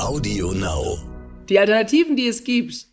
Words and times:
Audio 0.00 0.52
Now. 0.52 0.98
Die 1.48 1.58
Alternativen, 1.58 2.16
die 2.16 2.28
es 2.28 2.44
gibt, 2.44 2.86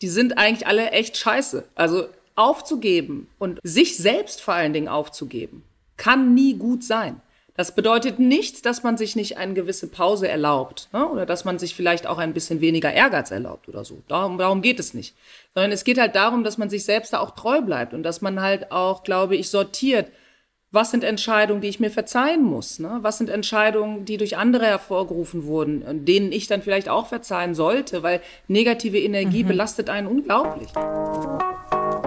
die 0.00 0.08
sind 0.08 0.38
eigentlich 0.38 0.66
alle 0.66 0.90
echt 0.90 1.16
scheiße. 1.16 1.64
Also 1.74 2.08
aufzugeben 2.34 3.28
und 3.38 3.58
sich 3.62 3.96
selbst 3.96 4.40
vor 4.40 4.54
allen 4.54 4.72
Dingen 4.72 4.88
aufzugeben, 4.88 5.64
kann 5.96 6.34
nie 6.34 6.54
gut 6.54 6.84
sein. 6.84 7.20
Das 7.54 7.74
bedeutet 7.74 8.18
nicht, 8.18 8.64
dass 8.64 8.82
man 8.82 8.96
sich 8.96 9.14
nicht 9.14 9.36
eine 9.36 9.52
gewisse 9.52 9.86
Pause 9.86 10.26
erlaubt 10.26 10.88
ne? 10.92 11.06
oder 11.06 11.26
dass 11.26 11.44
man 11.44 11.58
sich 11.58 11.74
vielleicht 11.74 12.06
auch 12.06 12.16
ein 12.16 12.32
bisschen 12.32 12.62
weniger 12.62 12.92
Ehrgeiz 12.92 13.30
erlaubt 13.30 13.68
oder 13.68 13.84
so. 13.84 14.02
Darum, 14.08 14.38
darum 14.38 14.62
geht 14.62 14.80
es 14.80 14.94
nicht. 14.94 15.14
Sondern 15.54 15.70
es 15.70 15.84
geht 15.84 15.98
halt 15.98 16.16
darum, 16.16 16.44
dass 16.44 16.56
man 16.56 16.70
sich 16.70 16.84
selbst 16.84 17.12
da 17.12 17.20
auch 17.20 17.32
treu 17.32 17.60
bleibt 17.60 17.92
und 17.92 18.02
dass 18.04 18.22
man 18.22 18.40
halt 18.40 18.72
auch, 18.72 19.04
glaube 19.04 19.36
ich, 19.36 19.50
sortiert, 19.50 20.10
was 20.72 20.90
sind 20.90 21.04
Entscheidungen, 21.04 21.60
die 21.60 21.68
ich 21.68 21.80
mir 21.80 21.90
verzeihen 21.90 22.42
muss? 22.42 22.78
Ne? 22.78 22.98
Was 23.02 23.18
sind 23.18 23.28
Entscheidungen, 23.28 24.06
die 24.06 24.16
durch 24.16 24.38
andere 24.38 24.64
hervorgerufen 24.64 25.44
wurden, 25.44 26.06
denen 26.06 26.32
ich 26.32 26.46
dann 26.46 26.62
vielleicht 26.62 26.88
auch 26.88 27.06
verzeihen 27.06 27.54
sollte, 27.54 28.02
weil 28.02 28.22
negative 28.48 28.98
Energie 28.98 29.44
mhm. 29.44 29.48
belastet 29.48 29.90
einen 29.90 30.06
unglaublich. 30.06 30.70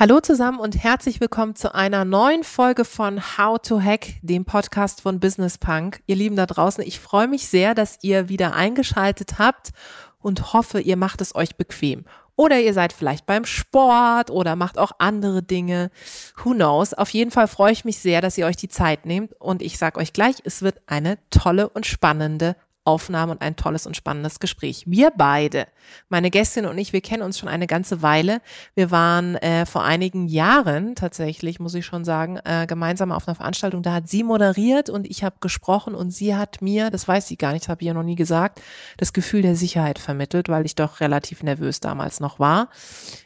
Hallo 0.00 0.20
zusammen 0.20 0.60
und 0.60 0.84
herzlich 0.84 1.20
willkommen 1.20 1.56
zu 1.56 1.74
einer 1.74 2.04
neuen 2.04 2.44
Folge 2.44 2.84
von 2.84 3.20
How 3.36 3.58
to 3.60 3.82
Hack, 3.82 4.10
dem 4.22 4.44
Podcast 4.44 5.00
von 5.00 5.18
Business 5.18 5.58
Punk. 5.58 6.02
Ihr 6.06 6.14
Lieben 6.14 6.36
da 6.36 6.46
draußen, 6.46 6.84
ich 6.86 7.00
freue 7.00 7.26
mich 7.26 7.48
sehr, 7.48 7.74
dass 7.74 7.98
ihr 8.02 8.28
wieder 8.28 8.54
eingeschaltet 8.54 9.40
habt 9.40 9.70
und 10.20 10.52
hoffe, 10.52 10.78
ihr 10.78 10.96
macht 10.96 11.20
es 11.20 11.34
euch 11.34 11.56
bequem. 11.56 12.04
Oder 12.36 12.60
ihr 12.60 12.74
seid 12.74 12.92
vielleicht 12.92 13.26
beim 13.26 13.44
Sport 13.44 14.30
oder 14.30 14.54
macht 14.54 14.78
auch 14.78 14.92
andere 15.00 15.42
Dinge. 15.42 15.90
Who 16.44 16.52
knows? 16.52 16.94
Auf 16.94 17.10
jeden 17.10 17.32
Fall 17.32 17.48
freue 17.48 17.72
ich 17.72 17.84
mich 17.84 17.98
sehr, 17.98 18.20
dass 18.20 18.38
ihr 18.38 18.46
euch 18.46 18.56
die 18.56 18.68
Zeit 18.68 19.04
nehmt 19.04 19.32
und 19.40 19.62
ich 19.62 19.78
sage 19.78 19.98
euch 19.98 20.12
gleich, 20.12 20.36
es 20.44 20.62
wird 20.62 20.80
eine 20.86 21.18
tolle 21.30 21.68
und 21.70 21.86
spannende 21.86 22.54
Aufnahme 22.88 23.32
und 23.32 23.42
ein 23.42 23.54
tolles 23.54 23.86
und 23.86 23.96
spannendes 23.96 24.40
Gespräch. 24.40 24.84
Wir 24.86 25.12
beide, 25.14 25.66
meine 26.08 26.30
Gästin 26.30 26.64
und 26.64 26.78
ich, 26.78 26.94
wir 26.94 27.02
kennen 27.02 27.22
uns 27.22 27.38
schon 27.38 27.50
eine 27.50 27.66
ganze 27.66 28.00
Weile. 28.00 28.40
Wir 28.74 28.90
waren 28.90 29.36
äh, 29.36 29.66
vor 29.66 29.84
einigen 29.84 30.26
Jahren 30.26 30.94
tatsächlich, 30.94 31.60
muss 31.60 31.74
ich 31.74 31.84
schon 31.84 32.06
sagen, 32.06 32.38
äh, 32.44 32.64
gemeinsam 32.66 33.12
auf 33.12 33.28
einer 33.28 33.34
Veranstaltung. 33.34 33.82
Da 33.82 33.92
hat 33.92 34.08
sie 34.08 34.24
moderiert 34.24 34.88
und 34.88 35.06
ich 35.06 35.22
habe 35.22 35.36
gesprochen 35.40 35.94
und 35.94 36.12
sie 36.12 36.34
hat 36.34 36.62
mir, 36.62 36.88
das 36.88 37.06
weiß 37.06 37.28
sie 37.28 37.36
gar 37.36 37.52
nicht, 37.52 37.68
habe 37.68 37.82
ich 37.82 37.88
ja 37.88 37.92
noch 37.92 38.02
nie 38.02 38.14
gesagt, 38.14 38.62
das 38.96 39.12
Gefühl 39.12 39.42
der 39.42 39.54
Sicherheit 39.54 39.98
vermittelt, 39.98 40.48
weil 40.48 40.64
ich 40.64 40.74
doch 40.74 41.00
relativ 41.00 41.42
nervös 41.42 41.80
damals 41.80 42.20
noch 42.20 42.38
war. 42.38 42.70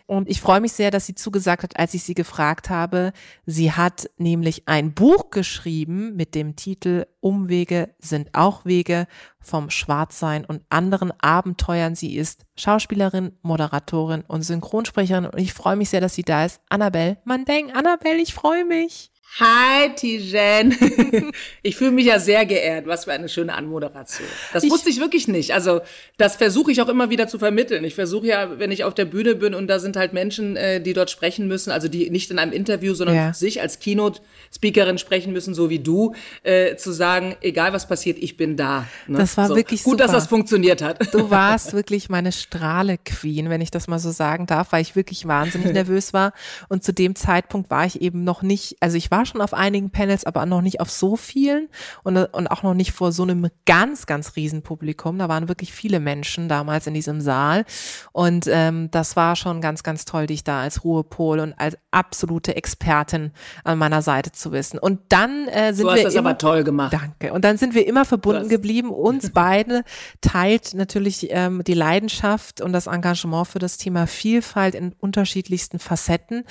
Und 0.07 0.29
ich 0.29 0.41
freue 0.41 0.61
mich 0.61 0.73
sehr, 0.73 0.91
dass 0.91 1.07
sie 1.07 1.15
zugesagt 1.15 1.63
hat, 1.63 1.79
als 1.79 1.95
ich 1.95 2.03
sie 2.03 2.15
gefragt 2.15 2.69
habe. 2.69 3.13
Sie 3.47 3.73
hat 3.73 4.11
nämlich 4.19 4.65
ein 4.67 4.93
Buch 4.93 5.31
geschrieben 5.31 6.17
mit 6.17 6.35
dem 6.35 6.57
Titel 6.57 7.07
Umwege 7.21 7.95
sind 8.01 8.35
auch 8.35 8.65
Wege 8.65 9.07
vom 9.53 9.69
Schwarzsein 9.69 10.47
und 10.47 10.63
anderen 10.71 11.13
Abenteuern. 11.21 11.95
Sie 11.95 12.17
ist 12.17 12.47
Schauspielerin, 12.57 13.37
Moderatorin 13.43 14.23
und 14.27 14.41
Synchronsprecherin 14.41 15.27
und 15.27 15.39
ich 15.39 15.53
freue 15.53 15.77
mich 15.77 15.91
sehr, 15.91 16.01
dass 16.01 16.15
sie 16.15 16.23
da 16.23 16.47
ist. 16.47 16.63
Annabelle 16.71 17.19
Mandeng. 17.27 17.71
Annabelle, 17.71 18.23
ich 18.23 18.33
freue 18.33 18.65
mich. 18.65 19.12
Hi, 19.39 19.95
Tijen. 19.95 20.77
Ich 21.65 21.77
fühle 21.77 21.93
mich 21.93 22.07
ja 22.07 22.19
sehr 22.19 22.45
geehrt. 22.45 22.87
Was 22.87 23.05
für 23.05 23.13
eine 23.13 23.29
schöne 23.29 23.55
Anmoderation. 23.55 24.27
Das 24.53 24.65
ich, 24.65 24.71
wusste 24.71 24.91
ich 24.91 24.99
wirklich 24.99 25.29
nicht. 25.29 25.55
Also, 25.55 25.81
das 26.19 26.35
versuche 26.35 26.73
ich 26.73 26.83
auch 26.83 26.89
immer 26.89 27.09
wieder 27.09 27.29
zu 27.29 27.39
vermitteln. 27.39 27.85
Ich 27.85 27.95
versuche 27.95 28.27
ja, 28.27 28.59
wenn 28.59 28.73
ich 28.73 28.83
auf 28.83 28.95
der 28.95 29.05
Bühne 29.05 29.37
bin 29.37 29.55
und 29.55 29.69
da 29.69 29.79
sind 29.79 29.97
halt 29.97 30.13
Menschen, 30.13 30.57
äh, 30.57 30.81
die 30.81 30.93
dort 30.93 31.11
sprechen 31.11 31.47
müssen, 31.47 31.71
also 31.71 31.87
die 31.87 32.11
nicht 32.11 32.33
in 32.33 32.41
einem 32.41 32.53
Interview, 32.53 32.95
sondern 32.95 33.17
ja. 33.17 33.33
sich 33.33 33.61
als 33.61 33.79
Keynote-Speakerin 33.79 34.99
sprechen 34.99 35.33
müssen, 35.33 35.55
so 35.55 35.71
wie 35.71 35.79
du, 35.79 36.15
äh, 36.43 36.75
zu 36.77 36.91
sagen, 36.91 37.37
egal 37.43 37.73
was 37.73 37.87
passiert, 37.87 38.19
ich 38.21 38.37
bin 38.37 38.57
da. 38.57 38.87
Ne? 39.07 39.19
Das 39.19 39.37
war 39.37 39.49
so. 39.49 39.57
wirklich 39.57 39.85
Gut, 39.85 39.93
super. 39.93 40.05
dass 40.05 40.13
das 40.13 40.27
funktioniert 40.27 40.83
hat. 40.83 41.15
Du 41.15 41.31
warst 41.31 41.75
wirklich 41.75 42.09
meine 42.09 42.33
Strahle-Queen, 42.33 43.51
wenn 43.51 43.61
ich 43.61 43.71
das 43.71 43.87
mal 43.87 44.01
so 44.01 44.11
sagen 44.11 44.47
darf, 44.47 44.73
weil 44.73 44.83
ich 44.83 44.97
wirklich 44.97 45.29
wahnsinnig 45.29 45.73
nervös 45.73 46.13
war. 46.13 46.33
Und 46.69 46.83
zu 46.83 46.93
dem 46.93 47.15
Zeitpunkt 47.15 47.71
war 47.71 47.87
ich 47.87 48.03
eben 48.03 48.25
noch 48.25 48.43
nicht, 48.43 48.77
also 48.81 48.97
ich 48.97 49.11
war 49.13 49.22
war 49.23 49.27
schon 49.27 49.41
auf 49.41 49.55
einigen 49.55 49.91
Panels, 49.91 50.25
aber 50.25 50.47
noch 50.47 50.63
nicht 50.63 50.81
auf 50.81 50.91
so 50.91 51.17
vielen 51.17 51.69
und, 52.03 52.17
und 52.17 52.47
auch 52.49 52.65
noch 52.65 52.75
nicht 52.75 52.93
vor 52.93 53.13
so 53.13 53.23
einem 53.23 53.49
ganz, 53.67 54.07
ganz 54.07 54.35
riesen 54.35 54.63
Publikum. 54.63 55.19
Da 55.19 55.29
waren 55.29 55.49
wirklich 55.49 55.73
viele 55.73 56.01
Menschen 56.01 56.49
damals 56.49 56.89
in 56.89 56.95
diesem 56.95 57.21
Saal. 57.21 57.65
Und 58.11 58.49
ähm, 58.49 58.91
das 58.91 59.15
war 59.15 59.37
schon 59.37 59.61
ganz, 59.61 59.85
ganz 59.85 60.05
toll, 60.05 60.27
dich 60.27 60.43
da 60.43 60.63
als 60.63 60.83
Ruhepol 60.83 61.39
und 61.39 61.55
als 61.57 61.79
absolute 61.93 62.57
Expertin 62.57 63.31
an 63.63 63.79
meiner 63.79 64.03
Seite 64.03 64.33
zu 64.33 64.51
wissen. 64.51 64.79
Und 64.79 65.01
dann 65.11 65.47
äh, 65.49 65.73
sind 65.73 65.85
du 65.85 65.91
hast 65.93 65.99
wir 65.99 66.05
das 66.05 66.15
immer, 66.15 66.31
aber 66.31 66.39
toll 66.39 66.65
gemacht. 66.65 66.93
Danke. 66.93 67.33
Und 67.33 67.45
dann 67.45 67.59
sind 67.59 67.75
wir 67.75 67.87
immer 67.87 68.05
verbunden 68.05 68.49
geblieben. 68.49 68.91
Uns 68.91 69.31
beide 69.35 69.85
teilt 70.21 70.75
natürlich 70.75 71.29
ähm, 71.31 71.63
die 71.65 71.75
Leidenschaft 71.75 72.61
und 72.61 72.73
das 72.73 72.89
Engagement 72.89 73.47
für 73.47 73.61
das 73.61 73.77
Thema 73.77 74.09
Vielfalt 74.09 74.75
in 74.75 74.95
unterschiedlichsten 74.99 75.79
Facetten 75.79 76.45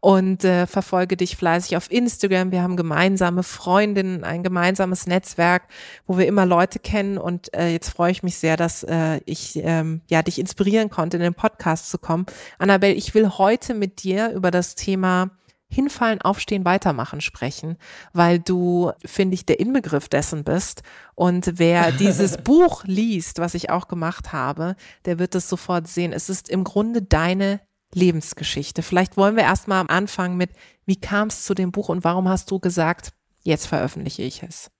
und 0.00 0.44
äh, 0.44 0.68
verfolge 0.68 1.16
dich 1.16 1.36
fleißig 1.36 1.76
auf 1.76 1.90
Instagram 1.90 2.11
Instagram, 2.12 2.52
wir 2.52 2.62
haben 2.62 2.76
gemeinsame 2.76 3.42
Freundinnen, 3.42 4.22
ein 4.22 4.42
gemeinsames 4.42 5.06
Netzwerk, 5.06 5.62
wo 6.06 6.18
wir 6.18 6.26
immer 6.26 6.44
Leute 6.44 6.78
kennen 6.78 7.16
und 7.18 7.54
äh, 7.54 7.68
jetzt 7.68 7.88
freue 7.88 8.12
ich 8.12 8.22
mich 8.22 8.36
sehr, 8.36 8.56
dass 8.56 8.82
äh, 8.82 9.20
ich 9.24 9.58
ähm, 9.62 10.02
ja 10.10 10.22
dich 10.22 10.38
inspirieren 10.38 10.90
konnte, 10.90 11.16
in 11.16 11.22
den 11.22 11.34
Podcast 11.34 11.90
zu 11.90 11.98
kommen. 11.98 12.26
Annabelle, 12.58 12.92
ich 12.94 13.14
will 13.14 13.30
heute 13.30 13.74
mit 13.74 14.02
dir 14.02 14.30
über 14.32 14.50
das 14.50 14.74
Thema 14.74 15.30
Hinfallen, 15.68 16.20
Aufstehen, 16.20 16.66
Weitermachen 16.66 17.22
sprechen, 17.22 17.78
weil 18.12 18.38
du, 18.38 18.92
finde 19.06 19.34
ich, 19.34 19.46
der 19.46 19.58
Inbegriff 19.58 20.08
dessen 20.08 20.44
bist. 20.44 20.82
Und 21.14 21.54
wer 21.56 21.92
dieses 21.98 22.36
Buch 22.36 22.84
liest, 22.84 23.38
was 23.38 23.54
ich 23.54 23.70
auch 23.70 23.88
gemacht 23.88 24.34
habe, 24.34 24.76
der 25.06 25.18
wird 25.18 25.34
es 25.34 25.48
sofort 25.48 25.88
sehen. 25.88 26.12
Es 26.12 26.28
ist 26.28 26.50
im 26.50 26.62
Grunde 26.62 27.00
deine 27.00 27.60
Lebensgeschichte. 27.94 28.82
Vielleicht 28.82 29.16
wollen 29.16 29.36
wir 29.36 29.42
erstmal 29.44 29.84
anfangen 29.88 30.36
mit, 30.36 30.50
wie 30.86 30.96
kam 30.96 31.28
es 31.28 31.44
zu 31.44 31.54
dem 31.54 31.72
Buch 31.72 31.88
und 31.88 32.04
warum 32.04 32.28
hast 32.28 32.50
du 32.50 32.58
gesagt, 32.58 33.12
jetzt 33.42 33.66
veröffentliche 33.66 34.22
ich 34.22 34.42
es? 34.42 34.70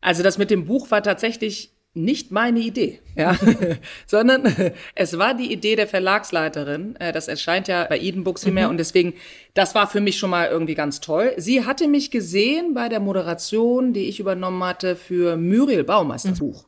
Also 0.00 0.22
das 0.22 0.38
mit 0.38 0.50
dem 0.50 0.66
Buch 0.66 0.90
war 0.90 1.02
tatsächlich 1.02 1.72
nicht 1.96 2.30
meine 2.30 2.60
Idee, 2.60 3.00
ja, 3.16 3.36
sondern 4.06 4.54
es 4.94 5.18
war 5.18 5.32
die 5.34 5.50
Idee 5.50 5.76
der 5.76 5.88
Verlagsleiterin. 5.88 6.94
Äh, 6.96 7.12
das 7.12 7.26
erscheint 7.26 7.68
ja 7.68 7.84
bei 7.84 7.98
Eden 7.98 8.22
Books 8.22 8.44
mhm. 8.44 8.58
und 8.66 8.76
deswegen, 8.76 9.14
das 9.54 9.74
war 9.74 9.88
für 9.88 10.02
mich 10.02 10.18
schon 10.18 10.30
mal 10.30 10.48
irgendwie 10.48 10.74
ganz 10.74 11.00
toll. 11.00 11.32
Sie 11.38 11.64
hatte 11.64 11.88
mich 11.88 12.10
gesehen 12.10 12.74
bei 12.74 12.90
der 12.90 13.00
Moderation, 13.00 13.94
die 13.94 14.08
ich 14.08 14.20
übernommen 14.20 14.62
hatte 14.62 14.94
für 14.94 15.36
Muriel 15.36 15.84
Baumeisters 15.84 16.40
mhm. 16.40 16.52
Buch. 16.52 16.66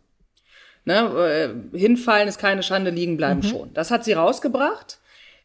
Ne, 0.86 1.52
äh, 1.74 1.78
hinfallen 1.78 2.28
ist 2.28 2.38
keine 2.38 2.62
Schande, 2.62 2.90
liegen 2.90 3.18
bleiben 3.18 3.40
mhm. 3.40 3.48
schon. 3.48 3.74
Das 3.74 3.90
hat 3.90 4.04
sie 4.04 4.14
rausgebracht. 4.14 4.97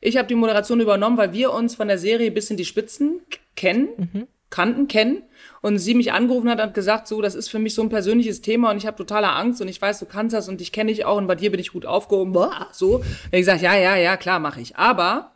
Ich 0.05 0.17
habe 0.17 0.27
die 0.27 0.35
Moderation 0.35 0.81
übernommen, 0.81 1.17
weil 1.17 1.31
wir 1.31 1.53
uns 1.53 1.75
von 1.75 1.87
der 1.87 1.97
Serie 1.97 2.29
bis 2.29 2.49
in 2.49 2.57
die 2.57 2.65
Spitzen 2.65 3.21
kennen, 3.55 3.87
mhm. 3.97 4.27
kannten, 4.49 4.87
kennen. 4.89 5.23
Und 5.61 5.77
sie 5.77 5.95
mich 5.95 6.11
angerufen 6.11 6.49
hat 6.49 6.61
und 6.61 6.73
gesagt, 6.73 7.07
so, 7.07 7.21
das 7.21 7.35
ist 7.35 7.47
für 7.47 7.59
mich 7.59 7.73
so 7.73 7.81
ein 7.81 7.89
persönliches 7.89 8.41
Thema 8.41 8.71
und 8.71 8.77
ich 8.77 8.85
habe 8.85 8.97
totale 8.97 9.29
Angst 9.29 9.61
und 9.61 9.69
ich 9.69 9.81
weiß, 9.81 9.99
du 9.99 10.05
kannst 10.05 10.35
das 10.35 10.49
und 10.49 10.59
ich 10.59 10.73
kenne 10.73 10.91
dich 10.91 11.05
auch 11.05 11.17
und 11.17 11.27
bei 11.27 11.35
dir 11.35 11.51
bin 11.51 11.59
ich 11.59 11.71
gut 11.71 11.85
aufgehoben. 11.85 12.33
So. 12.73 12.97
Und 12.97 13.03
ich 13.31 13.39
gesagt, 13.39 13.61
ja, 13.61 13.75
ja, 13.75 13.95
ja, 13.95 14.17
klar, 14.17 14.39
mache 14.39 14.59
ich. 14.59 14.75
Aber 14.75 15.31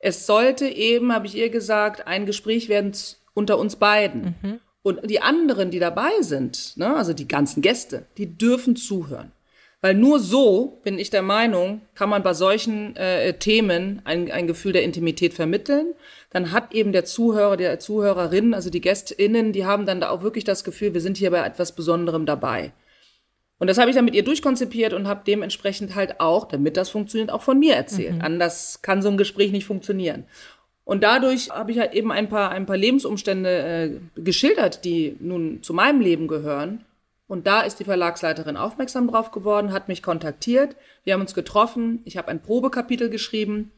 es 0.00 0.26
sollte 0.26 0.66
eben, 0.66 1.12
habe 1.12 1.28
ich 1.28 1.36
ihr 1.36 1.50
gesagt, 1.50 2.08
ein 2.08 2.26
Gespräch 2.26 2.68
werden 2.68 2.92
unter 3.32 3.58
uns 3.58 3.76
beiden. 3.76 4.34
Mhm. 4.42 4.60
Und 4.82 5.08
die 5.08 5.20
anderen, 5.20 5.70
die 5.70 5.78
dabei 5.78 6.10
sind, 6.20 6.76
ne, 6.76 6.96
also 6.96 7.12
die 7.12 7.28
ganzen 7.28 7.62
Gäste, 7.62 8.06
die 8.16 8.36
dürfen 8.36 8.74
zuhören. 8.74 9.30
Weil 9.82 9.94
nur 9.94 10.20
so, 10.20 10.78
bin 10.84 10.98
ich 10.98 11.08
der 11.08 11.22
Meinung, 11.22 11.80
kann 11.94 12.10
man 12.10 12.22
bei 12.22 12.34
solchen 12.34 12.96
äh, 12.96 13.32
Themen 13.38 14.02
ein, 14.04 14.30
ein 14.30 14.46
Gefühl 14.46 14.72
der 14.72 14.82
Intimität 14.82 15.32
vermitteln. 15.32 15.94
Dann 16.28 16.52
hat 16.52 16.74
eben 16.74 16.92
der 16.92 17.06
Zuhörer, 17.06 17.56
der 17.56 17.78
Zuhörerin, 17.78 18.52
also 18.52 18.68
die 18.68 18.82
GästInnen, 18.82 19.52
die 19.52 19.64
haben 19.64 19.86
dann 19.86 20.00
da 20.00 20.10
auch 20.10 20.22
wirklich 20.22 20.44
das 20.44 20.64
Gefühl, 20.64 20.92
wir 20.92 21.00
sind 21.00 21.16
hier 21.16 21.30
bei 21.30 21.44
etwas 21.46 21.72
Besonderem 21.72 22.26
dabei. 22.26 22.72
Und 23.58 23.68
das 23.68 23.78
habe 23.78 23.90
ich 23.90 23.96
dann 23.96 24.04
mit 24.04 24.14
ihr 24.14 24.24
durchkonzipiert 24.24 24.92
und 24.92 25.08
habe 25.08 25.22
dementsprechend 25.26 25.94
halt 25.94 26.20
auch, 26.20 26.46
damit 26.46 26.76
das 26.76 26.90
funktioniert, 26.90 27.30
auch 27.30 27.42
von 27.42 27.58
mir 27.58 27.74
erzählt. 27.74 28.16
Mhm. 28.16 28.22
Anders 28.22 28.80
kann 28.82 29.02
so 29.02 29.08
ein 29.08 29.18
Gespräch 29.18 29.50
nicht 29.50 29.66
funktionieren. 29.66 30.24
Und 30.84 31.02
dadurch 31.02 31.50
habe 31.50 31.70
ich 31.72 31.78
halt 31.78 31.94
eben 31.94 32.10
ein 32.10 32.28
paar, 32.28 32.50
ein 32.50 32.66
paar 32.66 32.76
Lebensumstände 32.76 34.00
äh, 34.16 34.20
geschildert, 34.20 34.84
die 34.84 35.16
nun 35.20 35.62
zu 35.62 35.72
meinem 35.72 36.00
Leben 36.00 36.26
gehören 36.26 36.84
Und 37.30 37.46
da 37.46 37.60
ist 37.60 37.78
die 37.78 37.84
Verlagsleiterin 37.84 38.56
aufmerksam 38.56 39.06
drauf 39.06 39.30
geworden, 39.30 39.72
hat 39.72 39.86
mich 39.86 40.02
kontaktiert. 40.02 40.74
Wir 41.04 41.12
haben 41.14 41.20
uns 41.20 41.32
getroffen. 41.32 42.00
Ich 42.04 42.16
habe 42.16 42.26
ein 42.26 42.42
Probekapitel 42.42 43.08
geschrieben. 43.08 43.70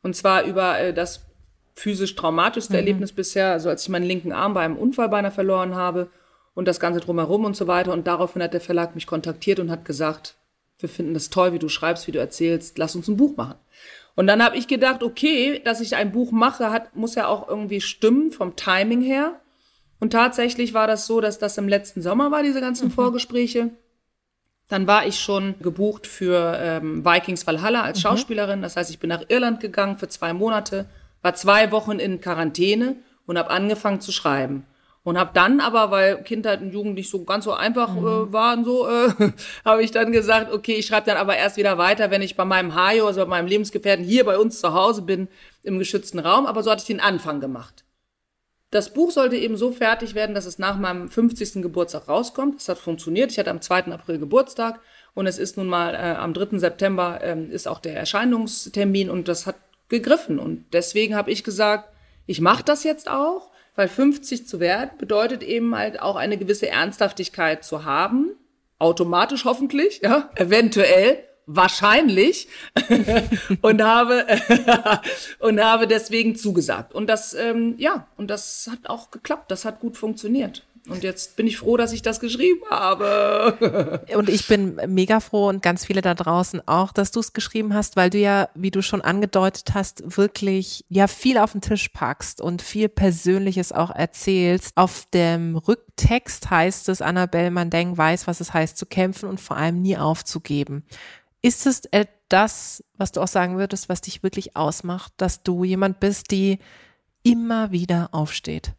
Und 0.00 0.14
zwar 0.14 0.44
über 0.44 0.78
äh, 0.78 0.94
das 0.94 1.26
physisch 1.74 2.14
traumatischste 2.14 2.74
mhm. 2.74 2.78
Erlebnis 2.78 3.10
bisher, 3.10 3.50
also 3.50 3.68
als 3.68 3.82
ich 3.82 3.88
meinen 3.88 4.04
linken 4.04 4.30
Arm 4.30 4.54
bei 4.54 4.60
einem 4.60 4.76
Unfall 4.76 5.08
beinahe 5.08 5.32
verloren 5.32 5.74
habe 5.74 6.08
und 6.54 6.68
das 6.68 6.78
Ganze 6.78 7.00
drumherum 7.00 7.44
und 7.44 7.56
so 7.56 7.66
weiter. 7.66 7.92
Und 7.92 8.06
daraufhin 8.06 8.44
hat 8.44 8.54
der 8.54 8.60
Verlag 8.60 8.94
mich 8.94 9.08
kontaktiert 9.08 9.58
und 9.58 9.72
hat 9.72 9.84
gesagt, 9.84 10.36
wir 10.78 10.88
finden 10.88 11.12
das 11.12 11.30
toll, 11.30 11.52
wie 11.52 11.58
du 11.58 11.68
schreibst, 11.68 12.06
wie 12.06 12.12
du 12.12 12.20
erzählst, 12.20 12.78
lass 12.78 12.94
uns 12.94 13.08
ein 13.08 13.16
Buch 13.16 13.36
machen. 13.36 13.56
Und 14.14 14.28
dann 14.28 14.40
habe 14.40 14.56
ich 14.56 14.68
gedacht, 14.68 15.02
okay, 15.02 15.60
dass 15.64 15.80
ich 15.80 15.96
ein 15.96 16.12
Buch 16.12 16.30
mache, 16.30 16.70
hat, 16.70 16.94
muss 16.94 17.16
ja 17.16 17.26
auch 17.26 17.48
irgendwie 17.48 17.80
stimmen 17.80 18.30
vom 18.30 18.54
Timing 18.54 19.00
her. 19.00 19.40
Und 20.00 20.14
tatsächlich 20.14 20.72
war 20.74 20.86
das 20.86 21.06
so, 21.06 21.20
dass 21.20 21.38
das 21.38 21.58
im 21.58 21.68
letzten 21.68 22.00
Sommer 22.00 22.30
war, 22.30 22.42
diese 22.42 22.60
ganzen 22.60 22.88
mhm. 22.88 22.92
Vorgespräche. 22.92 23.70
Dann 24.68 24.86
war 24.86 25.06
ich 25.06 25.20
schon 25.20 25.56
gebucht 25.60 26.06
für 26.06 26.58
ähm, 26.58 27.04
Vikings 27.04 27.46
Valhalla 27.46 27.82
als 27.82 27.98
mhm. 27.98 28.02
Schauspielerin. 28.02 28.62
Das 28.62 28.76
heißt, 28.76 28.90
ich 28.90 28.98
bin 28.98 29.10
nach 29.10 29.24
Irland 29.28 29.60
gegangen 29.60 29.98
für 29.98 30.08
zwei 30.08 30.32
Monate, 30.32 30.86
war 31.22 31.34
zwei 31.34 31.70
Wochen 31.70 31.98
in 31.98 32.20
Quarantäne 32.20 32.96
und 33.26 33.36
habe 33.36 33.50
angefangen 33.50 34.00
zu 34.00 34.10
schreiben. 34.10 34.64
Und 35.02 35.18
habe 35.18 35.30
dann 35.32 35.60
aber, 35.60 35.90
weil 35.90 36.22
Kindheit 36.22 36.60
und 36.60 36.72
Jugend 36.72 36.94
nicht 36.94 37.10
so 37.10 37.24
ganz 37.24 37.44
so 37.44 37.52
einfach 37.52 37.94
mhm. 37.94 38.06
äh, 38.06 38.32
waren, 38.32 38.64
so 38.64 38.88
äh, 38.88 39.08
habe 39.64 39.82
ich 39.82 39.90
dann 39.90 40.12
gesagt, 40.12 40.52
okay, 40.52 40.74
ich 40.74 40.86
schreibe 40.86 41.06
dann 41.06 41.16
aber 41.16 41.36
erst 41.36 41.56
wieder 41.56 41.76
weiter, 41.78 42.10
wenn 42.10 42.22
ich 42.22 42.36
bei 42.36 42.44
meinem 42.44 42.74
Hajo, 42.74 43.06
also 43.06 43.20
bei 43.20 43.26
meinem 43.26 43.48
Lebensgefährten 43.48 44.04
hier 44.04 44.24
bei 44.24 44.38
uns 44.38 44.60
zu 44.60 44.72
Hause 44.72 45.02
bin, 45.02 45.28
im 45.62 45.78
geschützten 45.78 46.20
Raum. 46.20 46.46
Aber 46.46 46.62
so 46.62 46.70
hatte 46.70 46.80
ich 46.82 46.86
den 46.86 47.00
Anfang 47.00 47.40
gemacht. 47.40 47.84
Das 48.70 48.92
Buch 48.92 49.10
sollte 49.10 49.36
eben 49.36 49.56
so 49.56 49.72
fertig 49.72 50.14
werden, 50.14 50.34
dass 50.34 50.46
es 50.46 50.58
nach 50.58 50.78
meinem 50.78 51.08
50. 51.08 51.62
Geburtstag 51.62 52.08
rauskommt. 52.08 52.56
Das 52.56 52.68
hat 52.68 52.78
funktioniert. 52.78 53.32
Ich 53.32 53.38
hatte 53.38 53.50
am 53.50 53.60
2. 53.60 53.86
April 53.86 54.18
Geburtstag 54.18 54.80
und 55.14 55.26
es 55.26 55.38
ist 55.38 55.56
nun 55.56 55.66
mal 55.66 55.94
äh, 55.94 56.16
am 56.16 56.34
3. 56.34 56.58
September 56.58 57.20
äh, 57.22 57.46
ist 57.46 57.66
auch 57.66 57.80
der 57.80 57.96
Erscheinungstermin 57.96 59.10
und 59.10 59.26
das 59.26 59.46
hat 59.46 59.56
gegriffen. 59.88 60.38
Und 60.38 60.66
deswegen 60.72 61.16
habe 61.16 61.32
ich 61.32 61.42
gesagt, 61.42 61.88
ich 62.26 62.40
mache 62.40 62.62
das 62.62 62.84
jetzt 62.84 63.10
auch 63.10 63.50
weil 63.80 63.88
50 63.88 64.46
zu 64.46 64.60
werden 64.60 64.90
bedeutet 64.98 65.42
eben 65.42 65.74
halt 65.74 66.02
auch 66.02 66.16
eine 66.16 66.36
gewisse 66.36 66.68
Ernsthaftigkeit 66.68 67.64
zu 67.64 67.86
haben. 67.86 68.36
Automatisch 68.78 69.44
hoffentlich, 69.46 70.00
ja, 70.02 70.30
eventuell, 70.34 71.24
wahrscheinlich 71.54 72.48
und 73.62 73.82
habe 73.82 74.26
und 75.38 75.60
habe 75.60 75.86
deswegen 75.86 76.36
zugesagt 76.36 76.94
und 76.94 77.08
das 77.08 77.34
ähm, 77.34 77.74
ja 77.78 78.06
und 78.16 78.30
das 78.30 78.68
hat 78.70 78.88
auch 78.88 79.10
geklappt 79.10 79.50
das 79.50 79.64
hat 79.64 79.80
gut 79.80 79.96
funktioniert 79.96 80.62
und 80.88 81.04
jetzt 81.04 81.36
bin 81.36 81.46
ich 81.46 81.58
froh, 81.58 81.76
dass 81.76 81.92
ich 81.92 82.02
das 82.02 82.20
geschrieben 82.20 82.62
habe. 82.70 84.00
Und 84.14 84.28
ich 84.28 84.48
bin 84.48 84.80
mega 84.88 85.20
froh 85.20 85.48
und 85.48 85.62
ganz 85.62 85.84
viele 85.84 86.00
da 86.00 86.14
draußen 86.14 86.66
auch, 86.66 86.92
dass 86.92 87.10
du 87.10 87.20
es 87.20 87.32
geschrieben 87.32 87.74
hast, 87.74 87.96
weil 87.96 88.10
du 88.10 88.18
ja, 88.18 88.48
wie 88.54 88.70
du 88.70 88.82
schon 88.82 89.02
angedeutet 89.02 89.74
hast, 89.74 90.16
wirklich 90.16 90.84
ja 90.88 91.06
viel 91.06 91.38
auf 91.38 91.52
den 91.52 91.60
Tisch 91.60 91.88
packst 91.90 92.40
und 92.40 92.62
viel 92.62 92.88
Persönliches 92.88 93.72
auch 93.72 93.90
erzählst. 93.90 94.72
Auf 94.76 95.06
dem 95.12 95.56
Rücktext 95.56 96.50
heißt 96.50 96.88
es, 96.88 97.02
Annabelle 97.02 97.50
Mandeng 97.50 97.96
weiß, 97.96 98.26
was 98.26 98.40
es 98.40 98.52
heißt 98.52 98.76
zu 98.76 98.86
kämpfen 98.86 99.28
und 99.28 99.40
vor 99.40 99.56
allem 99.56 99.82
nie 99.82 99.96
aufzugeben. 99.96 100.84
Ist 101.42 101.66
es 101.66 101.82
das, 102.28 102.84
was 102.96 103.12
du 103.12 103.20
auch 103.20 103.28
sagen 103.28 103.58
würdest, 103.58 103.88
was 103.88 104.00
dich 104.00 104.22
wirklich 104.22 104.56
ausmacht, 104.56 105.12
dass 105.16 105.42
du 105.42 105.64
jemand 105.64 106.00
bist, 106.00 106.30
die 106.30 106.58
immer 107.22 107.72
wieder 107.72 108.10
aufsteht? 108.12 108.72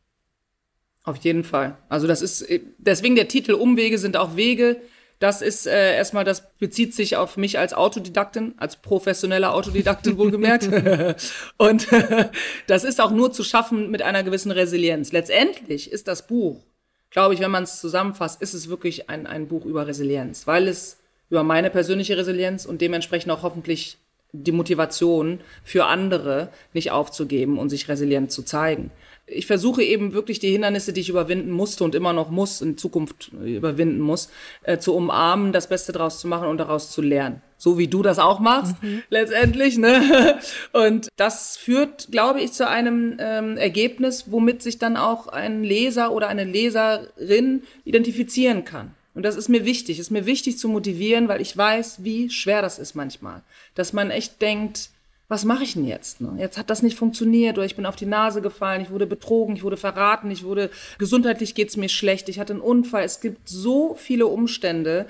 Auf 1.04 1.18
jeden 1.18 1.44
Fall. 1.44 1.78
Also 1.90 2.08
das 2.08 2.22
ist, 2.22 2.44
äh, 2.44 2.62
deswegen 2.78 3.16
der 3.16 3.28
Titel 3.28 3.54
Umwege 3.54 3.98
sind 3.98 4.18
auch 4.18 4.36
Wege. 4.36 4.82
Das 5.20 5.42
ist 5.42 5.68
äh, 5.68 5.96
erstmal, 5.96 6.24
das 6.24 6.56
bezieht 6.58 6.96
sich 6.96 7.16
auf 7.16 7.38
mich 7.38 7.60
als 7.60 7.74
Autodidaktin, 7.74 8.56
als 8.58 8.78
professionelle 8.82 9.52
Autodidaktin 9.52 10.18
wohlgemerkt. 10.18 10.68
und 11.58 11.88
das 12.68 12.84
ist 12.84 13.02
auch 13.02 13.12
nur 13.12 13.32
zu 13.32 13.44
schaffen 13.44 13.90
mit 13.90 14.02
einer 14.02 14.24
gewissen 14.24 14.52
Resilienz. 14.52 15.12
Letztendlich 15.12 15.92
ist 15.92 16.08
das 16.08 16.28
Buch, 16.28 16.64
glaube 17.10 17.34
ich, 17.34 17.40
wenn 17.40 17.52
man 17.52 17.64
es 17.64 17.80
zusammenfasst, 17.80 18.42
ist 18.42 18.54
es 18.54 18.70
wirklich 18.70 19.10
ein, 19.10 19.28
ein 19.28 19.48
Buch 19.48 19.66
über 19.66 19.88
Resilienz, 19.88 20.48
weil 20.48 20.68
es 20.68 21.01
über 21.32 21.44
meine 21.44 21.72
persönliche 21.72 22.16
Resilienz 22.18 22.66
und 22.66 22.82
dementsprechend 22.82 23.32
auch 23.32 23.42
hoffentlich 23.42 23.98
die 24.34 24.52
Motivation 24.52 25.40
für 25.64 25.86
andere 25.86 26.50
nicht 26.74 26.92
aufzugeben 26.92 27.58
und 27.58 27.70
sich 27.70 27.90
resilient 27.90 28.32
zu 28.32 28.44
zeigen 28.44 28.92
ich 29.32 29.48
versuche 29.48 29.84
eben 29.84 30.14
wirklich 30.14 30.40
die 30.40 30.52
Hindernisse, 30.52 30.94
die 30.94 31.02
ich 31.02 31.10
überwinden 31.10 31.52
musste 31.52 31.84
und 31.84 31.96
immer 31.96 32.14
noch 32.14 32.30
muss, 32.30 32.62
in 32.62 32.78
Zukunft 32.78 33.32
überwinden 33.34 34.00
muss, 34.00 34.30
äh, 34.64 34.78
zu 34.78 34.94
umarmen, 34.96 35.52
das 35.52 35.68
Beste 35.68 35.92
daraus 35.92 36.20
zu 36.20 36.28
machen 36.28 36.48
und 36.48 36.58
daraus 36.58 36.92
zu 36.92 37.02
lernen. 37.02 37.42
So 37.58 37.78
wie 37.78 37.88
du 37.88 38.02
das 38.02 38.20
auch 38.20 38.40
machst, 38.40 38.82
mhm. 38.82 39.04
letztendlich. 39.10 39.78
Ne? 39.78 40.40
Und 40.74 41.10
das 41.16 41.58
führt, 41.58 42.12
glaube 42.12 42.42
ich, 42.42 42.54
zu 42.54 42.68
einem 42.68 43.18
ähm, 43.20 43.56
Ergebnis, 43.56 44.32
womit 44.32 44.64
sich 44.64 44.80
dann 44.80 44.98
auch 44.98 45.28
ein 45.28 45.64
Leser 45.64 46.12
oder 46.12 46.28
eine 46.28 46.44
Leserin 46.44 47.62
identifizieren 47.86 48.66
kann. 48.66 48.96
Und 49.14 49.24
das 49.24 49.36
ist 49.36 49.50
mir 49.50 49.66
wichtig. 49.66 50.00
Ist 50.00 50.12
mir 50.12 50.26
wichtig 50.26 50.58
zu 50.58 50.70
motivieren, 50.70 51.28
weil 51.28 51.42
ich 51.42 51.56
weiß, 51.56 52.04
wie 52.04 52.30
schwer 52.30 52.62
das 52.62 52.80
ist 52.80 52.96
manchmal. 52.96 53.42
Dass 53.76 53.94
man 53.94 54.10
echt 54.10 54.42
denkt, 54.42 54.90
was 55.28 55.46
mache 55.46 55.64
ich 55.64 55.74
denn 55.74 55.86
jetzt? 55.86 56.20
Ne? 56.20 56.36
Jetzt 56.38 56.58
hat 56.58 56.70
das 56.70 56.82
nicht 56.82 56.98
funktioniert 56.98 57.58
oder 57.58 57.66
ich 57.66 57.78
bin 57.78 57.86
auf 57.86 57.96
die 57.96 58.06
Nase 58.06 58.42
gefallen, 58.42 58.82
ich 58.82 58.90
wurde 58.90 59.08
betrogen, 59.08 59.56
ich 59.56 59.64
wurde 59.64 59.78
verraten, 59.78 60.30
ich 60.30 60.44
wurde 60.44 60.70
gesundheitlich 60.98 61.56
geht's 61.56 61.78
mir 61.78 61.88
schlecht, 61.88 62.28
ich 62.28 62.38
hatte 62.38 62.52
einen 62.52 62.62
Unfall. 62.62 63.06
Es 63.06 63.22
gibt 63.22 63.48
so 63.48 63.96
viele 63.96 64.28
Umstände, 64.28 65.06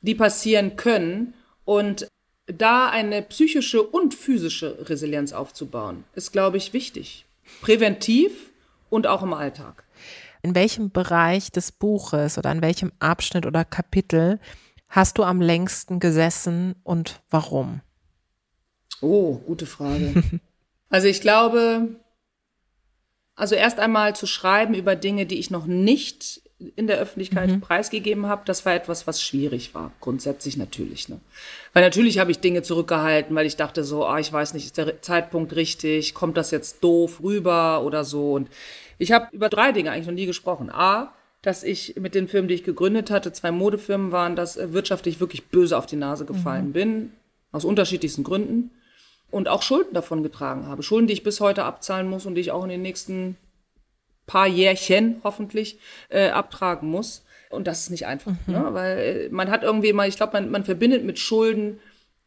die 0.00 0.14
passieren 0.14 0.76
können 0.76 1.34
und 1.64 2.06
da 2.46 2.88
eine 2.88 3.22
psychische 3.22 3.82
und 3.82 4.14
physische 4.14 4.88
Resilienz 4.88 5.32
aufzubauen, 5.32 6.04
ist, 6.14 6.32
glaube 6.32 6.56
ich, 6.56 6.72
wichtig. 6.72 7.24
Präventiv 7.60 8.50
und 8.90 9.06
auch 9.06 9.22
im 9.22 9.32
Alltag. 9.32 9.83
In 10.44 10.54
welchem 10.54 10.90
Bereich 10.90 11.52
des 11.52 11.72
Buches 11.72 12.36
oder 12.36 12.52
in 12.52 12.60
welchem 12.60 12.92
Abschnitt 12.98 13.46
oder 13.46 13.64
Kapitel 13.64 14.38
hast 14.88 15.16
du 15.16 15.22
am 15.22 15.40
längsten 15.40 16.00
gesessen 16.00 16.74
und 16.82 17.22
warum? 17.30 17.80
Oh, 19.00 19.36
gute 19.38 19.64
Frage. 19.64 20.22
also 20.90 21.08
ich 21.08 21.22
glaube, 21.22 21.98
also 23.34 23.54
erst 23.54 23.78
einmal 23.78 24.14
zu 24.14 24.26
schreiben 24.26 24.74
über 24.74 24.96
Dinge, 24.96 25.24
die 25.24 25.38
ich 25.38 25.50
noch 25.50 25.64
nicht 25.64 26.42
in 26.76 26.86
der 26.86 26.98
Öffentlichkeit 26.98 27.50
mhm. 27.50 27.60
preisgegeben 27.60 28.26
habe, 28.26 28.42
das 28.44 28.64
war 28.64 28.74
etwas, 28.74 29.06
was 29.06 29.20
schwierig 29.20 29.74
war. 29.74 29.92
Grundsätzlich 30.00 30.56
natürlich. 30.56 31.08
Ne? 31.08 31.20
Weil 31.72 31.82
natürlich 31.82 32.18
habe 32.18 32.30
ich 32.30 32.38
Dinge 32.38 32.62
zurückgehalten, 32.62 33.34
weil 33.34 33.46
ich 33.46 33.56
dachte 33.56 33.84
so, 33.84 34.06
ah, 34.06 34.18
ich 34.18 34.32
weiß 34.32 34.54
nicht, 34.54 34.66
ist 34.66 34.78
der 34.78 35.02
Zeitpunkt 35.02 35.56
richtig, 35.56 36.14
kommt 36.14 36.36
das 36.36 36.50
jetzt 36.50 36.82
doof 36.82 37.20
rüber 37.22 37.82
oder 37.82 38.04
so. 38.04 38.32
Und 38.34 38.48
ich 38.98 39.12
habe 39.12 39.28
über 39.32 39.48
drei 39.48 39.72
Dinge 39.72 39.90
eigentlich 39.90 40.06
noch 40.06 40.14
nie 40.14 40.26
gesprochen. 40.26 40.70
A, 40.70 41.12
dass 41.42 41.62
ich 41.62 41.96
mit 41.96 42.14
den 42.14 42.28
Firmen, 42.28 42.48
die 42.48 42.54
ich 42.54 42.64
gegründet 42.64 43.10
hatte, 43.10 43.32
zwei 43.32 43.50
Modefirmen 43.50 44.12
waren, 44.12 44.36
dass 44.36 44.56
wirtschaftlich 44.72 45.20
wirklich 45.20 45.46
böse 45.46 45.76
auf 45.76 45.86
die 45.86 45.96
Nase 45.96 46.24
gefallen 46.24 46.68
mhm. 46.68 46.72
bin, 46.72 47.12
aus 47.52 47.64
unterschiedlichsten 47.64 48.24
Gründen 48.24 48.70
und 49.30 49.48
auch 49.48 49.62
Schulden 49.62 49.92
davon 49.92 50.22
getragen 50.22 50.66
habe. 50.66 50.82
Schulden, 50.82 51.08
die 51.08 51.12
ich 51.12 51.24
bis 51.24 51.40
heute 51.40 51.64
abzahlen 51.64 52.08
muss 52.08 52.24
und 52.24 52.36
die 52.36 52.40
ich 52.40 52.52
auch 52.52 52.62
in 52.62 52.70
den 52.70 52.82
nächsten 52.82 53.36
paar 54.26 54.46
Jährchen 54.46 55.20
hoffentlich 55.24 55.78
äh, 56.08 56.28
abtragen 56.28 56.88
muss. 56.88 57.24
Und 57.50 57.66
das 57.66 57.80
ist 57.80 57.90
nicht 57.90 58.06
einfach, 58.06 58.32
mhm. 58.46 58.52
ne? 58.52 58.68
weil 58.70 58.98
äh, 58.98 59.28
man 59.30 59.50
hat 59.50 59.62
irgendwie 59.62 59.92
mal, 59.92 60.08
ich 60.08 60.16
glaube, 60.16 60.32
man, 60.34 60.50
man 60.50 60.64
verbindet 60.64 61.04
mit 61.04 61.18
Schulden 61.18 61.80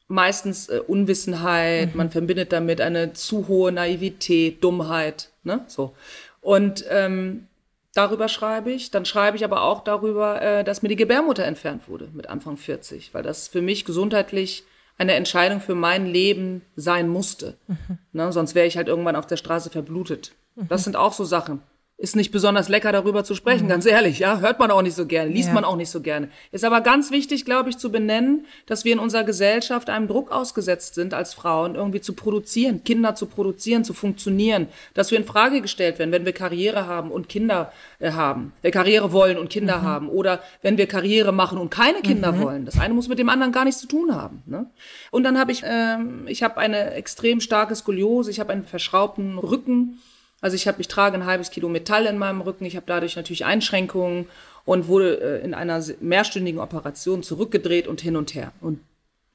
meistens 0.07 0.69
äh, 0.69 0.79
Unwissenheit, 0.79 1.91
mhm. 1.91 1.97
man 1.97 2.09
verbindet 2.09 2.53
damit 2.53 2.81
eine 2.81 3.13
zu 3.13 3.47
hohe 3.47 3.71
Naivität, 3.71 4.63
Dummheit, 4.63 5.29
ne? 5.43 5.65
So. 5.67 5.93
Und 6.39 6.85
ähm, 6.89 7.47
darüber 7.93 8.29
schreibe 8.29 8.71
ich. 8.71 8.91
Dann 8.91 9.05
schreibe 9.05 9.35
ich 9.35 9.43
aber 9.43 9.63
auch 9.63 9.83
darüber, 9.83 10.41
äh, 10.41 10.63
dass 10.63 10.81
mir 10.81 10.89
die 10.89 10.95
Gebärmutter 10.95 11.43
entfernt 11.43 11.89
wurde 11.89 12.09
mit 12.13 12.27
Anfang 12.27 12.55
40, 12.57 13.13
weil 13.13 13.23
das 13.23 13.47
für 13.47 13.61
mich 13.61 13.83
gesundheitlich 13.83 14.63
eine 14.97 15.13
Entscheidung 15.13 15.59
für 15.59 15.75
mein 15.75 16.05
Leben 16.05 16.61
sein 16.75 17.07
musste. 17.09 17.55
Mhm. 17.67 17.97
Ne, 18.13 18.31
sonst 18.31 18.55
wäre 18.55 18.65
ich 18.65 18.77
halt 18.77 18.87
irgendwann 18.87 19.15
auf 19.15 19.27
der 19.27 19.37
Straße 19.37 19.69
verblutet. 19.69 20.31
Mhm. 20.55 20.67
Das 20.69 20.83
sind 20.83 20.95
auch 20.95 21.13
so 21.13 21.25
Sachen 21.25 21.61
ist 21.99 22.15
nicht 22.15 22.31
besonders 22.31 22.69
lecker 22.69 22.91
darüber 22.91 23.23
zu 23.23 23.33
sprechen, 23.33 23.65
mhm. 23.65 23.69
ganz 23.69 23.85
ehrlich, 23.87 24.19
ja, 24.19 24.39
hört 24.39 24.59
man 24.59 24.69
auch 24.69 24.83
nicht 24.83 24.93
so 24.93 25.07
gerne, 25.07 25.31
liest 25.31 25.47
ja. 25.47 25.53
man 25.55 25.63
auch 25.63 25.75
nicht 25.75 25.89
so 25.89 25.99
gerne. 25.99 26.29
Ist 26.51 26.63
aber 26.63 26.81
ganz 26.81 27.09
wichtig, 27.09 27.43
glaube 27.43 27.71
ich, 27.71 27.79
zu 27.79 27.91
benennen, 27.91 28.45
dass 28.67 28.85
wir 28.85 28.93
in 28.93 28.99
unserer 28.99 29.23
Gesellschaft 29.23 29.89
einem 29.89 30.07
Druck 30.07 30.31
ausgesetzt 30.31 30.93
sind 30.93 31.15
als 31.15 31.33
Frauen, 31.33 31.73
irgendwie 31.73 31.99
zu 31.99 32.13
produzieren, 32.13 32.83
Kinder 32.83 33.15
zu 33.15 33.25
produzieren, 33.25 33.83
zu 33.83 33.95
funktionieren, 33.95 34.67
dass 34.93 35.09
wir 35.09 35.17
in 35.17 35.25
Frage 35.25 35.59
gestellt 35.59 35.97
werden, 35.97 36.11
wenn 36.11 36.25
wir 36.25 36.33
Karriere 36.33 36.85
haben 36.85 37.09
und 37.09 37.29
Kinder 37.29 37.71
äh, 37.97 38.11
haben, 38.11 38.53
wir 38.61 38.69
Karriere 38.69 39.11
wollen 39.11 39.39
und 39.39 39.49
Kinder 39.49 39.79
mhm. 39.79 39.83
haben 39.83 40.09
oder 40.09 40.41
wenn 40.61 40.77
wir 40.77 40.85
Karriere 40.85 41.31
machen 41.31 41.57
und 41.57 41.71
keine 41.71 42.01
Kinder 42.01 42.31
mhm. 42.31 42.41
wollen. 42.41 42.65
Das 42.65 42.79
eine 42.79 42.93
muss 42.93 43.07
mit 43.07 43.17
dem 43.17 43.29
anderen 43.29 43.51
gar 43.51 43.65
nichts 43.65 43.81
zu 43.81 43.87
tun 43.87 44.13
haben. 44.13 44.43
Ne? 44.45 44.67
Und 45.09 45.23
dann 45.23 45.39
habe 45.39 45.51
ich, 45.51 45.63
ähm, 45.65 46.27
ich 46.27 46.43
habe 46.43 46.57
eine 46.57 46.91
extrem 46.93 47.41
starke 47.41 47.75
Skoliose, 47.75 48.29
ich 48.29 48.39
habe 48.39 48.53
einen 48.53 48.65
verschraubten 48.65 49.39
Rücken 49.39 49.99
also 50.41 50.55
ich 50.55 50.67
habe, 50.67 50.81
ich 50.81 50.87
trage 50.87 51.15
ein 51.15 51.25
halbes 51.25 51.49
Kilo 51.49 51.69
Metall 51.69 52.05
in 52.05 52.17
meinem 52.17 52.41
Rücken, 52.41 52.65
ich 52.65 52.75
habe 52.75 52.85
dadurch 52.85 53.15
natürlich 53.15 53.45
Einschränkungen 53.45 54.27
und 54.65 54.87
wurde 54.87 55.19
äh, 55.19 55.43
in 55.43 55.53
einer 55.53 55.83
mehrstündigen 55.99 56.59
Operation 56.59 57.23
zurückgedreht 57.23 57.87
und 57.87 58.01
hin 58.01 58.15
und 58.15 58.35
her. 58.35 58.51
Und 58.61 58.79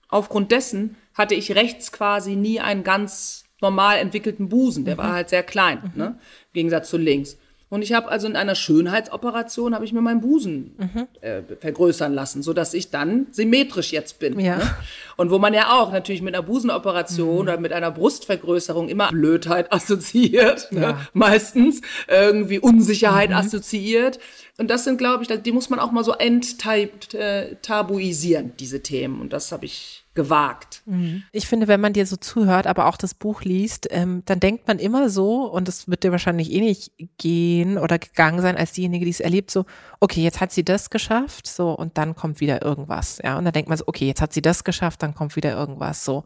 aufgrund 0.08 0.52
dessen 0.52 0.96
hatte 1.14 1.34
ich 1.34 1.54
rechts 1.54 1.90
quasi 1.90 2.36
nie 2.36 2.60
einen 2.60 2.84
ganz 2.84 3.44
normal 3.60 3.98
entwickelten 3.98 4.48
Busen. 4.48 4.84
Der 4.84 4.94
mhm. 4.94 4.98
war 4.98 5.12
halt 5.12 5.28
sehr 5.30 5.42
klein, 5.42 5.90
mhm. 5.94 5.98
ne? 5.98 6.06
im 6.06 6.52
Gegensatz 6.52 6.90
zu 6.90 6.98
links. 6.98 7.38
Und 7.72 7.80
ich 7.80 7.94
habe 7.94 8.10
also 8.10 8.26
in 8.26 8.36
einer 8.36 8.54
Schönheitsoperation 8.54 9.74
habe 9.74 9.86
ich 9.86 9.94
mir 9.94 10.02
meinen 10.02 10.20
Busen 10.20 10.74
mhm. 10.76 11.06
äh, 11.22 11.40
vergrößern 11.58 12.12
lassen, 12.12 12.42
so 12.42 12.52
dass 12.52 12.74
ich 12.74 12.90
dann 12.90 13.28
symmetrisch 13.30 13.92
jetzt 13.92 14.18
bin. 14.18 14.38
Ja. 14.38 14.58
Ne? 14.58 14.70
Und 15.16 15.30
wo 15.30 15.38
man 15.38 15.54
ja 15.54 15.80
auch 15.80 15.90
natürlich 15.90 16.20
mit 16.20 16.34
einer 16.34 16.42
Busenoperation 16.42 17.32
mhm. 17.32 17.40
oder 17.40 17.58
mit 17.58 17.72
einer 17.72 17.90
Brustvergrößerung 17.90 18.90
immer 18.90 19.08
Blödheit 19.08 19.72
assoziiert, 19.72 20.68
ja. 20.70 20.80
ne? 20.80 20.98
meistens 21.14 21.80
irgendwie 22.08 22.58
Unsicherheit 22.58 23.30
mhm. 23.30 23.36
assoziiert. 23.36 24.20
Und 24.58 24.68
das 24.68 24.84
sind, 24.84 24.98
glaube 24.98 25.24
ich, 25.24 25.42
die 25.42 25.52
muss 25.52 25.70
man 25.70 25.78
auch 25.78 25.92
mal 25.92 26.04
so 26.04 26.12
enttabuisieren, 26.12 28.52
diese 28.60 28.82
Themen. 28.82 29.18
Und 29.18 29.32
das 29.32 29.50
habe 29.50 29.64
ich 29.64 30.01
gewagt. 30.14 30.82
Mhm. 30.84 31.22
Ich 31.32 31.46
finde, 31.46 31.68
wenn 31.68 31.80
man 31.80 31.92
dir 31.92 32.06
so 32.06 32.16
zuhört, 32.16 32.66
aber 32.66 32.86
auch 32.86 32.96
das 32.96 33.14
Buch 33.14 33.42
liest, 33.42 33.88
ähm, 33.90 34.22
dann 34.26 34.40
denkt 34.40 34.68
man 34.68 34.78
immer 34.78 35.08
so, 35.08 35.44
und 35.50 35.68
das 35.68 35.88
wird 35.88 36.04
dir 36.04 36.12
wahrscheinlich 36.12 36.52
eh 36.52 36.60
nicht 36.60 36.92
gehen 37.16 37.78
oder 37.78 37.98
gegangen 37.98 38.40
sein 38.42 38.56
als 38.56 38.72
diejenige, 38.72 39.04
die 39.04 39.10
es 39.10 39.20
erlebt, 39.20 39.50
so, 39.50 39.64
okay, 40.00 40.22
jetzt 40.22 40.40
hat 40.40 40.52
sie 40.52 40.64
das 40.64 40.90
geschafft, 40.90 41.46
so, 41.46 41.70
und 41.70 41.96
dann 41.96 42.14
kommt 42.14 42.40
wieder 42.40 42.62
irgendwas, 42.62 43.20
ja, 43.24 43.38
und 43.38 43.44
dann 43.44 43.52
denkt 43.52 43.68
man 43.68 43.78
so, 43.78 43.84
okay, 43.86 44.06
jetzt 44.06 44.20
hat 44.20 44.32
sie 44.32 44.42
das 44.42 44.64
geschafft, 44.64 45.02
dann 45.02 45.14
kommt 45.14 45.34
wieder 45.36 45.52
irgendwas, 45.56 46.04
so. 46.04 46.24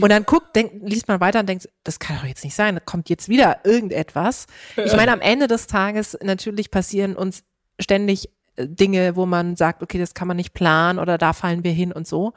Und 0.00 0.10
dann 0.10 0.24
guckt, 0.24 0.54
denkt, 0.54 0.88
liest 0.88 1.08
man 1.08 1.20
weiter 1.20 1.40
und 1.40 1.48
denkt, 1.48 1.68
das 1.82 1.98
kann 1.98 2.16
doch 2.16 2.24
jetzt 2.24 2.44
nicht 2.44 2.54
sein, 2.54 2.74
da 2.74 2.80
kommt 2.80 3.08
jetzt 3.08 3.28
wieder 3.28 3.64
irgendetwas. 3.64 4.46
Ich 4.76 4.94
meine, 4.94 5.12
am 5.12 5.20
Ende 5.20 5.48
des 5.48 5.66
Tages 5.66 6.16
natürlich 6.22 6.70
passieren 6.70 7.16
uns 7.16 7.42
ständig 7.80 8.28
äh, 8.56 8.68
Dinge, 8.68 9.16
wo 9.16 9.26
man 9.26 9.56
sagt, 9.56 9.82
okay, 9.82 9.98
das 9.98 10.14
kann 10.14 10.28
man 10.28 10.36
nicht 10.36 10.52
planen 10.52 10.98
oder 10.98 11.18
da 11.18 11.32
fallen 11.32 11.64
wir 11.64 11.72
hin 11.72 11.92
und 11.92 12.06
so. 12.06 12.32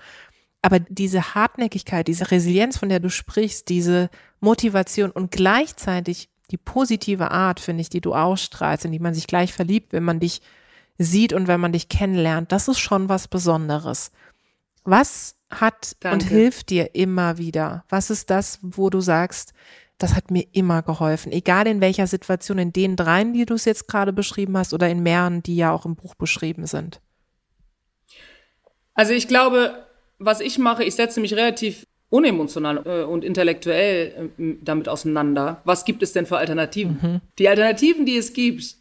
Aber 0.68 0.82
diese 0.82 1.34
Hartnäckigkeit, 1.34 2.10
diese 2.10 2.30
Resilienz, 2.30 2.78
von 2.78 2.90
der 2.90 3.00
du 3.00 3.10
sprichst, 3.10 3.70
diese 3.70 4.10
Motivation 4.42 5.12
und 5.12 5.32
gleichzeitig 5.32 6.28
die 6.52 6.58
positive 6.58 7.32
Art, 7.32 7.62
finde 7.62 7.80
ich, 7.80 7.90
die 7.90 8.02
du 8.02 8.14
ausstrahlst, 8.14 8.84
in 8.84 8.92
die 8.92 9.00
man 9.00 9.14
sich 9.14 9.28
gleich 9.28 9.54
verliebt, 9.54 9.94
wenn 9.94 10.04
man 10.04 10.20
dich 10.20 10.42
sieht 10.98 11.32
und 11.32 11.48
wenn 11.48 11.62
man 11.62 11.72
dich 11.72 11.88
kennenlernt, 11.88 12.52
das 12.52 12.68
ist 12.68 12.80
schon 12.80 13.08
was 13.08 13.30
Besonderes. 13.30 14.12
Was 14.84 15.38
hat 15.50 15.96
Danke. 16.02 16.16
und 16.16 16.30
hilft 16.30 16.70
dir 16.70 16.94
immer 16.96 17.38
wieder? 17.38 17.86
Was 17.88 18.10
ist 18.10 18.30
das, 18.30 18.60
wo 18.62 18.90
du 18.90 19.00
sagst, 19.00 19.54
das 19.98 20.16
hat 20.16 20.32
mir 20.32 20.48
immer 20.52 20.82
geholfen, 20.82 21.32
egal 21.32 21.66
in 21.68 21.80
welcher 21.80 22.08
Situation, 22.08 22.58
in 22.58 22.74
den 22.74 22.98
dreien, 22.98 23.32
die 23.32 23.46
du 23.46 23.54
es 23.54 23.64
jetzt 23.64 23.88
gerade 23.88 24.12
beschrieben 24.12 24.58
hast 24.58 24.74
oder 24.74 24.90
in 24.90 25.02
mehreren, 25.02 25.42
die 25.44 25.56
ja 25.56 25.72
auch 25.72 25.86
im 25.86 25.96
Buch 25.96 26.16
beschrieben 26.16 26.66
sind? 26.66 27.00
Also 28.96 29.14
ich 29.14 29.30
glaube, 29.30 29.87
was 30.20 30.40
ich 30.40 30.58
mache, 30.58 30.84
ich 30.84 30.96
setze 30.96 31.20
mich 31.20 31.34
relativ 31.34 31.86
unemotional 32.10 32.84
äh, 32.86 33.04
und 33.04 33.24
intellektuell 33.24 34.32
äh, 34.38 34.56
damit 34.62 34.90
auseinander. 34.90 35.62
Was 35.66 35.86
gibt 35.86 36.04
es 36.04 36.14
denn 36.14 36.26
für 36.26 36.38
Alternativen? 36.38 37.00
Mhm. 37.02 37.22
Die 37.38 37.50
Alternativen, 37.50 38.06
die 38.06 38.18
es 38.18 38.34
gibt, 38.34 38.76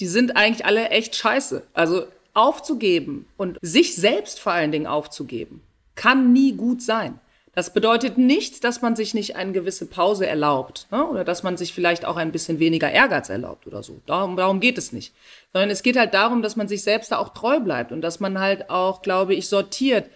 die 0.00 0.06
sind 0.06 0.36
eigentlich 0.36 0.64
alle 0.64 0.88
echt 0.90 1.16
scheiße. 1.16 1.62
Also 1.72 2.04
aufzugeben 2.34 3.26
und 3.36 3.58
sich 3.62 3.96
selbst 3.96 4.38
vor 4.38 4.52
allen 4.52 4.70
Dingen 4.70 4.86
aufzugeben, 4.86 5.62
kann 5.96 6.32
nie 6.32 6.52
gut 6.52 6.82
sein. 6.82 7.18
Das 7.58 7.72
bedeutet 7.72 8.18
nicht, 8.18 8.62
dass 8.62 8.82
man 8.82 8.94
sich 8.94 9.14
nicht 9.14 9.34
eine 9.34 9.50
gewisse 9.50 9.86
Pause 9.86 10.28
erlaubt 10.28 10.86
ne? 10.92 11.04
oder 11.04 11.24
dass 11.24 11.42
man 11.42 11.56
sich 11.56 11.74
vielleicht 11.74 12.04
auch 12.04 12.16
ein 12.16 12.30
bisschen 12.30 12.60
weniger 12.60 12.88
Ehrgeiz 12.88 13.30
erlaubt 13.30 13.66
oder 13.66 13.82
so. 13.82 14.00
Darum, 14.06 14.36
darum 14.36 14.60
geht 14.60 14.78
es 14.78 14.92
nicht. 14.92 15.12
Sondern 15.52 15.70
es 15.70 15.82
geht 15.82 15.96
halt 15.96 16.14
darum, 16.14 16.42
dass 16.42 16.54
man 16.54 16.68
sich 16.68 16.84
selbst 16.84 17.10
da 17.10 17.18
auch 17.18 17.30
treu 17.30 17.58
bleibt 17.58 17.90
und 17.90 18.00
dass 18.00 18.20
man 18.20 18.38
halt 18.38 18.70
auch, 18.70 19.02
glaube 19.02 19.34
ich, 19.34 19.48
sortiert, 19.48 20.08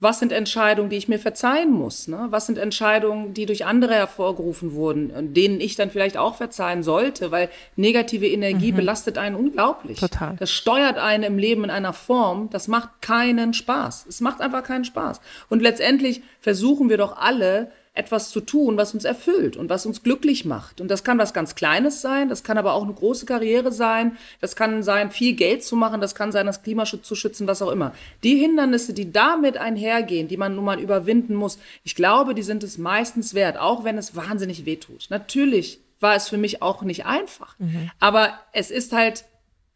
was 0.00 0.20
sind 0.20 0.30
Entscheidungen, 0.30 0.90
die 0.90 0.96
ich 0.96 1.08
mir 1.08 1.18
verzeihen 1.18 1.72
muss? 1.72 2.06
Ne? 2.06 2.28
Was 2.30 2.46
sind 2.46 2.56
Entscheidungen, 2.56 3.34
die 3.34 3.46
durch 3.46 3.66
andere 3.66 3.94
hervorgerufen 3.94 4.72
wurden, 4.72 5.34
denen 5.34 5.60
ich 5.60 5.74
dann 5.74 5.90
vielleicht 5.90 6.16
auch 6.16 6.36
verzeihen 6.36 6.84
sollte? 6.84 7.32
Weil 7.32 7.48
negative 7.74 8.28
Energie 8.28 8.70
mhm. 8.70 8.76
belastet 8.76 9.18
einen 9.18 9.34
unglaublich. 9.34 9.98
Total. 9.98 10.36
Das 10.38 10.52
steuert 10.52 10.98
einen 10.98 11.24
im 11.24 11.38
Leben 11.38 11.64
in 11.64 11.70
einer 11.70 11.92
Form, 11.92 12.48
das 12.50 12.68
macht 12.68 13.02
keinen 13.02 13.54
Spaß. 13.54 14.06
Es 14.08 14.20
macht 14.20 14.40
einfach 14.40 14.62
keinen 14.62 14.84
Spaß. 14.84 15.20
Und 15.48 15.62
letztendlich 15.62 16.22
versuchen 16.40 16.88
wir 16.90 16.96
doch 16.96 17.16
alle, 17.16 17.72
etwas 17.98 18.30
zu 18.30 18.40
tun, 18.40 18.76
was 18.76 18.94
uns 18.94 19.04
erfüllt 19.04 19.56
und 19.56 19.68
was 19.68 19.84
uns 19.84 20.02
glücklich 20.02 20.44
macht. 20.44 20.80
Und 20.80 20.88
das 20.88 21.02
kann 21.02 21.18
was 21.18 21.34
ganz 21.34 21.56
Kleines 21.56 22.00
sein, 22.00 22.28
das 22.28 22.44
kann 22.44 22.56
aber 22.56 22.74
auch 22.74 22.84
eine 22.84 22.94
große 22.94 23.26
Karriere 23.26 23.72
sein, 23.72 24.16
das 24.40 24.54
kann 24.54 24.82
sein, 24.84 25.10
viel 25.10 25.34
Geld 25.34 25.64
zu 25.64 25.74
machen, 25.74 26.00
das 26.00 26.14
kann 26.14 26.30
sein, 26.30 26.46
das 26.46 26.62
Klimaschutz 26.62 27.06
zu 27.06 27.16
schützen, 27.16 27.48
was 27.48 27.60
auch 27.60 27.72
immer. 27.72 27.92
Die 28.22 28.36
Hindernisse, 28.36 28.94
die 28.94 29.10
damit 29.10 29.56
einhergehen, 29.56 30.28
die 30.28 30.36
man 30.36 30.54
nun 30.54 30.64
mal 30.64 30.78
überwinden 30.78 31.34
muss, 31.34 31.58
ich 31.82 31.96
glaube, 31.96 32.34
die 32.34 32.42
sind 32.42 32.62
es 32.62 32.78
meistens 32.78 33.34
wert, 33.34 33.58
auch 33.58 33.82
wenn 33.82 33.98
es 33.98 34.14
wahnsinnig 34.14 34.64
wehtut. 34.64 35.06
Natürlich 35.10 35.80
war 35.98 36.14
es 36.14 36.28
für 36.28 36.38
mich 36.38 36.62
auch 36.62 36.82
nicht 36.82 37.04
einfach, 37.04 37.58
mhm. 37.58 37.90
aber 37.98 38.38
es 38.52 38.70
ist 38.70 38.92
halt 38.92 39.24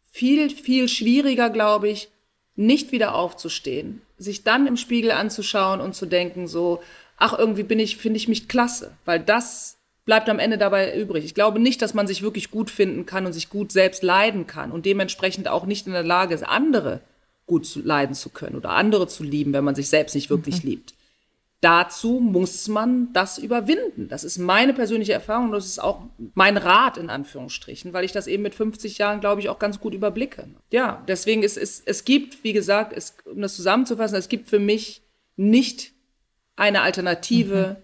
viel, 0.09 0.49
viel 0.49 0.87
schwieriger, 0.87 1.49
glaube 1.49 1.89
ich, 1.89 2.09
nicht 2.55 2.91
wieder 2.91 3.15
aufzustehen, 3.15 4.01
sich 4.17 4.43
dann 4.43 4.67
im 4.67 4.77
Spiegel 4.77 5.11
anzuschauen 5.11 5.81
und 5.81 5.95
zu 5.95 6.05
denken, 6.05 6.47
so, 6.47 6.81
ach, 7.23 7.39
irgendwie 7.39 7.63
bin 7.63 7.79
ich, 7.79 7.95
finde 7.95 8.17
ich 8.17 8.27
mich 8.27 8.49
klasse, 8.49 8.91
weil 9.05 9.21
das 9.21 9.77
bleibt 10.03 10.29
am 10.29 10.39
Ende 10.39 10.57
dabei 10.57 10.99
übrig. 10.99 11.23
Ich 11.23 11.33
glaube 11.33 11.57
nicht, 11.57 11.81
dass 11.81 11.93
man 11.93 12.05
sich 12.05 12.21
wirklich 12.21 12.51
gut 12.51 12.69
finden 12.69 13.05
kann 13.05 13.25
und 13.25 13.31
sich 13.31 13.49
gut 13.49 13.71
selbst 13.71 14.03
leiden 14.03 14.45
kann 14.45 14.71
und 14.71 14.85
dementsprechend 14.85 15.47
auch 15.47 15.65
nicht 15.65 15.87
in 15.87 15.93
der 15.93 16.03
Lage 16.03 16.35
ist, 16.35 16.43
andere 16.43 16.99
gut 17.45 17.65
zu 17.65 17.81
leiden 17.81 18.13
zu 18.13 18.29
können 18.29 18.57
oder 18.57 18.71
andere 18.71 19.07
zu 19.07 19.23
lieben, 19.23 19.53
wenn 19.53 19.63
man 19.63 19.73
sich 19.73 19.87
selbst 19.87 20.15
nicht 20.15 20.29
wirklich 20.29 20.63
mhm. 20.63 20.69
liebt. 20.69 20.93
Dazu 21.61 22.19
muss 22.19 22.67
man 22.67 23.13
das 23.13 23.37
überwinden. 23.37 24.09
Das 24.09 24.25
ist 24.25 24.37
meine 24.37 24.73
persönliche 24.73 25.13
Erfahrung 25.13 25.45
und 25.45 25.51
das 25.53 25.65
ist 25.65 25.81
auch 25.81 26.01
mein 26.33 26.57
Rat 26.57 26.97
in 26.97 27.09
Anführungsstrichen, 27.09 27.93
weil 27.93 28.03
ich 28.03 28.11
das 28.11 28.27
eben 28.27 28.43
mit 28.43 28.53
50 28.53 28.97
Jahren, 28.97 29.21
glaube 29.21 29.39
ich, 29.39 29.47
auch 29.47 29.59
ganz 29.59 29.79
gut 29.79 29.93
überblicke. 29.93 30.45
Ja, 30.71 31.01
deswegen 31.07 31.41
ist 31.41 31.57
es, 31.57 31.81
es 31.85 32.03
gibt, 32.03 32.43
wie 32.43 32.51
gesagt, 32.51 32.91
es, 32.91 33.15
um 33.23 33.39
das 33.39 33.55
zusammenzufassen, 33.55 34.17
es 34.17 34.27
gibt 34.27 34.49
für 34.49 34.59
mich 34.59 35.03
nicht 35.37 35.92
eine 36.55 36.81
Alternative, 36.81 37.77
mhm. 37.77 37.83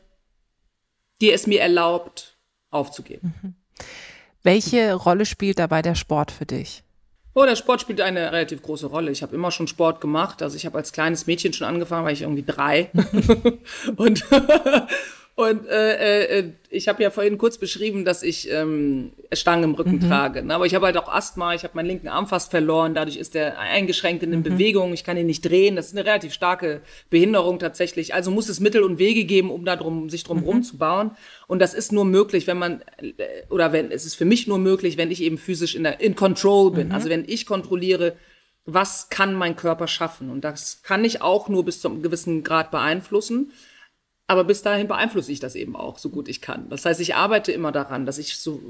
die 1.22 1.32
es 1.32 1.48
mir 1.48 1.62
erlaubt, 1.62 2.38
aufzugeben. 2.70 3.34
Mhm. 3.42 3.56
Welche 4.44 4.94
Rolle 4.94 5.26
spielt 5.26 5.60
dabei 5.60 5.82
der 5.82 5.96
Sport 5.96 6.32
für 6.32 6.46
dich? 6.46 6.84
Oh, 7.36 7.46
der 7.46 7.56
Sport 7.56 7.82
spielt 7.82 8.02
eine 8.02 8.32
relativ 8.32 8.62
große 8.62 8.88
Rolle. 8.88 9.12
Ich 9.12 9.22
habe 9.22 9.36
immer 9.36 9.52
schon 9.52 9.68
Sport 9.68 10.02
gemacht. 10.02 10.42
Also 10.42 10.56
ich 10.56 10.66
habe 10.66 10.78
als 10.78 10.92
kleines 10.92 11.28
Mädchen 11.28 11.54
schon 11.54 11.68
angefangen, 11.68 12.04
war 12.04 12.12
ich 12.12 12.24
irgendwie 12.24 12.44
drei. 12.44 12.90
und 13.96 14.26
und 15.40 15.70
äh, 15.70 16.40
äh, 16.40 16.52
ich 16.70 16.90
habe 16.90 17.02
ja 17.02 17.12
vorhin 17.12 17.38
kurz 17.38 17.58
beschrieben, 17.58 18.04
dass 18.04 18.24
ich 18.24 18.52
ähm, 18.52 19.14
Stangen 19.32 19.64
im 19.64 19.74
Rücken 19.74 19.94
mhm. 19.94 20.10
trage. 20.10 20.44
Ne? 20.44 20.54
Aber 20.54 20.66
ich 20.66 20.76
habe 20.76 20.86
halt 20.86 20.98
auch 20.98 21.08
Asthma, 21.08 21.54
ich 21.54 21.64
habe 21.64 21.76
meinen 21.76 21.86
linken 21.86 22.10
Arm 22.10 22.28
fast 22.28 22.52
verloren, 22.52 22.94
dadurch 22.94 23.16
ist 23.16 23.36
der 23.36 23.58
eingeschränkt 23.58 24.22
in 24.22 24.32
den 24.32 24.42
mhm. 24.42 24.44
Bewegungen, 24.44 24.94
ich 24.94 25.06
kann 25.06 25.16
ihn 25.16 25.28
nicht 25.28 25.46
drehen. 25.46 25.78
Das 25.78 25.86
ist 25.86 25.98
eine 25.98 26.06
relativ 26.06 26.34
starke 26.34 26.82
Behinderung 27.10 27.58
tatsächlich. 27.58 28.14
Also 28.14 28.32
muss 28.32 28.50
es 28.50 28.60
Mittel 28.60 28.84
und 28.84 29.00
Wege 29.00 29.24
geben, 29.24 29.50
um 29.50 29.64
da 29.64 29.78
drum, 29.78 30.10
sich 30.10 30.26
drum 30.26 30.40
mhm. 30.40 30.44
rumzubauen. 30.44 31.12
Und 31.48 31.60
das 31.60 31.74
ist 31.74 31.94
nur 31.94 32.04
möglich, 32.04 32.46
wenn 32.46 32.58
man, 32.58 32.82
äh, 32.98 33.14
oder 33.50 33.72
wenn, 33.72 33.92
es 33.92 34.06
ist 34.06 34.16
für 34.16 34.26
mich 34.26 34.46
nur 34.46 34.58
möglich, 34.58 34.98
wenn 34.98 35.10
ich 35.10 35.24
eben 35.24 35.38
physisch 35.38 35.74
in, 35.74 35.84
der, 35.84 36.02
in 36.02 36.18
Control 36.18 36.72
bin. 36.72 36.90
Mhm. 36.90 36.94
Also 36.94 37.08
wenn 37.08 37.24
ich 37.26 37.46
kontrolliere, 37.46 38.18
was 38.66 39.08
kann 39.08 39.36
mein 39.36 39.56
Körper 39.56 39.88
schaffen. 39.88 40.32
Und 40.32 40.44
das 40.44 40.82
kann 40.84 41.06
ich 41.06 41.22
auch 41.22 41.48
nur 41.48 41.64
bis 41.64 41.80
zu 41.80 41.88
einem 41.88 42.02
gewissen 42.02 42.44
Grad 42.44 42.72
beeinflussen. 42.72 43.54
Aber 44.30 44.44
bis 44.44 44.62
dahin 44.62 44.88
beeinflusse 44.88 45.32
ich 45.32 45.40
das 45.40 45.56
eben 45.56 45.76
auch, 45.76 45.98
so 45.98 46.10
gut 46.10 46.28
ich 46.30 46.40
kann. 46.40 46.70
Das 46.70 46.86
heißt, 46.86 47.02
ich 47.02 47.16
arbeite 47.16 47.52
immer 47.52 47.72
daran, 47.72 48.06
dass 48.06 48.20
ich 48.20 48.38
so, 48.38 48.62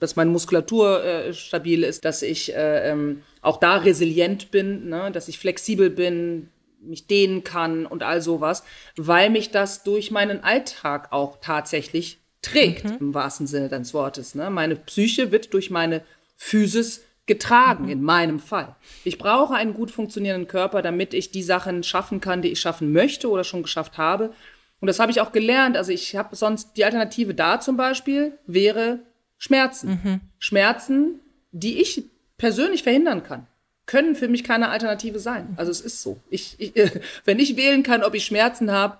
dass 0.00 0.16
meine 0.16 0.30
Muskulatur 0.30 1.04
äh, 1.04 1.34
stabil 1.34 1.84
ist, 1.84 2.06
dass 2.06 2.22
ich 2.22 2.54
äh, 2.54 2.92
ähm, 2.92 3.20
auch 3.42 3.58
da 3.58 3.76
resilient 3.76 4.50
bin, 4.50 4.88
ne? 4.88 5.12
dass 5.12 5.28
ich 5.28 5.38
flexibel 5.38 5.90
bin, 5.90 6.48
mich 6.80 7.06
dehnen 7.06 7.44
kann 7.44 7.84
und 7.84 8.02
all 8.02 8.22
sowas, 8.22 8.64
weil 8.96 9.28
mich 9.28 9.50
das 9.50 9.82
durch 9.82 10.10
meinen 10.10 10.42
Alltag 10.42 11.08
auch 11.12 11.40
tatsächlich 11.42 12.18
trägt, 12.40 12.84
mhm. 12.84 12.96
im 12.98 13.14
wahrsten 13.14 13.46
Sinne 13.46 13.68
des 13.68 13.92
Wortes. 13.92 14.34
Ne? 14.34 14.48
Meine 14.48 14.76
Psyche 14.76 15.30
wird 15.30 15.52
durch 15.52 15.68
meine 15.68 16.00
Physis 16.36 17.04
getragen, 17.26 17.84
mhm. 17.84 17.90
in 17.90 18.02
meinem 18.02 18.40
Fall. 18.40 18.74
Ich 19.04 19.18
brauche 19.18 19.52
einen 19.52 19.74
gut 19.74 19.90
funktionierenden 19.90 20.48
Körper, 20.48 20.80
damit 20.80 21.12
ich 21.12 21.32
die 21.32 21.42
Sachen 21.42 21.82
schaffen 21.82 22.22
kann, 22.22 22.40
die 22.40 22.52
ich 22.52 22.60
schaffen 22.60 22.92
möchte 22.92 23.28
oder 23.28 23.44
schon 23.44 23.62
geschafft 23.62 23.98
habe. 23.98 24.32
Und 24.80 24.88
das 24.88 24.98
habe 24.98 25.10
ich 25.10 25.20
auch 25.20 25.32
gelernt. 25.32 25.76
Also 25.76 25.92
ich 25.92 26.16
habe 26.16 26.36
sonst 26.36 26.76
die 26.76 26.84
Alternative 26.84 27.34
da 27.34 27.60
zum 27.60 27.76
Beispiel 27.76 28.38
wäre 28.46 29.00
Schmerzen. 29.38 30.00
Mhm. 30.02 30.20
Schmerzen, 30.38 31.20
die 31.52 31.80
ich 31.80 32.04
persönlich 32.38 32.82
verhindern 32.82 33.22
kann, 33.22 33.46
können 33.86 34.14
für 34.14 34.28
mich 34.28 34.44
keine 34.44 34.68
Alternative 34.68 35.18
sein. 35.18 35.54
Also 35.56 35.70
es 35.70 35.80
ist 35.80 36.02
so. 36.02 36.18
Ich, 36.28 36.56
ich, 36.58 36.72
wenn 37.24 37.38
ich 37.38 37.56
wählen 37.56 37.82
kann, 37.82 38.02
ob 38.02 38.14
ich 38.14 38.24
Schmerzen 38.24 38.70
habe 38.70 38.98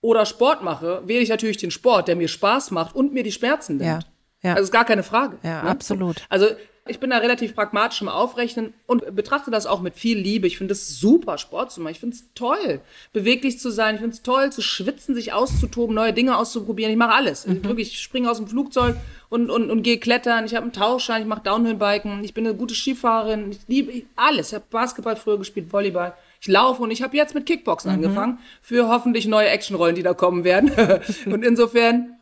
oder 0.00 0.26
Sport 0.26 0.62
mache, 0.62 1.02
wähle 1.06 1.20
ich 1.20 1.28
natürlich 1.28 1.56
den 1.56 1.70
Sport, 1.70 2.08
der 2.08 2.16
mir 2.16 2.28
Spaß 2.28 2.70
macht 2.70 2.94
und 2.94 3.12
mir 3.12 3.22
die 3.22 3.32
Schmerzen 3.32 3.78
nimmt. 3.78 3.88
Ja, 3.88 3.98
ja. 4.42 4.52
Also 4.52 4.64
ist 4.64 4.72
gar 4.72 4.84
keine 4.84 5.02
Frage. 5.02 5.38
Ja, 5.42 5.62
ne? 5.62 5.70
absolut. 5.70 6.24
Also 6.28 6.46
Ich 6.88 7.00
bin 7.00 7.10
da 7.10 7.18
relativ 7.18 7.54
pragmatisch 7.54 8.00
im 8.02 8.08
Aufrechnen 8.08 8.74
und 8.86 9.14
betrachte 9.14 9.50
das 9.50 9.66
auch 9.66 9.80
mit 9.80 9.94
viel 9.94 10.18
Liebe. 10.18 10.46
Ich 10.46 10.58
finde 10.58 10.72
es 10.72 10.98
super, 10.98 11.38
Sport 11.38 11.72
zu 11.72 11.80
machen. 11.80 11.92
Ich 11.92 12.00
finde 12.00 12.16
es 12.16 12.24
toll, 12.34 12.80
beweglich 13.12 13.58
zu 13.58 13.70
sein. 13.70 13.96
Ich 13.96 14.00
finde 14.00 14.14
es 14.14 14.22
toll, 14.22 14.50
zu 14.50 14.62
schwitzen, 14.62 15.14
sich 15.14 15.32
auszutoben, 15.32 15.94
neue 15.94 16.12
Dinge 16.12 16.36
auszuprobieren. 16.36 16.92
Ich 16.92 16.98
mache 16.98 17.14
alles. 17.14 17.46
Mhm. 17.46 17.56
Ich, 17.56 17.64
wirklich, 17.64 17.92
ich 17.92 18.00
springe 18.00 18.30
aus 18.30 18.38
dem 18.38 18.48
Flugzeug 18.48 18.96
und, 19.28 19.50
und, 19.50 19.70
und 19.70 19.82
gehe 19.82 19.98
klettern. 19.98 20.44
Ich 20.44 20.54
habe 20.54 20.64
einen 20.64 20.72
Tauchschein, 20.72 21.22
ich 21.22 21.28
mache 21.28 21.42
Downhill-Biken. 21.42 22.24
Ich 22.24 22.34
bin 22.34 22.46
eine 22.46 22.56
gute 22.56 22.74
Skifahrerin. 22.74 23.50
Ich 23.50 23.60
liebe 23.66 24.02
alles. 24.16 24.48
Ich 24.48 24.54
habe 24.54 24.64
Basketball 24.70 25.16
früher 25.16 25.38
gespielt, 25.38 25.72
Volleyball. 25.72 26.14
Ich 26.40 26.48
laufe 26.48 26.82
und 26.82 26.90
ich 26.90 27.02
habe 27.02 27.16
jetzt 27.16 27.34
mit 27.34 27.46
Kickboxen 27.46 27.90
mhm. 27.90 27.96
angefangen 27.96 28.38
für 28.62 28.88
hoffentlich 28.88 29.26
neue 29.26 29.48
Actionrollen, 29.48 29.96
die 29.96 30.02
da 30.02 30.14
kommen 30.14 30.44
werden. 30.44 30.70
und 31.26 31.44
insofern 31.44 32.14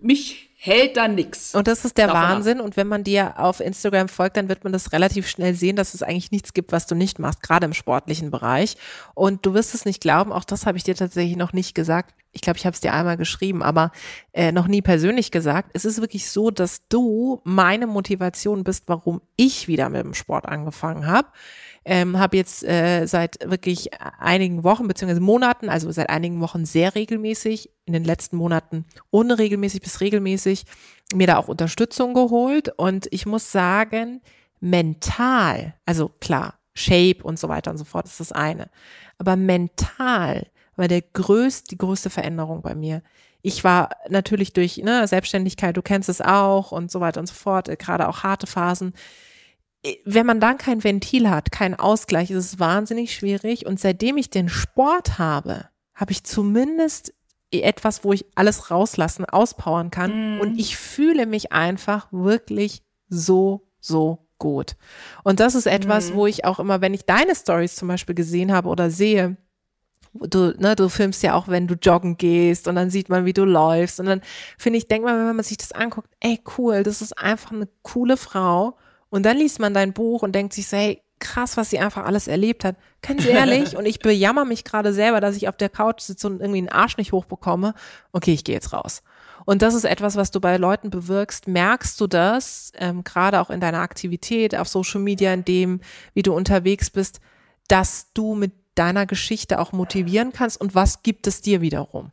mich 0.00 0.47
hält 0.60 0.96
da 0.96 1.06
nix. 1.06 1.54
Und 1.54 1.68
das 1.68 1.84
ist 1.84 1.96
der 1.98 2.12
Wahnsinn. 2.12 2.58
Ab. 2.58 2.64
Und 2.64 2.76
wenn 2.76 2.88
man 2.88 3.04
dir 3.04 3.38
auf 3.38 3.60
Instagram 3.60 4.08
folgt, 4.08 4.36
dann 4.36 4.48
wird 4.48 4.64
man 4.64 4.72
das 4.72 4.92
relativ 4.92 5.28
schnell 5.28 5.54
sehen, 5.54 5.76
dass 5.76 5.94
es 5.94 6.02
eigentlich 6.02 6.32
nichts 6.32 6.52
gibt, 6.52 6.72
was 6.72 6.88
du 6.88 6.96
nicht 6.96 7.20
machst, 7.20 7.44
gerade 7.44 7.64
im 7.64 7.72
sportlichen 7.72 8.32
Bereich. 8.32 8.76
Und 9.14 9.46
du 9.46 9.54
wirst 9.54 9.72
es 9.74 9.84
nicht 9.84 10.00
glauben, 10.00 10.32
auch 10.32 10.42
das 10.42 10.66
habe 10.66 10.76
ich 10.76 10.82
dir 10.82 10.96
tatsächlich 10.96 11.36
noch 11.36 11.52
nicht 11.52 11.76
gesagt. 11.76 12.12
Ich 12.32 12.40
glaube, 12.40 12.58
ich 12.58 12.66
habe 12.66 12.74
es 12.74 12.80
dir 12.80 12.92
einmal 12.92 13.16
geschrieben, 13.16 13.62
aber 13.62 13.92
äh, 14.32 14.50
noch 14.50 14.66
nie 14.66 14.82
persönlich 14.82 15.30
gesagt. 15.30 15.70
Es 15.74 15.84
ist 15.84 16.00
wirklich 16.00 16.28
so, 16.28 16.50
dass 16.50 16.88
du 16.88 17.40
meine 17.44 17.86
Motivation 17.86 18.64
bist, 18.64 18.84
warum 18.88 19.22
ich 19.36 19.68
wieder 19.68 19.88
mit 19.88 20.02
dem 20.02 20.14
Sport 20.14 20.46
angefangen 20.46 21.06
habe 21.06 21.28
ähm, 21.88 22.18
habe 22.18 22.36
jetzt 22.36 22.62
äh, 22.64 23.06
seit 23.06 23.38
wirklich 23.50 23.90
einigen 24.18 24.62
Wochen 24.62 24.86
beziehungsweise 24.86 25.22
Monaten, 25.22 25.70
also 25.70 25.90
seit 25.90 26.10
einigen 26.10 26.40
Wochen 26.42 26.66
sehr 26.66 26.94
regelmäßig, 26.94 27.70
in 27.86 27.94
den 27.94 28.04
letzten 28.04 28.36
Monaten 28.36 28.84
unregelmäßig 29.08 29.80
bis 29.80 30.02
regelmäßig, 30.02 30.64
mir 31.14 31.26
da 31.26 31.38
auch 31.38 31.48
Unterstützung 31.48 32.12
geholt. 32.12 32.70
Und 32.76 33.08
ich 33.10 33.24
muss 33.24 33.50
sagen, 33.50 34.20
mental, 34.60 35.74
also 35.86 36.10
klar, 36.20 36.58
Shape 36.74 37.22
und 37.22 37.38
so 37.38 37.48
weiter 37.48 37.70
und 37.70 37.78
so 37.78 37.84
fort 37.84 38.04
ist 38.04 38.20
das 38.20 38.32
eine. 38.32 38.68
Aber 39.16 39.36
mental 39.36 40.46
war 40.76 40.88
der 40.88 41.00
größte, 41.00 41.68
die 41.70 41.78
größte 41.78 42.10
Veränderung 42.10 42.60
bei 42.60 42.74
mir. 42.74 43.02
Ich 43.40 43.64
war 43.64 43.90
natürlich 44.10 44.52
durch 44.52 44.76
ne, 44.76 45.08
Selbstständigkeit, 45.08 45.74
du 45.76 45.82
kennst 45.82 46.10
es 46.10 46.20
auch 46.20 46.70
und 46.70 46.90
so 46.90 47.00
weiter 47.00 47.20
und 47.20 47.26
so 47.26 47.34
fort, 47.34 47.70
gerade 47.78 48.08
auch 48.08 48.24
harte 48.24 48.46
Phasen, 48.46 48.92
äh, 48.92 49.27
wenn 50.04 50.26
man 50.26 50.40
dann 50.40 50.58
kein 50.58 50.82
Ventil 50.82 51.30
hat, 51.30 51.52
keinen 51.52 51.74
Ausgleich, 51.74 52.30
ist 52.30 52.44
es 52.44 52.58
wahnsinnig 52.58 53.14
schwierig. 53.14 53.66
Und 53.66 53.80
seitdem 53.80 54.16
ich 54.16 54.30
den 54.30 54.48
Sport 54.48 55.18
habe, 55.18 55.68
habe 55.94 56.12
ich 56.12 56.24
zumindest 56.24 57.14
etwas, 57.50 58.04
wo 58.04 58.12
ich 58.12 58.26
alles 58.34 58.70
rauslassen, 58.70 59.24
auspowern 59.24 59.90
kann. 59.90 60.36
Mm. 60.36 60.40
Und 60.40 60.58
ich 60.58 60.76
fühle 60.76 61.26
mich 61.26 61.52
einfach 61.52 62.08
wirklich 62.10 62.82
so, 63.08 63.68
so 63.80 64.26
gut. 64.38 64.76
Und 65.24 65.40
das 65.40 65.54
ist 65.54 65.66
etwas, 65.66 66.10
mm. 66.10 66.14
wo 66.14 66.26
ich 66.26 66.44
auch 66.44 66.58
immer, 66.58 66.80
wenn 66.80 66.94
ich 66.94 67.06
deine 67.06 67.34
Stories 67.34 67.76
zum 67.76 67.88
Beispiel 67.88 68.14
gesehen 68.14 68.52
habe 68.52 68.68
oder 68.68 68.90
sehe, 68.90 69.36
du, 70.12 70.54
ne, 70.58 70.76
du 70.76 70.88
filmst 70.88 71.22
ja 71.22 71.34
auch, 71.34 71.48
wenn 71.48 71.66
du 71.66 71.74
joggen 71.74 72.16
gehst 72.16 72.68
und 72.68 72.74
dann 72.74 72.90
sieht 72.90 73.08
man, 73.08 73.24
wie 73.24 73.32
du 73.32 73.44
läufst. 73.44 73.98
Und 74.00 74.06
dann 74.06 74.20
finde 74.58 74.78
ich, 74.78 74.88
denk 74.88 75.04
mal, 75.04 75.16
wenn 75.16 75.36
man 75.36 75.44
sich 75.44 75.56
das 75.56 75.72
anguckt, 75.72 76.10
ey, 76.20 76.40
cool, 76.58 76.82
das 76.82 77.02
ist 77.02 77.16
einfach 77.16 77.52
eine 77.52 77.68
coole 77.82 78.16
Frau 78.16 78.76
und 79.10 79.24
dann 79.24 79.36
liest 79.36 79.58
man 79.60 79.74
dein 79.74 79.92
Buch 79.92 80.22
und 80.22 80.34
denkt 80.34 80.52
sich 80.52 80.68
so, 80.68 80.76
hey, 80.76 81.02
krass, 81.18 81.56
was 81.56 81.70
sie 81.70 81.78
einfach 81.78 82.04
alles 82.04 82.28
erlebt 82.28 82.64
hat. 82.64 82.76
Ganz 83.02 83.24
ehrlich, 83.24 83.76
und 83.76 83.86
ich 83.86 83.98
bejammer 83.98 84.44
mich 84.44 84.64
gerade 84.64 84.92
selber, 84.92 85.20
dass 85.20 85.36
ich 85.36 85.48
auf 85.48 85.56
der 85.56 85.68
Couch 85.68 86.00
sitze 86.00 86.26
und 86.26 86.40
irgendwie 86.40 86.58
einen 86.58 86.68
Arsch 86.68 86.96
nicht 86.96 87.12
hochbekomme. 87.12 87.74
Okay, 88.12 88.32
ich 88.32 88.44
gehe 88.44 88.54
jetzt 88.54 88.72
raus. 88.72 89.02
Und 89.44 89.62
das 89.62 89.74
ist 89.74 89.84
etwas, 89.84 90.16
was 90.16 90.30
du 90.30 90.40
bei 90.40 90.56
Leuten 90.58 90.90
bewirkst. 90.90 91.48
Merkst 91.48 92.00
du 92.00 92.06
das, 92.06 92.72
ähm, 92.76 93.02
gerade 93.02 93.40
auch 93.40 93.50
in 93.50 93.60
deiner 93.60 93.80
Aktivität 93.80 94.54
auf 94.54 94.68
Social 94.68 95.00
Media, 95.00 95.32
in 95.32 95.44
dem, 95.44 95.80
wie 96.12 96.22
du 96.22 96.34
unterwegs 96.34 96.90
bist, 96.90 97.20
dass 97.66 98.12
du 98.12 98.34
mit 98.34 98.52
deiner 98.74 99.06
Geschichte 99.06 99.58
auch 99.58 99.72
motivieren 99.72 100.32
kannst? 100.32 100.60
Und 100.60 100.74
was 100.74 101.02
gibt 101.02 101.26
es 101.26 101.40
dir 101.40 101.60
wiederum? 101.60 102.12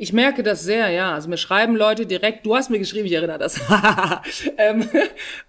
Ich 0.00 0.12
merke 0.12 0.44
das 0.44 0.62
sehr, 0.62 0.90
ja. 0.90 1.12
Also 1.12 1.28
mir 1.28 1.36
schreiben 1.36 1.74
Leute 1.74 2.06
direkt, 2.06 2.46
du 2.46 2.54
hast 2.54 2.70
mir 2.70 2.78
geschrieben, 2.78 3.06
ich 3.06 3.12
erinnere 3.12 3.38
das. 3.38 3.60
ähm, 4.56 4.88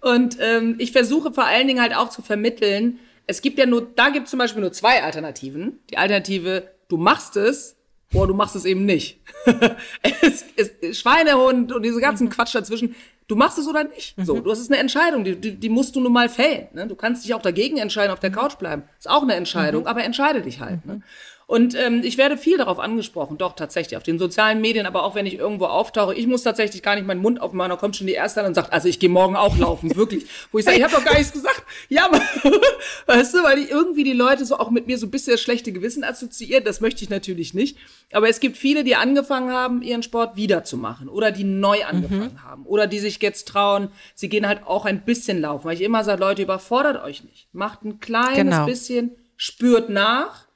und 0.00 0.36
ähm, 0.40 0.74
ich 0.78 0.90
versuche 0.90 1.32
vor 1.32 1.44
allen 1.44 1.68
Dingen 1.68 1.80
halt 1.80 1.94
auch 1.94 2.10
zu 2.10 2.20
vermitteln, 2.20 2.98
es 3.28 3.42
gibt 3.42 3.60
ja 3.60 3.66
nur, 3.66 3.86
da 3.94 4.10
gibt 4.10 4.24
es 4.24 4.30
zum 4.30 4.40
Beispiel 4.40 4.60
nur 4.60 4.72
zwei 4.72 5.04
Alternativen. 5.04 5.78
Die 5.88 5.98
Alternative, 5.98 6.64
du 6.88 6.96
machst 6.96 7.36
es 7.36 7.76
oder 8.12 8.26
du 8.26 8.34
machst 8.34 8.56
es 8.56 8.64
eben 8.64 8.84
nicht. 8.84 9.20
es 10.20 10.44
ist 10.56 11.00
Schweinehund 11.00 11.70
und 11.70 11.84
diese 11.84 12.00
ganzen 12.00 12.24
mhm. 12.24 12.30
Quatsch 12.30 12.56
dazwischen. 12.56 12.96
Du 13.28 13.36
machst 13.36 13.56
es 13.58 13.68
oder 13.68 13.84
nicht. 13.84 14.16
So, 14.16 14.34
mhm. 14.34 14.42
du 14.42 14.50
hast 14.50 14.58
es 14.58 14.68
eine 14.68 14.78
Entscheidung, 14.78 15.22
die, 15.22 15.36
die, 15.36 15.54
die 15.54 15.68
musst 15.68 15.94
du 15.94 16.00
nun 16.00 16.12
mal 16.12 16.28
fällen. 16.28 16.66
Ne? 16.72 16.88
Du 16.88 16.96
kannst 16.96 17.24
dich 17.24 17.32
auch 17.32 17.42
dagegen 17.42 17.76
entscheiden, 17.76 18.10
auf 18.10 18.18
der 18.18 18.32
Couch 18.32 18.56
bleiben. 18.58 18.82
Ist 18.98 19.08
auch 19.08 19.22
eine 19.22 19.34
Entscheidung, 19.34 19.82
mhm. 19.82 19.86
aber 19.86 20.02
entscheide 20.02 20.42
dich 20.42 20.58
halt. 20.58 20.84
Ne? 20.84 21.02
Und 21.50 21.74
ähm, 21.74 22.02
ich 22.04 22.16
werde 22.16 22.36
viel 22.36 22.58
darauf 22.58 22.78
angesprochen, 22.78 23.36
doch 23.36 23.56
tatsächlich, 23.56 23.96
auf 23.96 24.04
den 24.04 24.20
sozialen 24.20 24.60
Medien, 24.60 24.86
aber 24.86 25.02
auch 25.02 25.16
wenn 25.16 25.26
ich 25.26 25.34
irgendwo 25.34 25.64
auftauche. 25.64 26.14
Ich 26.14 26.28
muss 26.28 26.44
tatsächlich 26.44 26.80
gar 26.80 26.94
nicht 26.94 27.08
meinen 27.08 27.20
Mund 27.20 27.42
aufmachen, 27.42 27.70
da 27.70 27.76
kommt 27.76 27.96
schon 27.96 28.06
die 28.06 28.12
Erste 28.12 28.38
an 28.38 28.46
und 28.46 28.54
sagt, 28.54 28.72
also 28.72 28.86
ich 28.86 29.00
gehe 29.00 29.08
morgen 29.08 29.34
auch 29.34 29.58
laufen, 29.58 29.96
wirklich. 29.96 30.26
Wo 30.52 30.60
ich 30.60 30.64
sage, 30.64 30.76
ich 30.76 30.84
habe 30.84 30.94
doch 30.94 31.04
gar 31.04 31.18
nichts 31.18 31.32
gesagt. 31.32 31.64
Ja, 31.88 32.04
aber, 32.04 32.20
weißt 33.06 33.34
du, 33.34 33.42
weil 33.42 33.64
die, 33.64 33.68
irgendwie 33.68 34.04
die 34.04 34.12
Leute 34.12 34.44
so 34.44 34.58
auch 34.60 34.70
mit 34.70 34.86
mir 34.86 34.96
so 34.96 35.06
ein 35.06 35.10
bisschen 35.10 35.32
das 35.32 35.40
schlechte 35.40 35.72
Gewissen 35.72 36.04
assoziiert, 36.04 36.68
das 36.68 36.80
möchte 36.80 37.02
ich 37.02 37.10
natürlich 37.10 37.52
nicht. 37.52 37.76
Aber 38.12 38.28
es 38.28 38.38
gibt 38.38 38.56
viele, 38.56 38.84
die 38.84 38.94
angefangen 38.94 39.50
haben, 39.50 39.82
ihren 39.82 40.04
Sport 40.04 40.36
wiederzumachen 40.36 41.08
oder 41.08 41.32
die 41.32 41.42
neu 41.42 41.84
angefangen 41.84 42.34
mhm. 42.34 42.44
haben 42.44 42.64
oder 42.64 42.86
die 42.86 43.00
sich 43.00 43.20
jetzt 43.20 43.48
trauen, 43.48 43.88
sie 44.14 44.28
gehen 44.28 44.46
halt 44.46 44.68
auch 44.68 44.84
ein 44.84 45.04
bisschen 45.04 45.40
laufen. 45.40 45.64
Weil 45.64 45.74
ich 45.74 45.82
immer 45.82 46.04
sage, 46.04 46.20
Leute, 46.20 46.42
überfordert 46.42 47.02
euch 47.02 47.24
nicht. 47.24 47.48
Macht 47.52 47.82
ein 47.82 47.98
kleines 47.98 48.36
genau. 48.36 48.66
bisschen, 48.66 49.16
spürt 49.36 49.90
nach 49.90 50.48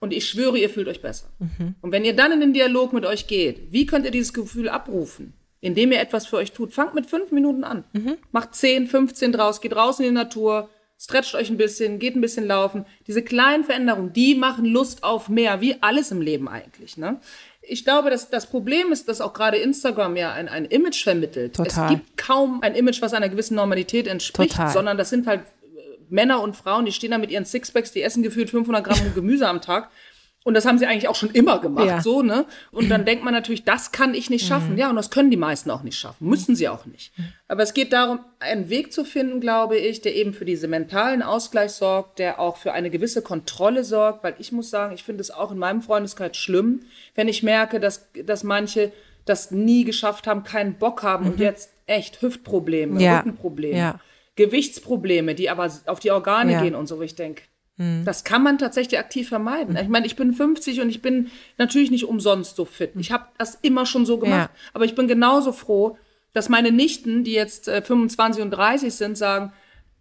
und 0.00 0.12
ich 0.12 0.26
schwöre, 0.26 0.58
ihr 0.58 0.70
fühlt 0.70 0.88
euch 0.88 1.02
besser. 1.02 1.26
Mhm. 1.38 1.74
Und 1.82 1.92
wenn 1.92 2.04
ihr 2.04 2.16
dann 2.16 2.32
in 2.32 2.40
den 2.40 2.52
Dialog 2.54 2.92
mit 2.92 3.04
euch 3.04 3.26
geht, 3.26 3.70
wie 3.70 3.86
könnt 3.86 4.06
ihr 4.06 4.10
dieses 4.10 4.32
Gefühl 4.32 4.68
abrufen? 4.68 5.34
Indem 5.60 5.92
ihr 5.92 6.00
etwas 6.00 6.26
für 6.26 6.38
euch 6.38 6.52
tut. 6.52 6.72
Fangt 6.72 6.94
mit 6.94 7.04
fünf 7.04 7.32
Minuten 7.32 7.64
an. 7.64 7.84
Mhm. 7.92 8.16
Macht 8.32 8.54
zehn, 8.54 8.86
15 8.86 9.32
draus, 9.32 9.60
geht 9.60 9.76
raus 9.76 10.00
in 10.00 10.06
die 10.06 10.10
Natur, 10.10 10.70
stretcht 10.98 11.34
euch 11.34 11.50
ein 11.50 11.58
bisschen, 11.58 11.98
geht 11.98 12.16
ein 12.16 12.22
bisschen 12.22 12.46
laufen. 12.46 12.86
Diese 13.06 13.22
kleinen 13.22 13.64
Veränderungen, 13.64 14.14
die 14.14 14.34
machen 14.34 14.64
Lust 14.64 15.04
auf 15.04 15.28
mehr, 15.28 15.60
wie 15.60 15.76
alles 15.82 16.10
im 16.10 16.22
Leben 16.22 16.48
eigentlich. 16.48 16.96
Ne? 16.96 17.20
Ich 17.60 17.84
glaube, 17.84 18.08
dass 18.08 18.30
das 18.30 18.46
Problem 18.46 18.90
ist, 18.92 19.06
dass 19.06 19.20
auch 19.20 19.34
gerade 19.34 19.58
Instagram 19.58 20.16
ja 20.16 20.32
ein, 20.32 20.48
ein 20.48 20.64
Image 20.64 21.04
vermittelt. 21.04 21.56
Total. 21.56 21.84
Es 21.84 21.90
gibt 21.90 22.16
kaum 22.16 22.62
ein 22.62 22.74
Image, 22.74 23.02
was 23.02 23.12
einer 23.12 23.28
gewissen 23.28 23.54
Normalität 23.54 24.06
entspricht, 24.06 24.52
Total. 24.52 24.72
sondern 24.72 24.96
das 24.96 25.10
sind 25.10 25.26
halt 25.26 25.42
Männer 26.10 26.42
und 26.42 26.56
Frauen, 26.56 26.84
die 26.84 26.92
stehen 26.92 27.10
da 27.10 27.18
mit 27.18 27.30
ihren 27.30 27.44
Sixpacks, 27.44 27.92
die 27.92 28.02
essen 28.02 28.22
gefühlt 28.22 28.50
500 28.50 28.84
Gramm 28.84 28.98
Gemüse 29.14 29.48
am 29.48 29.60
Tag. 29.60 29.90
Und 30.42 30.54
das 30.54 30.64
haben 30.64 30.78
sie 30.78 30.86
eigentlich 30.86 31.08
auch 31.08 31.16
schon 31.16 31.30
immer 31.32 31.58
gemacht, 31.58 31.86
ja. 31.86 32.00
so, 32.00 32.22
ne? 32.22 32.46
Und 32.72 32.88
dann 32.88 33.04
denkt 33.04 33.22
man 33.22 33.34
natürlich, 33.34 33.64
das 33.64 33.92
kann 33.92 34.14
ich 34.14 34.30
nicht 34.30 34.46
schaffen. 34.46 34.72
Mhm. 34.72 34.78
Ja, 34.78 34.88
und 34.88 34.96
das 34.96 35.10
können 35.10 35.30
die 35.30 35.36
meisten 35.36 35.70
auch 35.70 35.82
nicht 35.82 35.98
schaffen. 35.98 36.26
Müssen 36.26 36.56
sie 36.56 36.66
auch 36.66 36.86
nicht. 36.86 37.12
Aber 37.46 37.62
es 37.62 37.74
geht 37.74 37.92
darum, 37.92 38.20
einen 38.38 38.70
Weg 38.70 38.90
zu 38.90 39.04
finden, 39.04 39.40
glaube 39.40 39.76
ich, 39.76 40.00
der 40.00 40.14
eben 40.14 40.32
für 40.32 40.46
diese 40.46 40.66
mentalen 40.66 41.20
Ausgleich 41.20 41.72
sorgt, 41.72 42.18
der 42.18 42.40
auch 42.40 42.56
für 42.56 42.72
eine 42.72 42.88
gewisse 42.88 43.20
Kontrolle 43.20 43.84
sorgt, 43.84 44.24
weil 44.24 44.34
ich 44.38 44.50
muss 44.50 44.70
sagen, 44.70 44.94
ich 44.94 45.04
finde 45.04 45.20
es 45.20 45.30
auch 45.30 45.52
in 45.52 45.58
meinem 45.58 45.82
Freundeskreis 45.82 46.38
schlimm, 46.38 46.84
wenn 47.14 47.28
ich 47.28 47.42
merke, 47.42 47.78
dass, 47.78 48.08
dass 48.24 48.42
manche 48.42 48.92
das 49.26 49.50
nie 49.50 49.84
geschafft 49.84 50.26
haben, 50.26 50.42
keinen 50.42 50.78
Bock 50.78 51.02
haben 51.02 51.26
mhm. 51.26 51.32
und 51.32 51.40
jetzt 51.40 51.70
echt 51.84 52.22
Hüftprobleme, 52.22 52.98
ja. 52.98 53.18
Rückenprobleme. 53.18 53.76
Ja 53.76 54.00
Gewichtsprobleme, 54.36 55.34
die 55.34 55.50
aber 55.50 55.70
auf 55.86 56.00
die 56.00 56.10
Organe 56.10 56.52
ja. 56.52 56.62
gehen 56.62 56.74
und 56.74 56.86
so, 56.86 56.98
wo 56.98 57.02
ich 57.02 57.14
denke, 57.14 57.42
hm. 57.76 58.04
das 58.04 58.24
kann 58.24 58.42
man 58.42 58.58
tatsächlich 58.58 58.98
aktiv 58.98 59.28
vermeiden. 59.28 59.76
Ich 59.76 59.88
meine, 59.88 60.06
ich 60.06 60.16
bin 60.16 60.32
50 60.32 60.80
und 60.80 60.88
ich 60.88 61.02
bin 61.02 61.30
natürlich 61.58 61.90
nicht 61.90 62.04
umsonst 62.04 62.56
so 62.56 62.64
fit. 62.64 62.92
Ich 62.96 63.12
habe 63.12 63.26
das 63.38 63.56
immer 63.62 63.86
schon 63.86 64.06
so 64.06 64.18
gemacht. 64.18 64.50
Ja. 64.52 64.70
Aber 64.72 64.84
ich 64.84 64.94
bin 64.94 65.08
genauso 65.08 65.52
froh, 65.52 65.96
dass 66.32 66.48
meine 66.48 66.72
Nichten, 66.72 67.24
die 67.24 67.32
jetzt 67.32 67.68
äh, 67.68 67.82
25 67.82 68.42
und 68.42 68.50
30 68.50 68.94
sind, 68.94 69.18
sagen, 69.18 69.52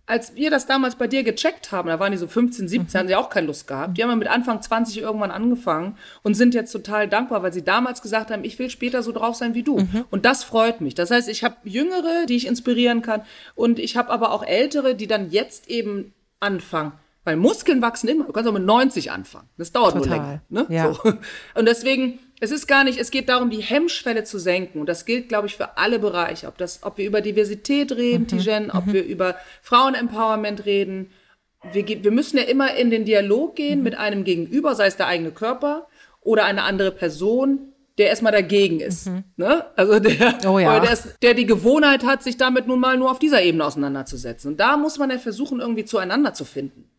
als 0.10 0.36
wir 0.36 0.50
das 0.50 0.65
damals 0.65 0.95
bei 0.95 1.08
dir 1.08 1.22
gecheckt 1.22 1.72
haben, 1.72 1.88
da 1.88 2.00
waren 2.00 2.12
die 2.12 2.17
so 2.17 2.28
15, 2.28 2.67
17, 2.67 2.82
mhm. 2.82 3.00
haben 3.00 3.08
sie 3.08 3.15
auch 3.15 3.30
keine 3.30 3.45
Lust 3.45 3.67
gehabt. 3.67 3.95
Die 3.95 4.02
haben 4.02 4.10
ja 4.10 4.15
mit 4.15 4.28
Anfang 4.28 4.60
20 4.60 5.00
irgendwann 5.00 5.30
angefangen 5.30 5.98
und 6.24 6.34
sind 6.34 6.56
jetzt 6.56 6.72
total 6.72 7.08
dankbar, 7.08 7.43
weil 7.43 7.54
sie 7.54 7.63
damals 7.63 8.02
gesagt 8.02 8.32
haben, 8.32 8.43
ich 8.43 8.58
will 8.58 8.72
später 8.72 9.04
so 9.04 9.12
drauf 9.12 9.36
sein 9.36 9.54
wie 9.54 9.62
du. 9.62 9.78
Mhm. 9.78 10.06
Und 10.10 10.26
das 10.26 10.43
freut 10.43 10.82
mich. 10.82 10.95
Das 10.95 11.12
heißt, 11.12 11.30
ich 11.30 11.43
habe 11.43 11.58
Jüngere, 11.63 12.26
die 12.28 12.36
ich 12.36 12.48
inspirieren 12.48 13.04
kann 13.04 13.22
und 13.54 13.78
ich 13.78 13.98
habe 13.98 14.10
aber 14.10 14.32
auch 14.32 14.43
Ältere, 14.43 14.95
die 14.95 15.06
dann 15.06 15.30
jetzt 15.30 15.69
eben 15.69 16.12
anfangen. 16.39 16.93
Weil 17.24 17.36
Muskeln 17.36 17.80
wachsen 17.82 18.08
immer. 18.08 18.24
Du 18.24 18.32
kannst 18.32 18.50
auch 18.50 18.54
mit 18.54 18.65
90 18.65 19.12
anfangen. 19.12 19.48
Das 19.58 19.72
dauert 19.72 19.93
Total. 19.93 20.08
nur 20.08 20.17
länger. 20.17 20.41
Ne? 20.50 20.65
Ja. 20.69 20.91
So. 20.91 21.13
Und 21.54 21.67
deswegen 21.67 22.17
es 22.39 22.52
ist 22.52 22.67
gar 22.67 22.84
nicht, 22.84 22.99
es 22.99 23.12
geht 23.12 23.30
darum, 23.30 23.49
die 23.49 23.62
Hemmschwelle 23.62 24.23
zu 24.23 24.39
senken. 24.39 24.80
Und 24.80 24.88
das 24.88 25.06
gilt, 25.06 25.30
glaube 25.30 25.47
ich, 25.47 25.56
für 25.58 25.78
alle 25.78 25.99
Bereiche. 25.99 26.47
Ob, 26.47 26.58
das, 26.58 26.84
ob 26.84 26.97
wir 26.97 27.06
über 27.06 27.21
Diversität 27.21 27.91
reden, 27.91 28.23
mhm. 28.23 28.28
Tijen, 28.28 28.71
ob 28.71 28.88
mhm. 28.88 28.93
wir 28.93 29.06
über 29.06 29.36
Frauenempowerment 29.62 30.65
reden. 30.65 31.12
Wir, 31.73 31.86
wir 31.86 32.12
müssen 32.12 32.38
ja 32.38 32.43
immer 32.43 32.75
in 32.75 32.89
den 32.89 33.04
Dialog 33.04 33.56
gehen 33.56 33.80
mhm. 33.80 33.84
mit 33.84 33.97
einem 33.97 34.23
Gegenüber, 34.23 34.75
sei 34.75 34.88
es 34.88 34.95
der 34.95 35.08
eigene 35.08 35.32
Körper 35.32 35.88
oder 36.21 36.45
eine 36.45 36.63
andere 36.63 36.91
Person, 36.91 37.73
der 37.97 38.08
erstmal 38.08 38.32
dagegen 38.32 38.80
ist. 38.80 39.08
Mhm. 39.08 39.25
Ne? 39.36 39.65
Also 39.75 39.99
der, 39.99 40.39
oh 40.47 40.60
ja. 40.60 40.80
der, 40.80 40.93
ist, 40.93 41.17
der 41.21 41.34
die 41.34 41.45
Gewohnheit 41.45 42.06
hat, 42.06 42.23
sich 42.23 42.38
damit 42.38 42.67
nun 42.67 42.80
mal 42.80 42.97
nur 42.97 43.12
auf 43.12 43.19
dieser 43.19 43.41
Ebene 43.41 43.65
auseinanderzusetzen. 43.65 44.52
Und 44.52 44.60
da 44.62 44.78
muss 44.78 44.97
man 44.97 45.10
ja 45.10 45.17
versuchen, 45.17 45.60
irgendwie 45.60 45.84
zueinander 45.84 46.34
zu 46.34 46.45
finden. 46.45 46.89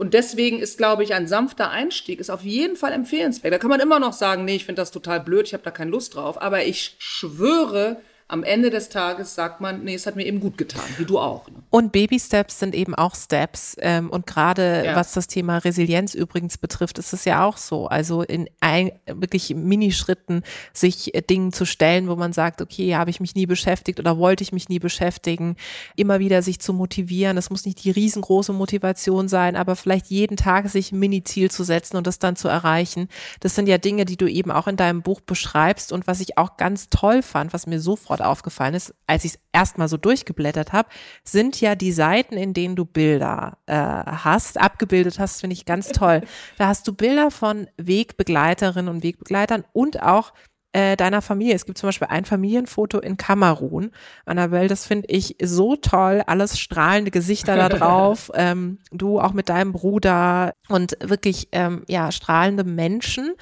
Und 0.00 0.14
deswegen 0.14 0.60
ist, 0.60 0.78
glaube 0.78 1.04
ich, 1.04 1.12
ein 1.12 1.26
sanfter 1.26 1.70
Einstieg 1.70 2.20
ist 2.20 2.30
auf 2.30 2.42
jeden 2.42 2.74
Fall 2.74 2.92
empfehlenswert. 2.92 3.52
Da 3.52 3.58
kann 3.58 3.68
man 3.68 3.80
immer 3.80 3.98
noch 3.98 4.14
sagen, 4.14 4.46
nee, 4.46 4.56
ich 4.56 4.64
finde 4.64 4.80
das 4.80 4.92
total 4.92 5.20
blöd, 5.20 5.46
ich 5.46 5.52
habe 5.52 5.62
da 5.62 5.70
keine 5.70 5.90
Lust 5.90 6.14
drauf. 6.14 6.40
Aber 6.40 6.64
ich 6.64 6.96
schwöre, 6.98 8.00
am 8.30 8.44
Ende 8.44 8.70
des 8.70 8.88
Tages 8.90 9.34
sagt 9.34 9.60
man, 9.60 9.82
nee, 9.82 9.94
es 9.94 10.06
hat 10.06 10.14
mir 10.14 10.24
eben 10.24 10.38
gut 10.38 10.56
getan, 10.56 10.84
wie 10.98 11.04
du 11.04 11.18
auch. 11.18 11.48
Ne? 11.48 11.56
Und 11.68 11.90
Baby-Steps 11.90 12.60
sind 12.60 12.76
eben 12.76 12.94
auch 12.94 13.16
Steps. 13.16 13.76
Ähm, 13.80 14.08
und 14.08 14.26
gerade 14.26 14.84
ja. 14.84 14.94
was 14.94 15.12
das 15.12 15.26
Thema 15.26 15.58
Resilienz 15.58 16.14
übrigens 16.14 16.56
betrifft, 16.56 16.98
ist 16.98 17.12
es 17.12 17.24
ja 17.24 17.44
auch 17.44 17.56
so. 17.56 17.88
Also 17.88 18.22
in 18.22 18.48
ein, 18.60 18.92
wirklich 19.06 19.52
Minischritten 19.56 20.44
sich 20.72 21.12
äh, 21.12 21.22
Dingen 21.22 21.52
zu 21.52 21.64
stellen, 21.64 22.08
wo 22.08 22.14
man 22.14 22.32
sagt, 22.32 22.62
okay, 22.62 22.94
habe 22.94 23.10
ich 23.10 23.18
mich 23.18 23.34
nie 23.34 23.46
beschäftigt 23.46 23.98
oder 23.98 24.16
wollte 24.16 24.44
ich 24.44 24.52
mich 24.52 24.68
nie 24.68 24.78
beschäftigen. 24.78 25.56
Immer 25.96 26.20
wieder 26.20 26.42
sich 26.42 26.60
zu 26.60 26.72
motivieren. 26.72 27.36
Es 27.36 27.50
muss 27.50 27.64
nicht 27.64 27.82
die 27.82 27.90
riesengroße 27.90 28.52
Motivation 28.52 29.26
sein, 29.26 29.56
aber 29.56 29.74
vielleicht 29.74 30.06
jeden 30.06 30.36
Tag 30.36 30.68
sich 30.68 30.92
ein 30.92 31.00
Mini-Ziel 31.00 31.50
zu 31.50 31.64
setzen 31.64 31.96
und 31.96 32.06
das 32.06 32.20
dann 32.20 32.36
zu 32.36 32.46
erreichen. 32.46 33.08
Das 33.40 33.56
sind 33.56 33.68
ja 33.68 33.78
Dinge, 33.78 34.04
die 34.04 34.16
du 34.16 34.28
eben 34.28 34.52
auch 34.52 34.68
in 34.68 34.76
deinem 34.76 35.02
Buch 35.02 35.20
beschreibst 35.20 35.90
und 35.90 36.06
was 36.06 36.20
ich 36.20 36.38
auch 36.38 36.56
ganz 36.56 36.90
toll 36.90 37.22
fand, 37.22 37.52
was 37.52 37.66
mir 37.66 37.80
sofort 37.80 38.19
sofort 38.20 38.22
aufgefallen 38.22 38.74
ist, 38.74 38.94
als 39.06 39.24
ich 39.24 39.32
es 39.34 39.40
erstmal 39.52 39.88
so 39.88 39.96
durchgeblättert 39.96 40.72
habe, 40.72 40.88
sind 41.24 41.60
ja 41.60 41.74
die 41.74 41.92
Seiten, 41.92 42.36
in 42.36 42.54
denen 42.54 42.76
du 42.76 42.84
Bilder 42.84 43.58
äh, 43.66 43.74
hast, 43.74 44.60
abgebildet 44.60 45.18
hast, 45.18 45.40
finde 45.40 45.54
ich 45.54 45.64
ganz 45.64 45.88
toll. 45.88 46.22
Da 46.58 46.66
hast 46.66 46.86
du 46.86 46.92
Bilder 46.92 47.30
von 47.30 47.68
Wegbegleiterinnen 47.78 48.88
und 48.88 49.02
Wegbegleitern 49.02 49.64
und 49.72 50.02
auch 50.02 50.32
äh, 50.72 50.96
deiner 50.96 51.22
Familie. 51.22 51.54
Es 51.54 51.64
gibt 51.64 51.78
zum 51.78 51.88
Beispiel 51.88 52.08
ein 52.08 52.24
Familienfoto 52.24 52.98
in 52.98 53.16
Kamerun. 53.16 53.90
Annabelle, 54.26 54.68
das 54.68 54.86
finde 54.86 55.08
ich 55.08 55.36
so 55.42 55.76
toll. 55.76 56.22
Alles 56.26 56.58
strahlende 56.58 57.10
Gesichter 57.10 57.56
da 57.56 57.68
drauf. 57.68 58.30
ähm, 58.34 58.78
du 58.90 59.20
auch 59.20 59.32
mit 59.32 59.48
deinem 59.48 59.72
Bruder 59.72 60.52
und 60.68 60.96
wirklich 61.02 61.48
ähm, 61.52 61.84
ja 61.88 62.12
strahlende 62.12 62.64
Menschen. 62.64 63.34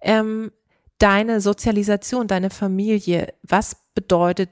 Ähm, 0.00 0.52
deine 1.00 1.40
Sozialisation, 1.40 2.28
deine 2.28 2.50
Familie, 2.50 3.32
was 3.42 3.79
bedeutet 3.94 4.50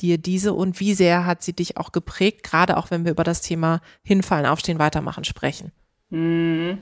dir 0.00 0.18
diese 0.18 0.52
und 0.52 0.78
wie 0.80 0.94
sehr 0.94 1.24
hat 1.24 1.42
sie 1.42 1.52
dich 1.52 1.76
auch 1.76 1.92
geprägt, 1.92 2.42
gerade 2.42 2.76
auch 2.76 2.90
wenn 2.90 3.04
wir 3.04 3.12
über 3.12 3.24
das 3.24 3.40
Thema 3.40 3.80
Hinfallen, 4.02 4.46
Aufstehen, 4.46 4.78
Weitermachen 4.78 5.24
sprechen? 5.24 5.72
Mhm. 6.10 6.78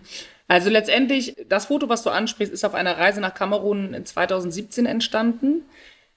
Also 0.47 0.69
letztendlich, 0.69 1.37
das 1.49 1.67
Foto, 1.67 1.89
was 1.89 2.03
du 2.03 2.11
ansprichst, 2.11 2.53
ist 2.53 2.65
auf 2.65 2.75
einer 2.75 2.99
Reise 2.99 3.21
nach 3.21 3.35
Kamerun 3.35 3.95
in 3.95 4.05
2017 4.05 4.85
entstanden, 4.85 5.63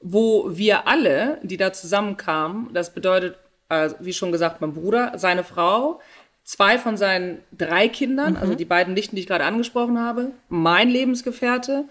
wo 0.02 0.56
wir 0.56 0.88
alle, 0.88 1.40
die 1.44 1.58
da 1.58 1.72
zusammenkamen, 1.72 2.74
das 2.74 2.94
bedeutet, 2.94 3.38
also 3.70 3.96
wie 4.00 4.14
schon 4.14 4.32
gesagt, 4.32 4.60
mein 4.62 4.74
Bruder, 4.74 5.14
seine 5.16 5.44
Frau, 5.44 6.02
zwei 6.44 6.78
von 6.78 6.98
seinen 6.98 7.40
drei 7.58 7.88
Kindern, 7.88 8.34
mhm. 8.34 8.40
also 8.40 8.56
die 8.56 8.66
beiden 8.66 8.94
Nichten, 8.94 9.16
die 9.16 9.22
ich 9.22 9.28
gerade 9.28 9.46
angesprochen 9.46 10.00
habe, 10.00 10.32
mein 10.50 10.90
Lebensgefährte 10.90 11.86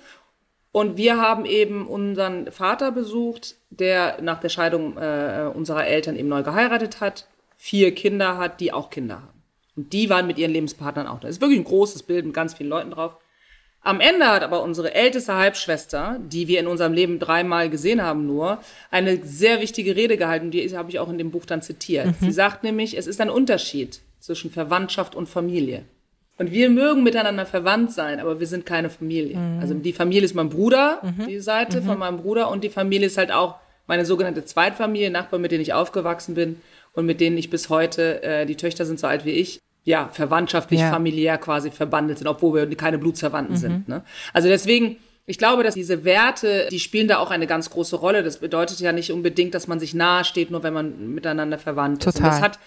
und 0.76 0.98
wir 0.98 1.16
haben 1.16 1.46
eben 1.46 1.86
unseren 1.86 2.52
Vater 2.52 2.92
besucht, 2.92 3.54
der 3.70 4.20
nach 4.20 4.40
der 4.40 4.50
Scheidung 4.50 4.98
äh, 4.98 5.50
unserer 5.54 5.86
Eltern 5.86 6.16
eben 6.16 6.28
neu 6.28 6.42
geheiratet 6.42 7.00
hat, 7.00 7.26
vier 7.56 7.94
Kinder 7.94 8.36
hat, 8.36 8.60
die 8.60 8.74
auch 8.74 8.90
Kinder 8.90 9.22
haben. 9.22 9.42
Und 9.74 9.94
die 9.94 10.10
waren 10.10 10.26
mit 10.26 10.36
ihren 10.36 10.50
Lebenspartnern 10.50 11.06
auch 11.06 11.18
da. 11.18 11.28
Das 11.28 11.36
ist 11.36 11.40
wirklich 11.40 11.60
ein 11.60 11.64
großes 11.64 12.02
Bild 12.02 12.26
mit 12.26 12.34
ganz 12.34 12.52
vielen 12.52 12.68
Leuten 12.68 12.90
drauf. 12.90 13.16
Am 13.80 14.00
Ende 14.00 14.26
hat 14.26 14.42
aber 14.42 14.62
unsere 14.62 14.92
älteste 14.92 15.34
Halbschwester, 15.34 16.20
die 16.20 16.46
wir 16.46 16.60
in 16.60 16.66
unserem 16.66 16.92
Leben 16.92 17.18
dreimal 17.20 17.70
gesehen 17.70 18.02
haben 18.02 18.26
nur, 18.26 18.58
eine 18.90 19.24
sehr 19.24 19.62
wichtige 19.62 19.96
Rede 19.96 20.18
gehalten, 20.18 20.50
die 20.50 20.76
habe 20.76 20.90
ich 20.90 20.98
auch 20.98 21.08
in 21.08 21.16
dem 21.16 21.30
Buch 21.30 21.46
dann 21.46 21.62
zitiert. 21.62 22.08
Mhm. 22.08 22.16
Sie 22.20 22.32
sagt 22.32 22.64
nämlich, 22.64 22.98
es 22.98 23.06
ist 23.06 23.22
ein 23.22 23.30
Unterschied 23.30 24.00
zwischen 24.20 24.50
Verwandtschaft 24.50 25.14
und 25.14 25.26
Familie. 25.26 25.86
Und 26.38 26.51
wir 26.51 26.68
mögen 26.68 27.03
miteinander 27.03 27.46
verwandt 27.46 27.92
sein, 27.92 28.20
aber 28.20 28.40
wir 28.40 28.46
sind 28.46 28.66
keine 28.66 28.90
Familie. 28.90 29.38
Mhm. 29.38 29.61
Also 29.61 29.75
die 29.75 29.92
Familie 29.92 30.25
ist 30.25 30.35
mein 30.35 30.51
Bruder, 30.51 31.01
mhm. 31.03 31.27
die 31.27 31.40
Seite 31.40 31.81
mhm. 31.81 31.87
von 31.87 31.99
meinem 31.99 32.18
Bruder, 32.18 32.51
und 32.51 32.62
die 32.62 32.68
Familie 32.68 33.07
ist 33.07 33.16
halt 33.16 33.33
auch 33.33 33.57
meine 33.87 34.05
sogenannte 34.05 34.44
Zweitfamilie, 34.44 35.11
Nachbarn, 35.11 35.40
mit 35.40 35.53
denen 35.53 35.62
ich 35.62 35.72
aufgewachsen 35.72 36.35
bin 36.35 36.61
und 36.92 37.07
mit 37.07 37.20
denen 37.20 37.38
ich 37.38 37.51
bis 37.51 37.70
heute, 37.70 38.22
äh, 38.22 38.46
die 38.46 38.57
Töchter 38.57 38.85
sind 38.85 39.01
so 39.01 39.07
alt 39.07 39.25
wie 39.25 39.31
ich, 39.31 39.61
ja, 39.85 40.09
verwandtschaftlich, 40.12 40.81
ja. 40.81 40.90
familiär 40.90 41.38
quasi 41.38 41.70
verbandelt 41.70 42.18
sind, 42.18 42.27
obwohl 42.27 42.68
wir 42.68 42.77
keine 42.77 42.99
Blutsverwandten 42.99 43.55
mhm. 43.55 43.61
sind. 43.61 43.88
Ne? 43.88 44.03
Also 44.33 44.49
deswegen, 44.49 44.96
ich 45.27 45.38
glaube, 45.38 45.62
dass 45.62 45.75
diese 45.75 46.05
Werte, 46.05 46.68
die 46.70 46.81
spielen 46.81 47.09
da 47.09 47.18
auch 47.18 47.31
eine 47.31 47.46
ganz 47.46 47.70
große 47.70 47.96
Rolle. 47.96 48.22
Das 48.22 48.38
bedeutet 48.38 48.81
ja 48.81 48.92
nicht 48.92 49.12
unbedingt, 49.12 49.55
dass 49.55 49.68
man 49.68 49.79
sich 49.79 49.94
nahe 49.94 50.25
steht, 50.25 50.51
nur 50.51 50.64
wenn 50.64 50.75
man 50.75 51.14
miteinander 51.14 51.59
verwandt 51.59 52.03
Total. 52.03 52.12
ist. 52.12 52.18
Und 52.18 52.27
das 52.27 52.42
hat 52.42 52.59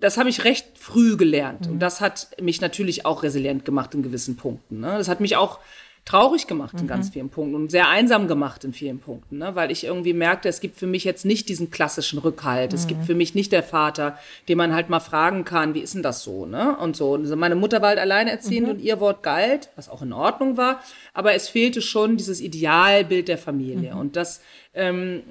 das 0.00 0.16
habe 0.16 0.28
ich 0.28 0.44
recht 0.44 0.78
früh 0.78 1.16
gelernt. 1.16 1.66
Mhm. 1.66 1.74
Und 1.74 1.78
das 1.80 2.00
hat 2.00 2.28
mich 2.40 2.60
natürlich 2.60 3.04
auch 3.06 3.22
resilient 3.22 3.64
gemacht 3.64 3.94
in 3.94 4.02
gewissen 4.02 4.36
Punkten. 4.36 4.80
Ne? 4.80 4.96
Das 4.98 5.08
hat 5.08 5.20
mich 5.20 5.36
auch 5.36 5.58
traurig 6.04 6.46
gemacht 6.46 6.72
in 6.78 6.84
mhm. 6.84 6.88
ganz 6.88 7.10
vielen 7.10 7.28
Punkten 7.28 7.54
und 7.54 7.70
sehr 7.70 7.88
einsam 7.88 8.28
gemacht 8.28 8.64
in 8.64 8.72
vielen 8.72 8.98
Punkten, 8.98 9.38
ne? 9.38 9.54
weil 9.54 9.70
ich 9.70 9.84
irgendwie 9.84 10.14
merkte, 10.14 10.48
es 10.48 10.60
gibt 10.60 10.78
für 10.78 10.86
mich 10.86 11.04
jetzt 11.04 11.26
nicht 11.26 11.50
diesen 11.50 11.70
klassischen 11.70 12.18
Rückhalt. 12.18 12.72
Mhm. 12.72 12.76
Es 12.76 12.86
gibt 12.86 13.00
mhm. 13.00 13.04
für 13.04 13.14
mich 13.14 13.34
nicht 13.34 13.52
der 13.52 13.62
Vater, 13.62 14.18
den 14.48 14.56
man 14.56 14.74
halt 14.74 14.88
mal 14.88 15.00
fragen 15.00 15.44
kann, 15.44 15.74
wie 15.74 15.80
ist 15.80 15.94
denn 15.94 16.02
das 16.02 16.22
so, 16.22 16.46
ne? 16.46 16.78
Und 16.78 16.96
so. 16.96 17.14
Also 17.14 17.36
meine 17.36 17.56
Mutter 17.56 17.82
war 17.82 17.88
halt 17.88 17.98
alleinerziehend 17.98 18.68
mhm. 18.68 18.72
und 18.74 18.80
ihr 18.80 19.00
Wort 19.00 19.22
galt, 19.22 19.68
was 19.76 19.90
auch 19.90 20.00
in 20.00 20.14
Ordnung 20.14 20.56
war, 20.56 20.82
aber 21.12 21.34
es 21.34 21.48
fehlte 21.48 21.82
schon 21.82 22.16
dieses 22.16 22.40
Idealbild 22.40 23.28
der 23.28 23.38
Familie. 23.38 23.92
Mhm. 23.92 24.00
Und 24.00 24.16
das 24.16 24.40
ähm, 24.72 25.22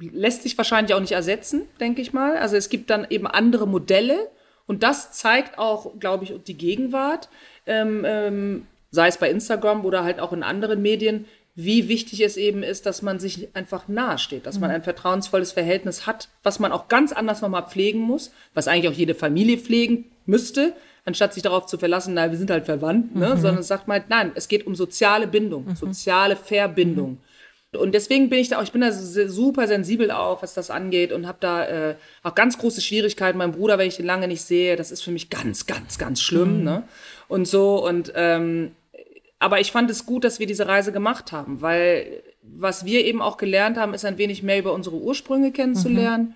lässt 0.00 0.42
sich 0.42 0.56
wahrscheinlich 0.56 0.94
auch 0.94 1.00
nicht 1.00 1.12
ersetzen, 1.12 1.62
denke 1.80 2.02
ich 2.02 2.12
mal. 2.12 2.36
Also 2.36 2.56
es 2.56 2.68
gibt 2.68 2.90
dann 2.90 3.06
eben 3.10 3.26
andere 3.26 3.66
Modelle 3.66 4.28
und 4.66 4.82
das 4.82 5.12
zeigt 5.12 5.58
auch, 5.58 5.98
glaube 5.98 6.24
ich, 6.24 6.34
die 6.46 6.56
Gegenwart, 6.56 7.28
ähm, 7.66 8.04
ähm, 8.06 8.66
sei 8.90 9.08
es 9.08 9.18
bei 9.18 9.30
Instagram 9.30 9.84
oder 9.84 10.04
halt 10.04 10.20
auch 10.20 10.32
in 10.32 10.42
anderen 10.42 10.82
Medien, 10.82 11.26
wie 11.60 11.88
wichtig 11.88 12.20
es 12.20 12.36
eben 12.36 12.62
ist, 12.62 12.86
dass 12.86 13.02
man 13.02 13.18
sich 13.18 13.48
einfach 13.54 13.88
nahesteht, 13.88 14.46
dass 14.46 14.60
man 14.60 14.70
mhm. 14.70 14.76
ein 14.76 14.82
vertrauensvolles 14.84 15.50
Verhältnis 15.50 16.06
hat, 16.06 16.28
was 16.44 16.60
man 16.60 16.70
auch 16.70 16.86
ganz 16.86 17.12
anders 17.12 17.42
nochmal 17.42 17.66
pflegen 17.68 17.98
muss, 17.98 18.30
was 18.54 18.68
eigentlich 18.68 18.88
auch 18.88 18.96
jede 18.96 19.16
Familie 19.16 19.58
pflegen 19.58 20.04
müsste, 20.24 20.74
anstatt 21.04 21.34
sich 21.34 21.42
darauf 21.42 21.66
zu 21.66 21.76
verlassen, 21.76 22.14
nein, 22.14 22.30
wir 22.30 22.38
sind 22.38 22.50
halt 22.52 22.66
verwandt, 22.66 23.16
ne? 23.16 23.34
Mhm. 23.34 23.40
sondern 23.40 23.62
sagt 23.64 23.88
man 23.88 24.00
halt, 24.00 24.10
nein, 24.10 24.32
es 24.36 24.46
geht 24.46 24.68
um 24.68 24.76
soziale 24.76 25.26
Bindung, 25.26 25.64
mhm. 25.64 25.74
soziale 25.74 26.36
Verbindung. 26.36 27.18
Und 27.76 27.92
deswegen 27.92 28.30
bin 28.30 28.38
ich 28.38 28.48
da 28.48 28.58
auch, 28.58 28.62
ich 28.62 28.72
bin 28.72 28.80
da 28.80 28.92
super 28.92 29.66
sensibel 29.66 30.10
auch, 30.10 30.42
was 30.42 30.54
das 30.54 30.70
angeht 30.70 31.12
und 31.12 31.26
habe 31.26 31.38
da 31.40 31.66
äh, 31.66 31.94
auch 32.22 32.34
ganz 32.34 32.56
große 32.56 32.80
Schwierigkeiten. 32.80 33.36
Mein 33.36 33.52
Bruder, 33.52 33.76
wenn 33.76 33.88
ich 33.88 33.96
den 33.96 34.06
lange 34.06 34.26
nicht 34.26 34.40
sehe, 34.40 34.76
das 34.76 34.90
ist 34.90 35.02
für 35.02 35.10
mich 35.10 35.28
ganz, 35.28 35.66
ganz, 35.66 35.98
ganz 35.98 36.22
schlimm. 36.22 36.58
Mhm. 36.58 36.64
Ne? 36.64 36.82
Und 37.28 37.46
so 37.46 37.86
und 37.86 38.12
ähm, 38.14 38.72
aber 39.38 39.60
ich 39.60 39.70
fand 39.70 39.90
es 39.90 40.06
gut, 40.06 40.24
dass 40.24 40.40
wir 40.40 40.46
diese 40.46 40.66
Reise 40.66 40.92
gemacht 40.92 41.30
haben, 41.30 41.60
weil 41.60 42.22
was 42.42 42.86
wir 42.86 43.04
eben 43.04 43.20
auch 43.20 43.36
gelernt 43.36 43.76
haben, 43.76 43.92
ist 43.92 44.06
ein 44.06 44.18
wenig 44.18 44.42
mehr 44.42 44.58
über 44.58 44.72
unsere 44.72 44.96
Ursprünge 44.96 45.52
kennenzulernen. 45.52 46.28
Mhm 46.28 46.34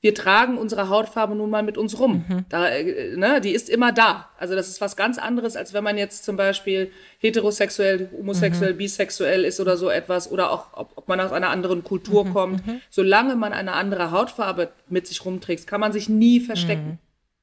wir 0.00 0.14
tragen 0.14 0.58
unsere 0.58 0.88
Hautfarbe 0.88 1.34
nun 1.34 1.50
mal 1.50 1.64
mit 1.64 1.76
uns 1.76 1.98
rum. 1.98 2.24
Mhm. 2.28 2.44
Da, 2.48 2.68
äh, 2.68 3.16
ne, 3.16 3.40
die 3.40 3.50
ist 3.50 3.68
immer 3.68 3.92
da. 3.92 4.28
Also 4.38 4.54
das 4.54 4.68
ist 4.68 4.80
was 4.80 4.96
ganz 4.96 5.18
anderes, 5.18 5.56
als 5.56 5.74
wenn 5.74 5.82
man 5.82 5.98
jetzt 5.98 6.24
zum 6.24 6.36
Beispiel 6.36 6.92
heterosexuell, 7.18 8.08
homosexuell, 8.16 8.74
mhm. 8.74 8.78
bisexuell 8.78 9.44
ist 9.44 9.58
oder 9.58 9.76
so 9.76 9.90
etwas 9.90 10.30
oder 10.30 10.52
auch, 10.52 10.66
ob, 10.72 10.92
ob 10.94 11.08
man 11.08 11.18
aus 11.20 11.32
einer 11.32 11.50
anderen 11.50 11.82
Kultur 11.82 12.24
mhm. 12.24 12.32
kommt. 12.32 12.66
Mhm. 12.66 12.80
Solange 12.90 13.34
man 13.34 13.52
eine 13.52 13.72
andere 13.72 14.12
Hautfarbe 14.12 14.70
mit 14.88 15.08
sich 15.08 15.24
rumträgt, 15.24 15.66
kann 15.66 15.80
man 15.80 15.92
sich 15.92 16.08
nie 16.08 16.38
verstecken. 16.38 16.86
Mhm. 16.86 16.98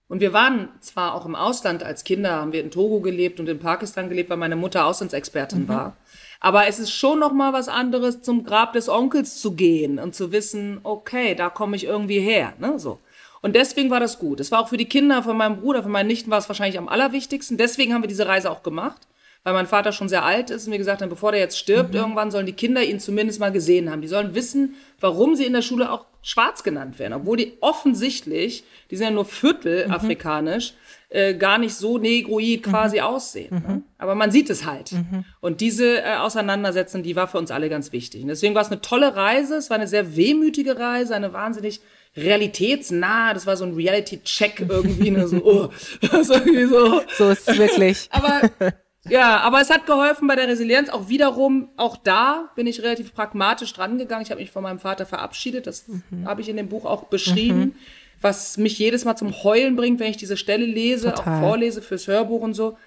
Und 0.08 0.22
wir 0.22 0.32
waren 0.32 0.70
zwar 0.80 1.16
auch 1.16 1.26
im 1.26 1.36
Ausland 1.36 1.84
als 1.84 2.04
Kinder, 2.04 2.34
haben 2.34 2.54
wir 2.54 2.62
in 2.62 2.72
Togo 2.72 3.02
gelebt 3.02 3.40
und 3.40 3.50
in 3.50 3.60
Pakistan 3.60 4.08
gelebt, 4.08 4.30
weil 4.30 4.38
meine 4.38 4.56
Mutter 4.56 4.86
Auslandsexpertin 4.86 5.64
mhm. 5.64 5.68
war. 5.68 5.98
Aber 6.40 6.68
es 6.68 6.80
ist 6.80 6.92
schon 6.92 7.20
noch 7.20 7.32
mal 7.32 7.54
was 7.54 7.68
anderes, 7.68 8.22
zum 8.22 8.44
Grab 8.44 8.74
des 8.74 8.90
Onkels 8.90 9.42
zu 9.42 9.54
gehen 9.54 10.00
und 10.00 10.16
zu 10.16 10.32
wissen, 10.32 10.80
okay, 10.84 11.36
da 11.36 11.50
komme 11.50 11.76
ich 11.76 11.86
irgendwie 11.86 12.20
her, 12.20 12.54
ne, 12.60 12.78
so. 12.80 13.00
Und 13.42 13.56
deswegen 13.56 13.92
war 13.92 14.00
das 14.00 14.18
gut. 14.18 14.40
Es 14.40 14.52
war 14.52 14.60
auch 14.60 14.70
für 14.70 14.78
die 14.78 14.90
Kinder 14.90 15.22
von 15.22 15.38
meinem 15.38 15.58
Bruder, 15.58 15.84
von 15.84 15.92
meinen 15.92 16.08
Nichten 16.08 16.32
war 16.32 16.40
es 16.40 16.50
wahrscheinlich 16.50 16.80
am 16.80 16.88
allerwichtigsten. 16.88 17.58
Deswegen 17.58 17.94
haben 17.94 18.02
wir 18.02 18.08
diese 18.08 18.26
Reise 18.26 18.50
auch 18.50 18.64
gemacht, 18.64 19.08
weil 19.44 19.54
mein 19.54 19.68
Vater 19.68 19.92
schon 19.92 20.10
sehr 20.10 20.26
alt 20.26 20.50
ist 20.50 20.66
und 20.66 20.72
wir 20.72 20.80
gesagt 20.80 21.04
haben, 21.04 21.10
bevor 21.10 21.32
der 21.32 21.42
jetzt 21.42 21.60
stirbt, 21.60 21.92
mhm. 21.92 22.00
irgendwann 22.00 22.32
sollen 22.32 22.48
die 22.48 22.54
Kinder 22.54 22.82
ihn 22.82 23.00
zumindest 23.00 23.40
mal 23.40 23.52
gesehen 23.52 23.92
haben. 23.92 24.02
Die 24.02 24.08
sollen 24.08 24.34
wissen, 24.34 24.74
warum 25.00 25.36
sie 25.36 25.46
in 25.46 25.54
der 25.54 25.62
Schule 25.62 25.92
auch 25.92 26.06
schwarz 26.24 26.64
genannt 26.64 26.98
werden, 26.98 27.14
obwohl 27.14 27.38
die 27.38 27.54
offensichtlich, 27.62 28.64
die 28.90 28.96
sind 28.96 29.06
ja 29.06 29.12
nur 29.12 29.26
Viertel 29.26 29.86
mhm. 29.86 29.94
afrikanisch, 29.94 30.74
äh, 31.10 31.36
gar 31.36 31.58
nicht 31.58 31.76
so 31.76 31.98
negroid 31.98 32.66
mhm. 32.66 32.70
quasi 32.70 32.98
mhm. 32.98 33.04
aussehen. 33.04 33.56
Ne? 33.56 33.74
Mhm. 33.76 33.84
Aber 33.98 34.16
man 34.16 34.32
sieht 34.32 34.50
es 34.50 34.66
halt. 34.66 34.92
Mhm. 34.92 35.26
Und 35.42 35.62
diese 35.62 36.04
äh, 36.04 36.18
Auseinandersetzung, 36.18 37.04
die 37.04 37.16
war 37.16 37.28
für 37.28 37.38
uns 37.38 37.52
alle 37.52 37.70
ganz 37.70 37.92
wichtig. 37.92 38.22
Und 38.24 38.30
deswegen 38.30 38.56
war 38.56 38.62
es 38.62 38.72
eine 38.72 38.82
tolle 38.82 39.16
Reise. 39.16 39.56
Es 39.56 39.70
war 39.70 39.78
eine 39.78 39.88
sehr 39.88 40.16
wehmütige 40.16 40.78
Reise, 40.80 41.16
eine 41.16 41.34
wahnsinnig 41.34 41.82
realitätsnah. 42.18 43.34
Das 43.34 43.46
war 43.46 43.58
so 43.58 43.66
ein 43.66 43.74
Reality-Check 43.74 44.66
irgendwie. 44.68 45.12
Ne? 45.12 45.28
So, 45.28 45.38
oh, 45.44 45.70
irgendwie 46.02 46.66
so. 46.66 47.02
so 47.18 47.30
ist 47.30 47.50
es 47.50 47.58
wirklich. 47.58 48.10
Aber 48.12 48.42
Ja, 49.08 49.42
aber 49.42 49.62
es 49.62 49.70
hat 49.70 49.86
geholfen 49.86 50.28
bei 50.28 50.36
der 50.36 50.48
Resilienz. 50.48 50.90
Auch 50.90 51.10
wiederum, 51.10 51.70
auch 51.78 51.96
da 51.96 52.50
bin 52.56 52.66
ich 52.66 52.82
relativ 52.82 53.14
pragmatisch 53.14 53.72
drangegangen. 53.74 54.24
Ich 54.24 54.32
habe 54.32 54.42
mich 54.42 54.50
von 54.50 54.64
meinem 54.64 54.80
Vater 54.80 55.06
verabschiedet. 55.06 55.68
Das 55.68 55.88
mhm. 55.88 56.28
habe 56.28 56.42
ich 56.42 56.50
in 56.50 56.58
dem 56.58 56.70
Buch 56.70 56.86
auch 56.86 57.04
beschrieben. 57.04 57.60
Mhm. 57.60 57.76
Was 58.22 58.58
mich 58.58 58.80
jedes 58.80 59.06
Mal 59.06 59.16
zum 59.16 59.44
Heulen 59.44 59.76
bringt, 59.76 60.00
wenn 60.00 60.10
ich 60.10 60.18
diese 60.18 60.38
Stelle 60.38 60.66
lese, 60.66 61.14
Total. 61.14 61.36
auch 61.36 61.48
vorlese 61.48 61.82
fürs 61.82 62.08
Hörbuch 62.08 62.42
und 62.42 62.54
so. 62.54 62.78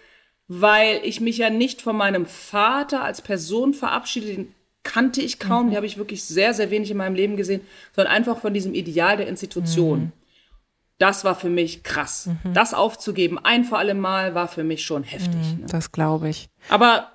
Weil 0.49 1.01
ich 1.05 1.21
mich 1.21 1.39
ja 1.39 1.51
nicht 1.51 1.83
von 1.83 1.97
meinem 1.97 2.27
Vater 2.27 3.03
als 3.05 3.21
Person 3.21 3.75
verabschiede, 3.75 4.27
den 4.29 4.55
kannte 4.83 5.21
ich 5.21 5.39
kaum, 5.39 5.67
mhm. 5.67 5.71
die 5.71 5.77
habe 5.77 5.87
ich 5.87 5.99
wirklich 5.99 6.25
sehr, 6.25 6.55
sehr 6.55 6.71
wenig 6.71 6.91
in 6.91 6.97
meinem 6.97 7.15
Leben 7.15 7.37
gesehen, 7.37 7.61
sondern 7.95 8.15
einfach 8.15 8.39
von 8.39 8.55
diesem 8.55 8.75
Ideal 8.75 9.19
der 9.19 9.29
Institution. 9.29 10.01
Mhm. 10.01 10.13
Das 10.99 11.25
war 11.25 11.35
für 11.35 11.51
mich 11.51 11.85
krass. 11.85 12.27
Mhm. 12.27 12.55
Das 12.55 12.75
aufzugeben, 12.75 13.39
ein 13.39 13.65
vor 13.65 13.79
allem 13.79 14.01
Mal, 14.01 14.35
war 14.35 14.49
für 14.49 14.65
mich 14.65 14.85
schon 14.85 15.05
heftig. 15.05 15.55
Mhm, 15.55 15.61
ne? 15.61 15.67
Das 15.71 15.93
glaube 15.93 16.29
ich. 16.29 16.49
Aber 16.69 17.13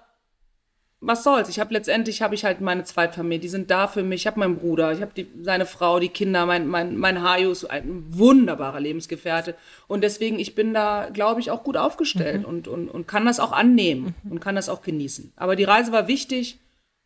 was 1.06 1.24
soll's? 1.24 1.50
Ich 1.50 1.60
habe 1.60 1.74
letztendlich 1.74 2.22
habe 2.22 2.34
ich 2.34 2.46
halt 2.46 2.62
meine 2.62 2.84
Zweitfamilie, 2.84 3.40
die 3.40 3.50
sind 3.50 3.70
da 3.70 3.88
für 3.88 4.04
mich. 4.04 4.22
Ich 4.22 4.28
habe 4.28 4.40
meinen 4.40 4.58
Bruder, 4.58 4.92
ich 4.94 5.02
habe 5.02 5.12
seine 5.42 5.66
Frau, 5.66 6.00
die 6.00 6.10
Kinder, 6.10 6.46
mein 6.46 6.68
mein 6.68 6.98
mein 6.98 7.22
Hajus, 7.22 7.66
ein 7.66 8.06
wunderbarer 8.10 8.80
Lebensgefährte 8.80 9.56
und 9.88 10.04
deswegen 10.04 10.40
ich 10.40 10.56
bin 10.56 10.74
da, 10.74 11.10
glaube 11.12 11.42
ich, 11.42 11.52
auch 11.52 11.64
gut 11.64 11.78
aufgestellt 11.78 12.42
mhm. 12.42 12.46
und, 12.46 12.68
und 12.68 12.90
und 12.90 13.08
kann 13.08 13.26
das 13.26 13.40
auch 13.40 13.52
annehmen 13.52 14.16
mhm. 14.24 14.32
und 14.32 14.40
kann 14.40 14.56
das 14.56 14.70
auch 14.70 14.82
genießen. 14.82 15.34
Aber 15.36 15.56
die 15.56 15.66
Reise 15.66 15.92
war 15.92 16.08
wichtig 16.08 16.60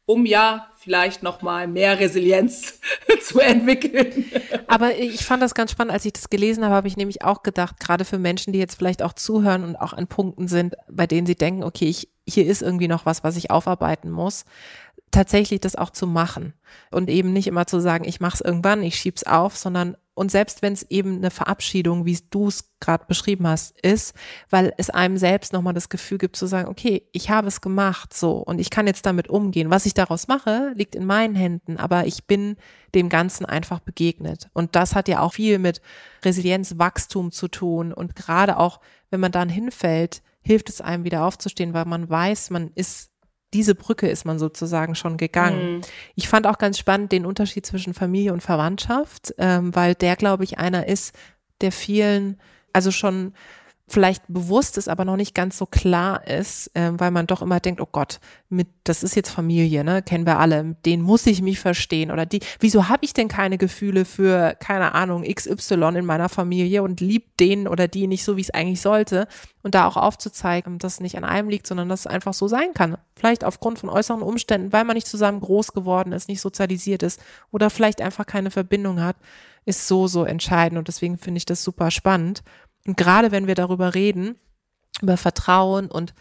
um 0.07 0.25
ja 0.25 0.69
vielleicht 0.77 1.21
noch 1.21 1.41
mal 1.41 1.67
mehr 1.67 1.99
Resilienz 1.99 2.79
zu 3.21 3.39
entwickeln. 3.41 4.25
Aber 4.65 4.97
ich 4.97 5.25
fand 5.25 5.43
das 5.43 5.53
ganz 5.53 5.71
spannend, 5.71 5.93
als 5.93 6.05
ich 6.05 6.13
das 6.13 6.29
gelesen 6.29 6.63
habe, 6.63 6.75
habe 6.75 6.87
ich 6.87 6.95
nämlich 6.95 7.23
auch 7.23 7.43
gedacht, 7.43 7.77
gerade 7.81 8.05
für 8.05 8.17
Menschen, 8.17 8.53
die 8.53 8.59
jetzt 8.59 8.75
vielleicht 8.75 9.03
auch 9.03 9.11
zuhören 9.11 9.65
und 9.65 9.75
auch 9.75 9.91
an 9.91 10.07
Punkten 10.07 10.47
sind, 10.47 10.75
bei 10.89 11.07
denen 11.07 11.27
sie 11.27 11.35
denken, 11.35 11.61
okay, 11.61 11.89
ich, 11.89 12.07
hier 12.27 12.45
ist 12.45 12.61
irgendwie 12.61 12.87
noch 12.87 13.05
was, 13.05 13.23
was 13.23 13.37
ich 13.37 13.51
aufarbeiten 13.51 14.11
muss, 14.11 14.45
tatsächlich 15.11 15.61
das 15.61 15.75
auch 15.75 15.89
zu 15.89 16.05
machen 16.05 16.53
und 16.91 17.09
eben 17.09 17.31
nicht 17.33 17.47
immer 17.47 17.65
zu 17.65 17.79
sagen, 17.79 18.05
ich 18.05 18.19
mache 18.19 18.35
es 18.35 18.41
irgendwann, 18.41 18.83
ich 18.83 18.95
schieb's 18.95 19.23
auf, 19.23 19.55
sondern 19.55 19.95
und 20.17 20.31
selbst 20.31 20.63
wenn 20.63 20.73
es 20.73 20.81
eben 20.89 21.17
eine 21.17 21.29
Verabschiedung, 21.29 22.05
wie 22.05 22.17
du 22.31 22.47
es 22.47 22.71
gerade 22.79 23.05
beschrieben 23.07 23.47
hast, 23.47 23.79
ist, 23.81 24.15
weil 24.49 24.73
es 24.77 24.89
einem 24.89 25.17
selbst 25.17 25.53
nochmal 25.53 25.75
das 25.75 25.89
Gefühl 25.89 26.17
gibt 26.17 26.35
zu 26.35 26.47
sagen, 26.47 26.69
okay, 26.69 27.03
ich 27.11 27.29
habe 27.29 27.47
es 27.47 27.61
gemacht 27.61 28.15
so 28.15 28.37
und 28.37 28.59
ich 28.59 28.71
kann 28.71 28.87
jetzt 28.87 29.05
damit 29.05 29.27
umgehen. 29.27 29.69
Was 29.69 29.85
ich 29.85 29.93
daraus 29.93 30.27
mache, 30.27 30.71
liegt 30.73 30.95
in 30.95 31.05
meinen 31.05 31.35
Händen, 31.35 31.77
aber 31.77 32.07
ich 32.07 32.25
bin 32.25 32.57
dem 32.95 33.09
Ganzen 33.09 33.45
einfach 33.45 33.79
begegnet. 33.79 34.49
Und 34.53 34.75
das 34.75 34.95
hat 34.95 35.07
ja 35.07 35.19
auch 35.19 35.33
viel 35.33 35.59
mit 35.59 35.81
Resilienz, 36.25 36.79
Wachstum 36.79 37.31
zu 37.31 37.47
tun. 37.47 37.93
Und 37.93 38.15
gerade 38.15 38.57
auch, 38.57 38.79
wenn 39.11 39.19
man 39.19 39.31
dann 39.31 39.49
hinfällt, 39.49 40.23
hilft 40.47 40.69
es 40.69 40.81
einem 40.81 41.03
wieder 41.03 41.25
aufzustehen, 41.25 41.73
weil 41.73 41.85
man 41.85 42.09
weiß, 42.09 42.49
man 42.49 42.71
ist 42.73 43.11
diese 43.53 43.75
Brücke 43.75 44.09
ist 44.09 44.25
man 44.25 44.39
sozusagen 44.39 44.95
schon 44.95 45.17
gegangen. 45.17 45.77
Mhm. 45.77 45.81
Ich 46.15 46.27
fand 46.27 46.47
auch 46.47 46.57
ganz 46.57 46.77
spannend 46.77 47.11
den 47.11 47.25
Unterschied 47.25 47.65
zwischen 47.65 47.93
Familie 47.93 48.33
und 48.33 48.41
Verwandtschaft, 48.41 49.33
ähm, 49.37 49.73
weil 49.75 49.95
der, 49.95 50.15
glaube 50.15 50.43
ich, 50.43 50.57
einer 50.57 50.87
ist, 50.87 51.15
der 51.61 51.71
vielen, 51.71 52.39
also 52.73 52.91
schon 52.91 53.33
vielleicht 53.89 54.23
bewusst 54.27 54.77
ist, 54.77 54.89
aber 54.89 55.05
noch 55.05 55.15
nicht 55.15 55.33
ganz 55.33 55.57
so 55.57 55.65
klar 55.65 56.27
ist, 56.27 56.69
äh, 56.75 56.91
weil 56.97 57.09
man 57.09 57.25
doch 57.25 57.41
immer 57.41 57.61
denkt, 57.61 57.79
oh 57.79 57.87
Gott, 57.89 58.19
mit 58.49 58.67
das 58.83 59.01
ist 59.01 59.15
jetzt 59.15 59.29
Familie, 59.29 59.83
ne, 59.85 60.01
kennen 60.01 60.25
wir 60.25 60.39
alle, 60.39 60.75
den 60.85 61.01
muss 61.01 61.25
ich 61.25 61.41
mich 61.41 61.59
verstehen 61.59 62.11
oder 62.11 62.25
die, 62.25 62.41
wieso 62.59 62.89
habe 62.89 63.05
ich 63.05 63.13
denn 63.13 63.29
keine 63.29 63.57
Gefühle 63.57 64.03
für 64.03 64.55
keine 64.59 64.93
Ahnung 64.93 65.23
XY 65.23 65.95
in 65.95 66.05
meiner 66.05 66.27
Familie 66.27 66.83
und 66.83 66.99
lieb 66.99 67.37
den 67.37 67.67
oder 67.67 67.87
die 67.87 68.07
nicht 68.07 68.25
so, 68.25 68.35
wie 68.35 68.41
es 68.41 68.49
eigentlich 68.49 68.81
sollte? 68.81 69.27
Und 69.63 69.73
da 69.75 69.87
auch 69.87 69.97
aufzuzeigen, 69.97 70.79
dass 70.79 70.95
es 70.95 70.99
nicht 70.99 71.17
an 71.17 71.25
einem 71.25 71.49
liegt, 71.49 71.67
sondern 71.67 71.89
dass 71.89 72.01
es 72.01 72.07
einfach 72.07 72.33
so 72.33 72.47
sein 72.47 72.73
kann. 72.73 72.97
Vielleicht 73.15 73.43
aufgrund 73.43 73.79
von 73.79 73.89
äußeren 73.89 74.21
Umständen, 74.21 74.71
weil 74.71 74.85
man 74.85 74.95
nicht 74.95 75.07
zusammen 75.07 75.41
groß 75.41 75.73
geworden 75.73 76.13
ist, 76.13 76.29
nicht 76.29 76.41
sozialisiert 76.41 77.03
ist 77.03 77.21
oder 77.51 77.69
vielleicht 77.69 78.01
einfach 78.01 78.25
keine 78.25 78.51
Verbindung 78.51 79.01
hat, 79.01 79.17
ist 79.65 79.87
so 79.87 80.07
so 80.07 80.23
entscheidend. 80.23 80.77
Und 80.77 80.87
deswegen 80.87 81.17
finde 81.17 81.39
ich 81.39 81.45
das 81.45 81.63
super 81.63 81.91
spannend 81.91 82.43
und 82.87 82.97
gerade 82.97 83.31
wenn 83.31 83.47
wir 83.47 83.55
darüber 83.55 83.93
reden, 83.93 84.37
über 85.01 85.17
Vertrauen 85.17 85.91
und 85.91 86.13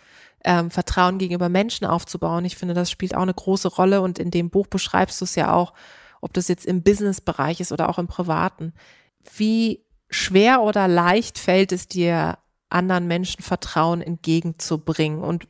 ähm, 0.45 0.71
Vertrauen 0.71 1.19
gegenüber 1.19 1.49
Menschen 1.49 1.87
aufzubauen, 1.87 2.45
ich 2.45 2.57
finde, 2.57 2.75
das 2.75 2.91
spielt 2.91 3.15
auch 3.15 3.23
eine 3.23 3.33
große 3.33 3.69
Rolle 3.69 4.03
und 4.03 4.19
in 4.19 4.31
dem 4.31 4.51
Buch 4.51 4.67
beschreibst 4.67 5.21
du 5.21 5.25
es 5.25 5.37
ja 5.37 5.55
auch, 5.55 5.73
ob 6.21 6.35
das 6.35 6.49
jetzt 6.49 6.67
im 6.67 6.83
Business-Bereich 6.83 7.61
ist 7.61 7.73
oder 7.73 7.89
auch 7.89 7.99
im 7.99 8.09
Privaten. 8.09 8.75
Wie 9.37 9.85
schwer 10.11 10.61
oder 10.63 10.89
leicht 10.89 11.39
fällt 11.39 11.73
es 11.73 11.89
dir, 11.89 12.39
anderen 12.69 13.07
Menschen 13.07 13.43
Vertrauen 13.43 14.03
entgegenzubringen 14.03 15.23
und 15.23 15.47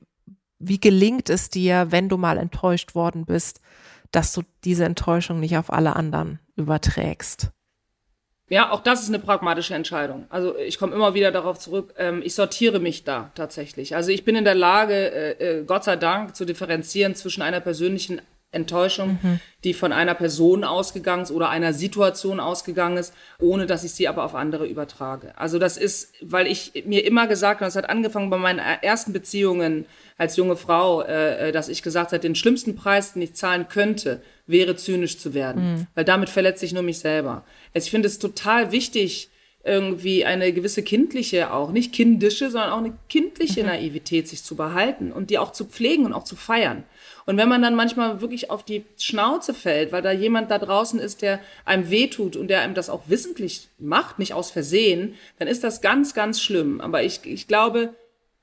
wie 0.59 0.81
gelingt 0.81 1.31
es 1.31 1.49
dir, 1.49 1.91
wenn 1.91 2.09
du 2.09 2.19
mal 2.19 2.37
enttäuscht 2.37 2.95
worden 2.95 3.25
bist, 3.25 3.61
dass 4.11 4.33
du 4.33 4.43
diese 4.65 4.85
Enttäuschung 4.85 5.41
nicht 5.41 5.57
auf 5.57 5.73
alle 5.73 5.97
anderen 5.97 6.41
überträgst? 6.57 7.53
Ja, 8.49 8.71
auch 8.71 8.81
das 8.81 9.03
ist 9.03 9.09
eine 9.09 9.19
pragmatische 9.19 9.75
Entscheidung. 9.75 10.27
Also 10.29 10.57
ich 10.57 10.79
komme 10.79 10.95
immer 10.95 11.15
wieder 11.15 11.33
darauf 11.33 11.59
zurück, 11.59 11.95
ähm, 11.99 12.23
ich 12.25 12.35
sortiere 12.35 12.79
mich 12.79 13.03
da 13.03 13.33
tatsächlich. 13.35 13.97
Also 13.97 14.13
ich 14.13 14.25
bin 14.25 14.37
in 14.37 14.45
der 14.45 14.55
Lage, 14.55 14.95
äh, 14.95 15.59
äh, 15.59 15.65
Gott 15.65 15.83
sei 15.83 15.97
Dank, 15.97 16.37
zu 16.37 16.45
differenzieren 16.45 17.17
zwischen 17.17 17.43
einer 17.43 17.61
persönlichen 17.61 18.21
Enttäuschung, 18.57 19.19
mhm. 19.23 19.41
die 19.63 19.75
von 19.75 19.93
einer 19.93 20.15
Person 20.15 20.65
ausgegangen 20.65 21.23
ist 21.23 21.31
oder 21.31 21.51
einer 21.51 21.73
Situation 21.73 22.41
ausgegangen 22.41 22.97
ist, 22.97 23.15
ohne 23.39 23.67
dass 23.67 23.85
ich 23.85 23.93
sie 23.93 24.09
aber 24.09 24.25
auf 24.25 24.35
andere 24.35 24.67
übertrage. 24.67 25.39
Also 25.39 25.61
das 25.61 25.77
ist, 25.77 26.15
weil 26.21 26.49
ich 26.49 26.85
mir 26.87 27.05
immer 27.05 27.29
gesagt 27.29 27.61
habe, 27.61 27.67
das 27.67 27.77
hat 27.77 27.89
angefangen 27.89 28.31
bei 28.31 28.39
meinen 28.39 28.59
ersten 28.59 29.13
Beziehungen 29.13 29.87
als 30.19 30.37
junge 30.37 30.57
Frau, 30.57 31.03
äh, 31.03 31.49
äh, 31.49 31.53
dass 31.53 31.69
ich 31.69 31.83
gesagt 31.83 32.13
habe, 32.13 32.21
den 32.21 32.35
schlimmsten 32.35 32.75
Preis, 32.75 33.13
den 33.13 33.23
ich 33.23 33.35
zahlen 33.35 33.69
könnte, 33.69 34.23
wäre 34.47 34.77
zynisch 34.77 35.19
zu 35.19 35.35
werden, 35.35 35.73
mhm. 35.73 35.87
weil 35.95 36.05
damit 36.05 36.31
verletze 36.31 36.65
ich 36.65 36.73
nur 36.73 36.83
mich 36.83 36.99
selber. 36.99 37.45
Also 37.75 37.87
ich 37.87 37.91
finde 37.91 38.09
es 38.09 38.19
total 38.19 38.73
wichtig, 38.73 39.31
irgendwie 39.67 40.25
eine 40.25 40.53
gewisse 40.53 40.83
kindliche 40.83 41.53
auch, 41.53 41.73
nicht 41.73 41.93
kindische, 41.93 42.51
sondern 42.51 42.71
auch 42.71 42.79
eine 42.79 42.97
kindliche 43.09 43.63
mhm. 43.63 43.67
Naivität 43.67 44.29
sich 44.29 44.45
zu 44.45 44.55
behalten 44.55 45.11
und 45.11 45.31
die 45.31 45.39
auch 45.39 45.51
zu 45.51 45.65
pflegen 45.65 46.07
und 46.07 46.13
auch 46.13 46.25
zu 46.25 46.37
feiern. 46.37 46.85
Und 47.27 47.37
wenn 47.39 47.49
man 47.49 47.61
dann 47.61 47.75
manchmal 47.75 48.21
wirklich 48.21 48.51
auf 48.51 48.63
die 48.63 48.85
Schnauze 48.97 49.53
fällt, 49.53 49.91
weil 49.91 50.01
da 50.01 50.13
jemand 50.13 50.51
da 50.51 50.59
draußen 50.59 51.01
ist, 51.01 51.23
der 51.23 51.41
einem 51.65 51.91
wehtut 51.91 52.37
und 52.37 52.49
der 52.49 52.61
einem 52.61 52.75
das 52.75 52.89
auch 52.89 53.09
wissentlich 53.09 53.69
macht, 53.79 54.21
nicht 54.21 54.33
aus 54.33 54.53
Versehen, 54.53 55.15
dann 55.39 55.49
ist 55.49 55.65
das 55.65 55.81
ganz, 55.81 56.15
ganz 56.15 56.41
schlimm. 56.41 56.81
Aber 56.81 57.03
ich, 57.03 57.21
ich 57.25 57.49
glaube, 57.49 57.95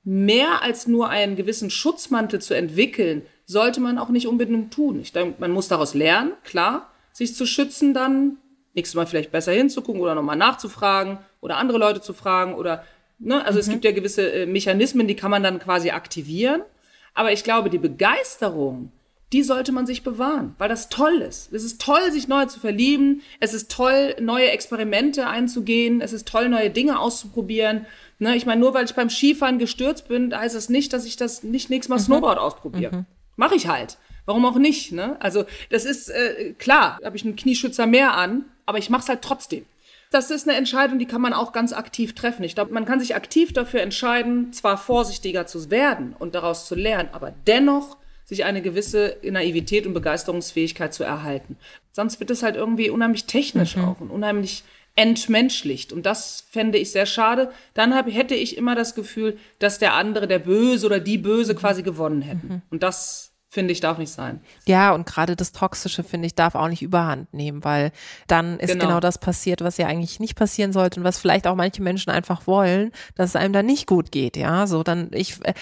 mehr 0.04 0.62
als 0.62 0.86
nur 0.86 1.10
einen 1.10 1.38
gewissen 1.38 1.70
Schutzmantel 1.70 2.42
zu 2.42 2.54
entwickeln, 2.54 3.22
sollte 3.46 3.80
man 3.80 3.98
auch 3.98 4.10
nicht 4.10 4.28
unbedingt 4.28 4.74
tun. 4.74 5.00
Ich 5.00 5.14
denke, 5.14 5.36
man 5.40 5.52
muss 5.52 5.70
daraus 5.70 5.94
lernen, 5.94 6.34
klar, 6.44 6.92
sich 7.14 7.36
zu 7.36 7.46
schützen 7.46 7.94
dann, 7.94 8.38
nächstes 8.74 8.96
Mal 8.96 9.08
vielleicht 9.08 9.32
besser 9.32 9.54
hinzugucken 9.54 10.02
oder 10.02 10.16
nochmal 10.16 10.36
nachzufragen 10.36 11.20
oder 11.40 11.58
andere 11.58 11.78
Leute 11.78 12.02
zu 12.02 12.14
fragen 12.14 12.54
oder, 12.56 12.84
ne, 13.20 13.46
also 13.46 13.58
mhm. 13.58 13.60
es 13.62 13.70
gibt 13.70 13.86
ja 13.86 13.92
gewisse 13.92 14.30
äh, 14.30 14.46
Mechanismen, 14.46 15.08
die 15.08 15.16
kann 15.16 15.32
man 15.32 15.44
dann 15.44 15.60
quasi 15.60 15.92
aktivieren. 15.92 16.64
Aber 17.14 17.32
ich 17.32 17.44
glaube, 17.44 17.70
die 17.70 17.78
Begeisterung, 17.78 18.92
die 19.32 19.44
sollte 19.44 19.72
man 19.72 19.86
sich 19.88 20.04
bewahren, 20.04 20.56
weil 20.60 20.70
das 20.70 20.90
toll 20.90 21.22
ist. 21.22 21.52
Es 21.52 21.64
ist 21.64 21.82
toll, 21.82 22.12
sich 22.12 22.28
neu 22.28 22.46
zu 22.46 22.60
verlieben. 22.60 23.22
Es 23.40 23.54
ist 23.54 23.72
toll, 23.72 24.16
neue 24.20 24.52
Experimente 24.52 25.28
einzugehen. 25.28 26.02
Es 26.02 26.14
ist 26.14 26.28
toll, 26.28 26.50
neue 26.50 26.70
Dinge 26.70 27.00
auszuprobieren. 27.00 27.86
Ne, 28.20 28.36
ich 28.36 28.46
meine, 28.46 28.62
nur 28.62 28.74
weil 28.74 28.86
ich 28.86 28.94
beim 28.94 29.10
Skifahren 29.10 29.58
gestürzt 29.58 30.08
bin, 30.08 30.36
heißt 30.38 30.56
das 30.56 30.70
nicht, 30.70 30.94
dass 30.94 31.06
ich 31.06 31.18
das 31.18 31.44
nicht 31.44 31.70
nächstes 31.70 31.90
Mal 31.90 31.98
mhm. 31.98 32.04
Snowboard 32.04 32.38
ausprobiere. 32.38 32.96
Mhm. 32.98 33.06
Mache 33.36 33.56
ich 33.56 33.68
halt. 33.68 33.98
Warum 34.26 34.46
auch 34.46 34.58
nicht? 34.58 34.92
Ne? 34.92 35.18
Also 35.20 35.46
das 35.70 35.86
ist 35.86 36.10
äh, 36.10 36.54
klar, 36.58 37.00
habe 37.04 37.18
ich 37.18 37.26
einen 37.26 37.36
Knieschützer 37.36 37.88
mehr 37.88 38.16
an, 38.16 38.46
aber 38.66 38.78
ich 38.78 38.90
mache 38.90 39.02
es 39.02 39.10
halt 39.10 39.22
trotzdem. 39.22 39.66
Das 40.14 40.30
ist 40.30 40.48
eine 40.48 40.56
Entscheidung, 40.56 41.00
die 41.00 41.08
kann 41.08 41.22
man 41.22 41.34
auch 41.34 41.54
ganz 41.54 41.74
aktiv 41.74 42.14
treffen. 42.14 42.44
Ich 42.44 42.54
glaube, 42.54 42.72
man 42.72 42.86
kann 42.86 43.00
sich 43.00 43.16
aktiv 43.16 43.52
dafür 43.52 43.82
entscheiden, 43.82 44.54
zwar 44.54 44.78
vorsichtiger 44.78 45.48
zu 45.48 45.72
werden 45.72 46.16
und 46.18 46.36
daraus 46.36 46.68
zu 46.68 46.76
lernen, 46.76 47.10
aber 47.14 47.34
dennoch 47.48 47.98
sich 48.24 48.46
eine 48.46 48.62
gewisse 48.62 49.18
Naivität 49.24 49.88
und 49.88 49.96
Begeisterungsfähigkeit 49.96 50.94
zu 50.94 51.04
erhalten. 51.04 51.58
Sonst 51.94 52.20
wird 52.20 52.30
es 52.30 52.44
halt 52.44 52.56
irgendwie 52.56 52.92
unheimlich 52.92 53.26
technisch 53.26 53.76
mhm. 53.76 53.86
auch 53.86 54.02
und 54.02 54.12
unheimlich 54.12 54.64
entmenschlicht. 54.96 55.92
Und 55.92 56.06
das 56.06 56.46
fände 56.48 56.78
ich 56.78 56.92
sehr 56.92 57.08
schade. 57.08 57.52
Dann 57.74 57.96
hab, 57.96 58.08
hätte 58.08 58.36
ich 58.36 58.56
immer 58.56 58.76
das 58.76 58.94
Gefühl, 58.94 59.40
dass 59.58 59.80
der 59.80 59.96
andere, 59.96 60.28
der 60.28 60.38
Böse 60.38 60.86
oder 60.86 61.00
die 61.00 61.18
Böse 61.18 61.56
quasi 61.56 61.82
gewonnen 61.82 62.22
hätten. 62.22 62.48
Mhm. 62.48 62.62
Und 62.70 62.84
das 62.84 63.33
finde 63.54 63.72
ich, 63.72 63.82
darf 63.82 64.00
nicht 64.00 64.12
sein. 64.12 64.42
Ja, 64.66 64.96
und 64.96 65.06
gerade 65.06 65.36
das 65.36 65.52
Toxische, 65.52 66.04
finde 66.04 66.26
ich, 66.26 66.34
darf 66.34 66.56
auch 66.56 66.70
nicht 66.70 66.82
überhand 66.82 67.32
nehmen, 67.36 67.64
weil 67.64 67.92
dann 68.26 68.58
ist 68.58 68.72
genau. 68.72 68.86
genau. 68.86 69.00
das 69.00 69.20
passiert, 69.20 69.62
was 69.62 69.78
ja 69.78 69.86
eigentlich 69.86 70.20
nicht 70.20 70.36
passieren 70.36 70.74
sollte 70.74 71.00
und 71.00 71.04
was 71.04 71.20
vielleicht 71.20 71.46
auch 71.46 71.54
manche 71.54 71.84
Menschen 71.84 72.10
einfach 72.10 72.48
wollen, 72.48 72.92
dass 73.14 73.30
es 73.30 73.36
einem 73.36 73.54
dann 73.54 73.68
nicht 73.68 73.86
gut 73.86 74.12
geht, 74.12 74.38
ja, 74.38 74.66
so 74.66 74.82
dann 74.82 75.12
ich, 75.14 75.38
äh, 75.46 75.54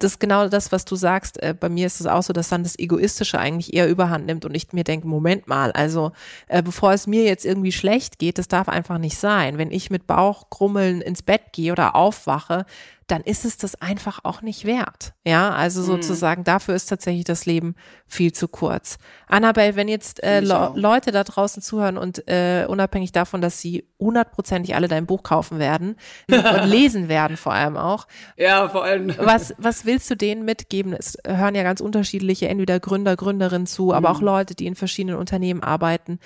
das 0.00 0.14
ist 0.14 0.18
genau 0.18 0.48
das, 0.48 0.72
was 0.72 0.86
du 0.86 0.96
sagst, 0.96 1.40
äh, 1.40 1.54
bei 1.58 1.68
mir 1.68 1.86
ist 1.86 2.00
es 2.00 2.08
auch 2.08 2.24
so, 2.24 2.32
dass 2.32 2.48
dann 2.48 2.64
das 2.64 2.76
Egoistische 2.80 3.38
eigentlich 3.38 3.74
eher 3.74 3.88
überhand 3.88 4.26
nimmt 4.26 4.44
und 4.44 4.56
ich 4.56 4.72
mir 4.72 4.82
denke, 4.82 5.06
Moment 5.06 5.46
mal, 5.46 5.70
also 5.70 6.10
äh, 6.48 6.64
bevor 6.64 6.94
es 6.94 7.06
mir 7.06 7.22
jetzt 7.22 7.44
irgendwie 7.44 7.70
schlecht 7.70 8.18
geht, 8.18 8.38
das 8.38 8.48
darf 8.48 8.68
einfach 8.68 8.98
nicht 8.98 9.18
sein, 9.18 9.56
wenn 9.56 9.70
ich 9.70 9.88
mit 9.88 10.08
Bauchgrummeln 10.08 11.00
ins 11.00 11.22
Bett 11.22 11.52
gehe 11.52 11.70
oder 11.70 11.94
aufwache, 11.94 12.66
dann 13.06 13.22
ist 13.22 13.44
es 13.44 13.56
das 13.56 13.80
einfach 13.80 14.20
auch 14.24 14.42
nicht 14.42 14.64
wert. 14.64 15.14
Ja, 15.24 15.50
also 15.50 15.80
mhm. 15.80 15.86
sozusagen 15.86 16.42
dafür 16.42 16.74
ist 16.74 16.86
tatsächlich 16.86 17.24
das 17.24 17.46
Leben 17.46 17.76
viel 18.06 18.32
zu 18.32 18.48
kurz. 18.48 18.98
Annabelle, 19.28 19.76
wenn 19.76 19.88
jetzt 19.88 20.22
äh, 20.24 20.40
Le 20.40 20.72
Leute 20.74 21.12
da 21.12 21.22
draußen 21.22 21.62
zuhören 21.62 21.98
und 21.98 22.26
äh, 22.28 22.66
unabhängig 22.68 23.12
davon, 23.12 23.40
dass 23.40 23.60
sie 23.60 23.88
hundertprozentig 24.00 24.74
alle 24.74 24.88
dein 24.88 25.06
Buch 25.06 25.22
kaufen 25.22 25.58
werden 25.58 25.96
und 26.30 26.64
lesen 26.68 27.08
werden 27.08 27.36
vor 27.36 27.52
allem 27.52 27.76
auch. 27.76 28.08
Ja, 28.36 28.68
vor 28.68 28.84
allem. 28.84 29.14
Was, 29.18 29.54
was 29.58 29.84
willst 29.84 30.10
du 30.10 30.16
denen 30.16 30.44
mitgeben? 30.44 30.92
Es 30.92 31.16
hören 31.24 31.54
ja 31.54 31.62
ganz 31.62 31.80
unterschiedliche, 31.80 32.48
entweder 32.48 32.80
Gründer, 32.80 33.16
Gründerinnen 33.16 33.66
zu, 33.66 33.94
aber 33.94 34.10
mhm. 34.10 34.16
auch 34.16 34.20
Leute, 34.20 34.54
die 34.56 34.66
in 34.66 34.74
verschiedenen 34.74 35.16
Unternehmen 35.16 35.62
arbeiten. 35.62 36.18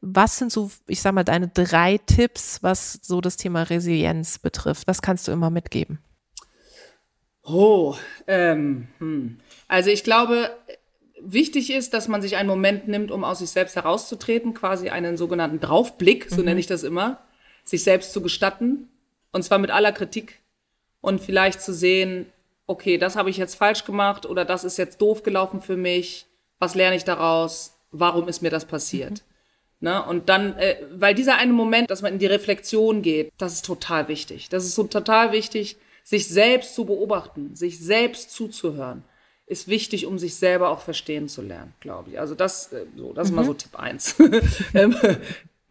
Was 0.00 0.38
sind 0.38 0.52
so, 0.52 0.70
ich 0.86 1.02
sag 1.02 1.12
mal, 1.12 1.24
deine 1.24 1.48
drei 1.48 1.98
Tipps, 1.98 2.62
was 2.62 3.00
so 3.02 3.20
das 3.20 3.36
Thema 3.36 3.64
Resilienz 3.64 4.38
betrifft? 4.38 4.86
Was 4.86 5.02
kannst 5.02 5.26
du 5.26 5.32
immer 5.32 5.50
mitgeben? 5.50 5.98
Oh, 7.50 7.96
ähm, 8.26 8.88
hm. 8.98 9.38
also 9.68 9.90
ich 9.90 10.04
glaube, 10.04 10.50
wichtig 11.20 11.72
ist, 11.72 11.94
dass 11.94 12.08
man 12.08 12.20
sich 12.22 12.36
einen 12.36 12.48
Moment 12.48 12.88
nimmt, 12.88 13.10
um 13.10 13.24
aus 13.24 13.38
sich 13.38 13.50
selbst 13.50 13.76
herauszutreten, 13.76 14.54
quasi 14.54 14.90
einen 14.90 15.16
sogenannten 15.16 15.60
Draufblick, 15.60 16.26
so 16.28 16.38
mhm. 16.38 16.44
nenne 16.44 16.60
ich 16.60 16.66
das 16.66 16.82
immer, 16.82 17.20
sich 17.64 17.82
selbst 17.82 18.12
zu 18.12 18.22
gestatten, 18.22 18.88
und 19.32 19.42
zwar 19.42 19.58
mit 19.58 19.70
aller 19.70 19.92
Kritik 19.92 20.40
und 21.00 21.20
vielleicht 21.20 21.60
zu 21.60 21.72
sehen, 21.72 22.26
okay, 22.66 22.98
das 22.98 23.16
habe 23.16 23.30
ich 23.30 23.36
jetzt 23.36 23.54
falsch 23.54 23.84
gemacht 23.84 24.26
oder 24.26 24.44
das 24.44 24.64
ist 24.64 24.78
jetzt 24.78 25.00
doof 25.00 25.22
gelaufen 25.22 25.60
für 25.60 25.76
mich, 25.76 26.26
was 26.58 26.74
lerne 26.74 26.96
ich 26.96 27.04
daraus, 27.04 27.78
warum 27.90 28.28
ist 28.28 28.42
mir 28.42 28.50
das 28.50 28.64
passiert? 28.64 29.10
Mhm. 29.10 29.28
Ne? 29.80 30.04
Und 30.04 30.28
dann, 30.28 30.56
äh, 30.58 30.76
weil 30.92 31.14
dieser 31.14 31.36
eine 31.36 31.52
Moment, 31.52 31.90
dass 31.90 32.02
man 32.02 32.12
in 32.12 32.18
die 32.18 32.26
Reflexion 32.26 33.00
geht, 33.00 33.32
das 33.38 33.54
ist 33.54 33.64
total 33.64 34.08
wichtig. 34.08 34.48
Das 34.48 34.64
ist 34.64 34.74
so 34.74 34.84
total 34.84 35.30
wichtig, 35.30 35.76
sich 36.08 36.26
selbst 36.26 36.74
zu 36.74 36.86
beobachten, 36.86 37.54
sich 37.54 37.78
selbst 37.78 38.30
zuzuhören, 38.30 39.04
ist 39.46 39.68
wichtig, 39.68 40.06
um 40.06 40.18
sich 40.18 40.36
selber 40.36 40.70
auch 40.70 40.80
verstehen 40.80 41.28
zu 41.28 41.42
lernen, 41.42 41.74
glaube 41.80 42.12
ich. 42.12 42.18
Also 42.18 42.34
das, 42.34 42.72
äh, 42.72 42.86
so, 42.96 43.12
das 43.12 43.28
mhm. 43.28 43.32
ist 43.32 43.36
mal 43.36 43.44
so 43.44 43.54
Tipp 43.54 43.78
eins. 43.78 44.16
Ähm, 44.74 44.96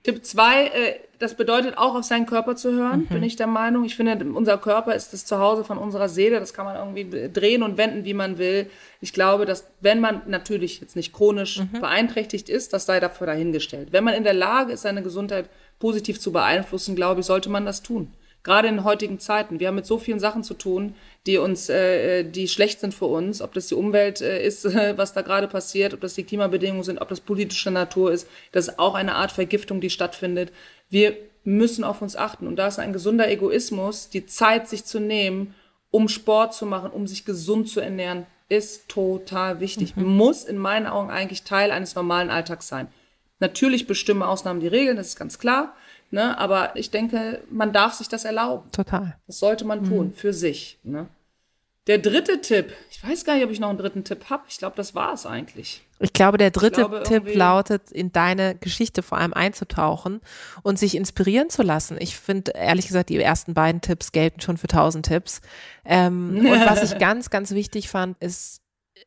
Tipp 0.03 0.23
zwei, 0.23 0.67
äh, 0.67 0.99
das 1.17 1.33
bedeutet 1.33 1.79
auch 1.79 1.95
auf 1.95 2.03
seinen 2.03 2.27
Körper 2.27 2.55
zu 2.55 2.71
hören, 2.71 3.01
mhm. 3.01 3.05
bin 3.07 3.23
ich 3.23 3.35
der 3.35 3.47
Meinung. 3.47 3.83
Ich 3.83 3.95
finde, 3.95 4.23
unser 4.31 4.59
Körper 4.59 4.93
ist 4.93 5.11
das 5.11 5.25
Zuhause 5.25 5.63
von 5.63 5.79
unserer 5.79 6.07
Seele. 6.07 6.39
Das 6.39 6.53
kann 6.53 6.65
man 6.65 6.75
irgendwie 6.75 7.29
drehen 7.33 7.63
und 7.63 7.79
wenden, 7.79 8.05
wie 8.05 8.13
man 8.13 8.37
will. 8.37 8.69
Ich 9.01 9.13
glaube, 9.13 9.45
dass 9.45 9.67
wenn 9.81 9.99
man 9.99 10.21
natürlich 10.27 10.81
jetzt 10.81 10.95
nicht 10.95 11.13
chronisch 11.13 11.61
mhm. 11.61 11.81
beeinträchtigt 11.81 12.47
ist, 12.47 12.73
das 12.73 12.85
sei 12.85 12.99
dafür 12.99 13.25
dahingestellt. 13.25 13.91
Wenn 13.91 14.03
man 14.03 14.13
in 14.13 14.23
der 14.23 14.35
Lage 14.35 14.73
ist, 14.73 14.83
seine 14.83 15.01
Gesundheit 15.01 15.49
positiv 15.79 16.19
zu 16.19 16.31
beeinflussen, 16.31 16.95
glaube 16.95 17.21
ich, 17.21 17.25
sollte 17.25 17.49
man 17.49 17.65
das 17.65 17.81
tun 17.81 18.13
gerade 18.47 18.69
in 18.69 18.83
heutigen 18.83 19.19
Zeiten. 19.19 19.59
Wir 19.59 19.67
haben 19.67 19.75
mit 19.75 19.85
so 19.85 19.99
vielen 19.99 20.19
Sachen 20.19 20.43
zu 20.43 20.55
tun, 20.55 20.95
die 21.27 21.37
uns, 21.37 21.69
äh, 21.69 22.23
die 22.23 22.47
schlecht 22.47 22.79
sind 22.79 22.93
für 22.93 23.05
uns, 23.05 23.41
ob 23.41 23.53
das 23.53 23.67
die 23.67 23.75
Umwelt 23.75 24.21
äh, 24.21 24.43
ist, 24.43 24.65
was 24.97 25.13
da 25.13 25.21
gerade 25.21 25.47
passiert, 25.47 25.93
ob 25.93 26.01
das 26.01 26.15
die 26.15 26.23
Klimabedingungen 26.23 26.83
sind, 26.83 26.99
ob 27.01 27.09
das 27.09 27.19
politische 27.19 27.69
Natur 27.69 28.11
ist. 28.11 28.27
Das 28.53 28.69
ist 28.69 28.79
auch 28.79 28.95
eine 28.95 29.15
Art 29.15 29.31
Vergiftung, 29.31 29.81
die 29.81 29.89
stattfindet. 29.89 30.51
Wir 30.89 31.17
müssen 31.43 31.83
auf 31.83 32.01
uns 32.01 32.15
achten. 32.15 32.47
Und 32.47 32.55
da 32.55 32.67
ist 32.67 32.79
ein 32.79 32.93
gesunder 32.93 33.29
Egoismus, 33.29 34.09
die 34.09 34.25
Zeit 34.25 34.67
sich 34.67 34.85
zu 34.85 34.99
nehmen, 34.99 35.53
um 35.91 36.07
Sport 36.07 36.53
zu 36.53 36.65
machen, 36.65 36.91
um 36.91 37.05
sich 37.05 37.25
gesund 37.25 37.69
zu 37.69 37.79
ernähren, 37.79 38.25
ist 38.49 38.87
total 38.87 39.59
wichtig. 39.59 39.95
Mhm. 39.95 40.05
Muss 40.05 40.43
in 40.43 40.57
meinen 40.57 40.87
Augen 40.87 41.09
eigentlich 41.09 41.43
Teil 41.43 41.71
eines 41.71 41.95
normalen 41.95 42.29
Alltags 42.29 42.67
sein. 42.67 42.87
Natürlich 43.39 43.87
bestimmen 43.87 44.23
Ausnahmen 44.23 44.61
die 44.61 44.67
Regeln, 44.67 44.97
das 44.97 45.09
ist 45.09 45.19
ganz 45.19 45.37
klar. 45.37 45.75
Ne? 46.09 46.37
Aber 46.37 46.75
ich 46.75 46.91
denke, 46.91 47.41
man 47.49 47.73
darf 47.73 47.93
sich 47.93 48.07
das 48.07 48.25
erlauben. 48.25 48.71
Total. 48.71 49.17
Das 49.27 49.39
sollte 49.39 49.65
man 49.65 49.83
tun, 49.83 50.07
mhm. 50.07 50.13
für 50.13 50.33
sich. 50.33 50.79
Ne? 50.83 51.07
Der 51.87 51.99
dritte 51.99 52.41
Tipp, 52.41 52.73
ich 52.91 53.01
weiß 53.01 53.23
gar 53.23 53.35
nicht, 53.35 53.45
ob 53.45 53.51
ich 53.51 53.61
noch 53.61 53.69
einen 53.69 53.77
dritten 53.77 54.03
Tipp 54.03 54.29
habe. 54.29 54.43
Ich 54.49 54.57
glaube, 54.57 54.75
das 54.75 54.93
war 54.93 55.13
es 55.13 55.25
eigentlich. 55.25 55.81
Ich 55.99 56.11
glaube, 56.11 56.37
der 56.37 56.51
dritte 56.51 56.81
glaube, 56.81 57.03
Tipp 57.03 57.33
lautet, 57.33 57.91
in 57.91 58.11
deine 58.11 58.55
Geschichte 58.55 59.01
vor 59.01 59.17
allem 59.17 59.33
einzutauchen 59.33 60.19
und 60.63 60.77
sich 60.77 60.95
inspirieren 60.95 61.49
zu 61.49 61.63
lassen. 61.63 61.97
Ich 61.99 62.17
finde, 62.17 62.51
ehrlich 62.51 62.87
gesagt, 62.87 63.09
die 63.09 63.17
ersten 63.17 63.53
beiden 63.53 63.79
Tipps 63.79 64.11
gelten 64.11 64.41
schon 64.41 64.57
für 64.57 64.67
tausend 64.67 65.05
Tipps. 65.05 65.39
Ähm, 65.85 66.37
und 66.51 66.65
was 66.65 66.83
ich 66.83 66.99
ganz, 66.99 67.29
ganz 67.29 67.51
wichtig 67.51 67.87
fand, 67.87 68.17
ist 68.21 68.61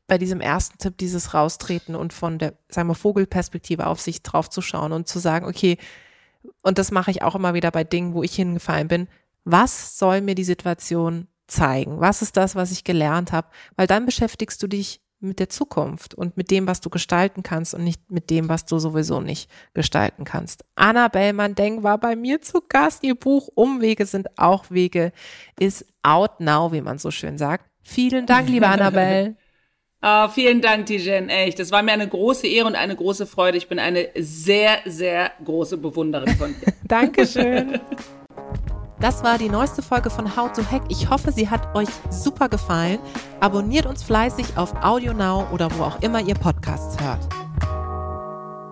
bei 0.06 0.16
diesem 0.16 0.40
ersten 0.40 0.78
Tipp 0.78 0.96
dieses 0.96 1.34
Raustreten 1.34 1.94
und 1.94 2.12
von 2.14 2.38
der, 2.38 2.54
sagen 2.68 2.88
wir, 2.88 2.94
Vogelperspektive 2.94 3.86
auf 3.86 4.00
sich 4.00 4.22
drauf 4.22 4.48
zu 4.48 4.62
schauen 4.62 4.92
und 4.92 5.06
zu 5.06 5.18
sagen, 5.18 5.46
okay, 5.46 5.76
und 6.62 6.79
das 6.79 6.90
mache 6.90 7.11
ich 7.11 7.22
auch 7.22 7.35
immer 7.35 7.55
wieder 7.55 7.70
bei 7.70 7.85
Dingen, 7.85 8.14
wo 8.14 8.22
ich 8.22 8.35
hingefallen 8.35 8.88
bin, 8.88 9.09
was 9.44 9.98
soll 9.98 10.20
mir 10.20 10.35
die 10.35 10.44
Situation 10.44 11.26
zeigen? 11.46 12.00
Was 12.00 12.22
ist 12.22 12.37
das, 12.37 12.55
was 12.55 12.70
ich 12.70 12.85
gelernt 12.85 13.33
habe? 13.33 13.48
Weil 13.76 13.87
dann 13.87 14.07
beschäftigst 14.07 14.62
du 14.62 14.66
dich 14.66 15.00
mit 15.20 15.38
der 15.38 15.50
Zukunft 15.50 16.14
und 16.14 16.37
mit 16.37 16.50
dem, 16.50 16.66
was 16.66 16.81
du 16.81 16.88
gestalten 16.88 17.42
kannst 17.42 17.74
und 17.74 17.85
nicht 17.85 18.11
mit 18.11 18.31
dem, 18.31 18.48
was 18.48 18.64
du 18.64 18.79
sowieso 18.79 19.20
nicht 19.20 19.50
gestalten 19.74 20.24
kannst. 20.24 20.64
Anna 20.76 21.09
Bellmann-Denk 21.09 21.83
war 21.83 21.98
bei 21.98 22.16
mir 22.16 22.40
zu 22.40 22.62
Gast. 22.66 23.05
Ihr 23.05 23.14
Buch 23.14 23.48
Umwege 23.55 24.07
sind 24.07 24.38
auch 24.38 24.70
Wege 24.70 25.12
ist 25.59 25.85
out 26.03 26.40
now, 26.40 26.72
wie 26.72 26.81
man 26.81 26.98
so 26.98 27.11
schön 27.11 27.37
sagt. 27.37 27.66
Vielen 27.83 28.24
Dank, 28.26 28.48
liebe 28.48 28.66
Annabelle. 28.68 29.37
Oh, 30.02 30.28
vielen 30.28 30.62
Dank, 30.62 30.86
Tijen. 30.86 31.28
Echt, 31.28 31.58
das 31.58 31.70
war 31.70 31.82
mir 31.82 31.92
eine 31.92 32.08
große 32.08 32.46
Ehre 32.46 32.66
und 32.66 32.74
eine 32.74 32.96
große 32.96 33.26
Freude. 33.26 33.58
Ich 33.58 33.68
bin 33.68 33.78
eine 33.78 34.08
sehr, 34.16 34.78
sehr 34.86 35.32
große 35.44 35.76
Bewunderin 35.76 36.34
von 36.36 36.54
dir. 36.58 36.72
Dankeschön. 36.84 37.78
Das 38.98 39.22
war 39.22 39.36
die 39.36 39.50
neueste 39.50 39.82
Folge 39.82 40.08
von 40.08 40.36
How 40.36 40.52
to 40.52 40.62
Hack. 40.70 40.84
Ich 40.88 41.10
hoffe, 41.10 41.32
sie 41.32 41.50
hat 41.50 41.74
euch 41.74 41.88
super 42.08 42.48
gefallen. 42.48 42.98
Abonniert 43.40 43.84
uns 43.84 44.02
fleißig 44.02 44.56
auf 44.56 44.74
Audio 44.82 45.12
Now 45.12 45.46
oder 45.52 45.70
wo 45.78 45.84
auch 45.84 46.00
immer 46.00 46.20
ihr 46.20 46.34
Podcasts 46.34 46.98
hört. 47.02 47.20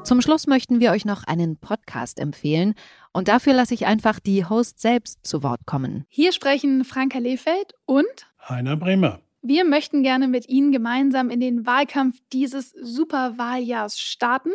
Zum 0.07 0.23
Schluss 0.23 0.47
möchten 0.47 0.81
wir 0.81 0.93
euch 0.93 1.05
noch 1.05 1.25
einen 1.25 1.59
Podcast 1.59 2.19
empfehlen 2.19 2.75
und 3.13 3.29
dafür 3.29 3.53
lasse 3.53 3.75
ich 3.75 3.85
einfach 3.85 4.19
die 4.21 4.47
Host 4.47 4.81
selbst 4.81 5.19
zu 5.27 5.43
Wort 5.43 5.67
kommen. 5.67 6.07
Hier 6.09 6.33
sprechen 6.33 6.85
Franka 6.85 7.19
Lehfeld 7.19 7.75
und 7.85 8.07
Heiner 8.49 8.79
Bremer. 8.79 9.21
Wir 9.49 9.65
möchten 9.65 10.03
gerne 10.03 10.29
mit 10.29 10.47
Ihnen 10.51 10.73
gemeinsam 10.73 11.31
in 11.31 11.41
den 11.41 11.65
Wahlkampf 11.65 12.19
dieses 12.35 12.69
Superwahljahrs 12.83 13.99
starten. 13.99 14.51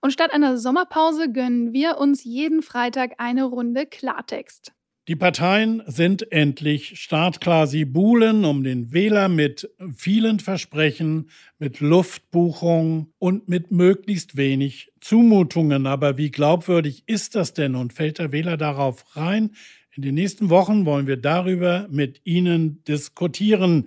Und 0.00 0.12
statt 0.12 0.32
einer 0.32 0.56
Sommerpause 0.56 1.32
gönnen 1.32 1.72
wir 1.72 1.98
uns 1.98 2.22
jeden 2.22 2.62
Freitag 2.62 3.14
eine 3.18 3.42
Runde 3.42 3.86
Klartext. 3.86 4.70
Die 5.08 5.16
Parteien 5.16 5.82
sind 5.86 6.30
endlich 6.30 7.00
startklar. 7.00 7.66
Sie 7.66 7.84
buhlen 7.84 8.44
um 8.44 8.62
den 8.62 8.92
Wähler 8.92 9.28
mit 9.28 9.68
vielen 9.96 10.38
Versprechen, 10.38 11.28
mit 11.58 11.80
Luftbuchungen 11.80 13.12
und 13.18 13.48
mit 13.48 13.72
möglichst 13.72 14.36
wenig 14.36 14.92
Zumutungen. 15.00 15.88
Aber 15.88 16.18
wie 16.18 16.30
glaubwürdig 16.30 17.02
ist 17.08 17.34
das 17.34 17.52
denn 17.52 17.74
und 17.74 17.92
fällt 17.92 18.20
der 18.20 18.30
Wähler 18.30 18.56
darauf 18.56 19.16
rein? 19.16 19.56
In 19.96 20.02
den 20.02 20.14
nächsten 20.14 20.50
Wochen 20.50 20.84
wollen 20.84 21.06
wir 21.06 21.16
darüber 21.16 21.88
mit 21.90 22.20
Ihnen 22.24 22.84
diskutieren. 22.84 23.86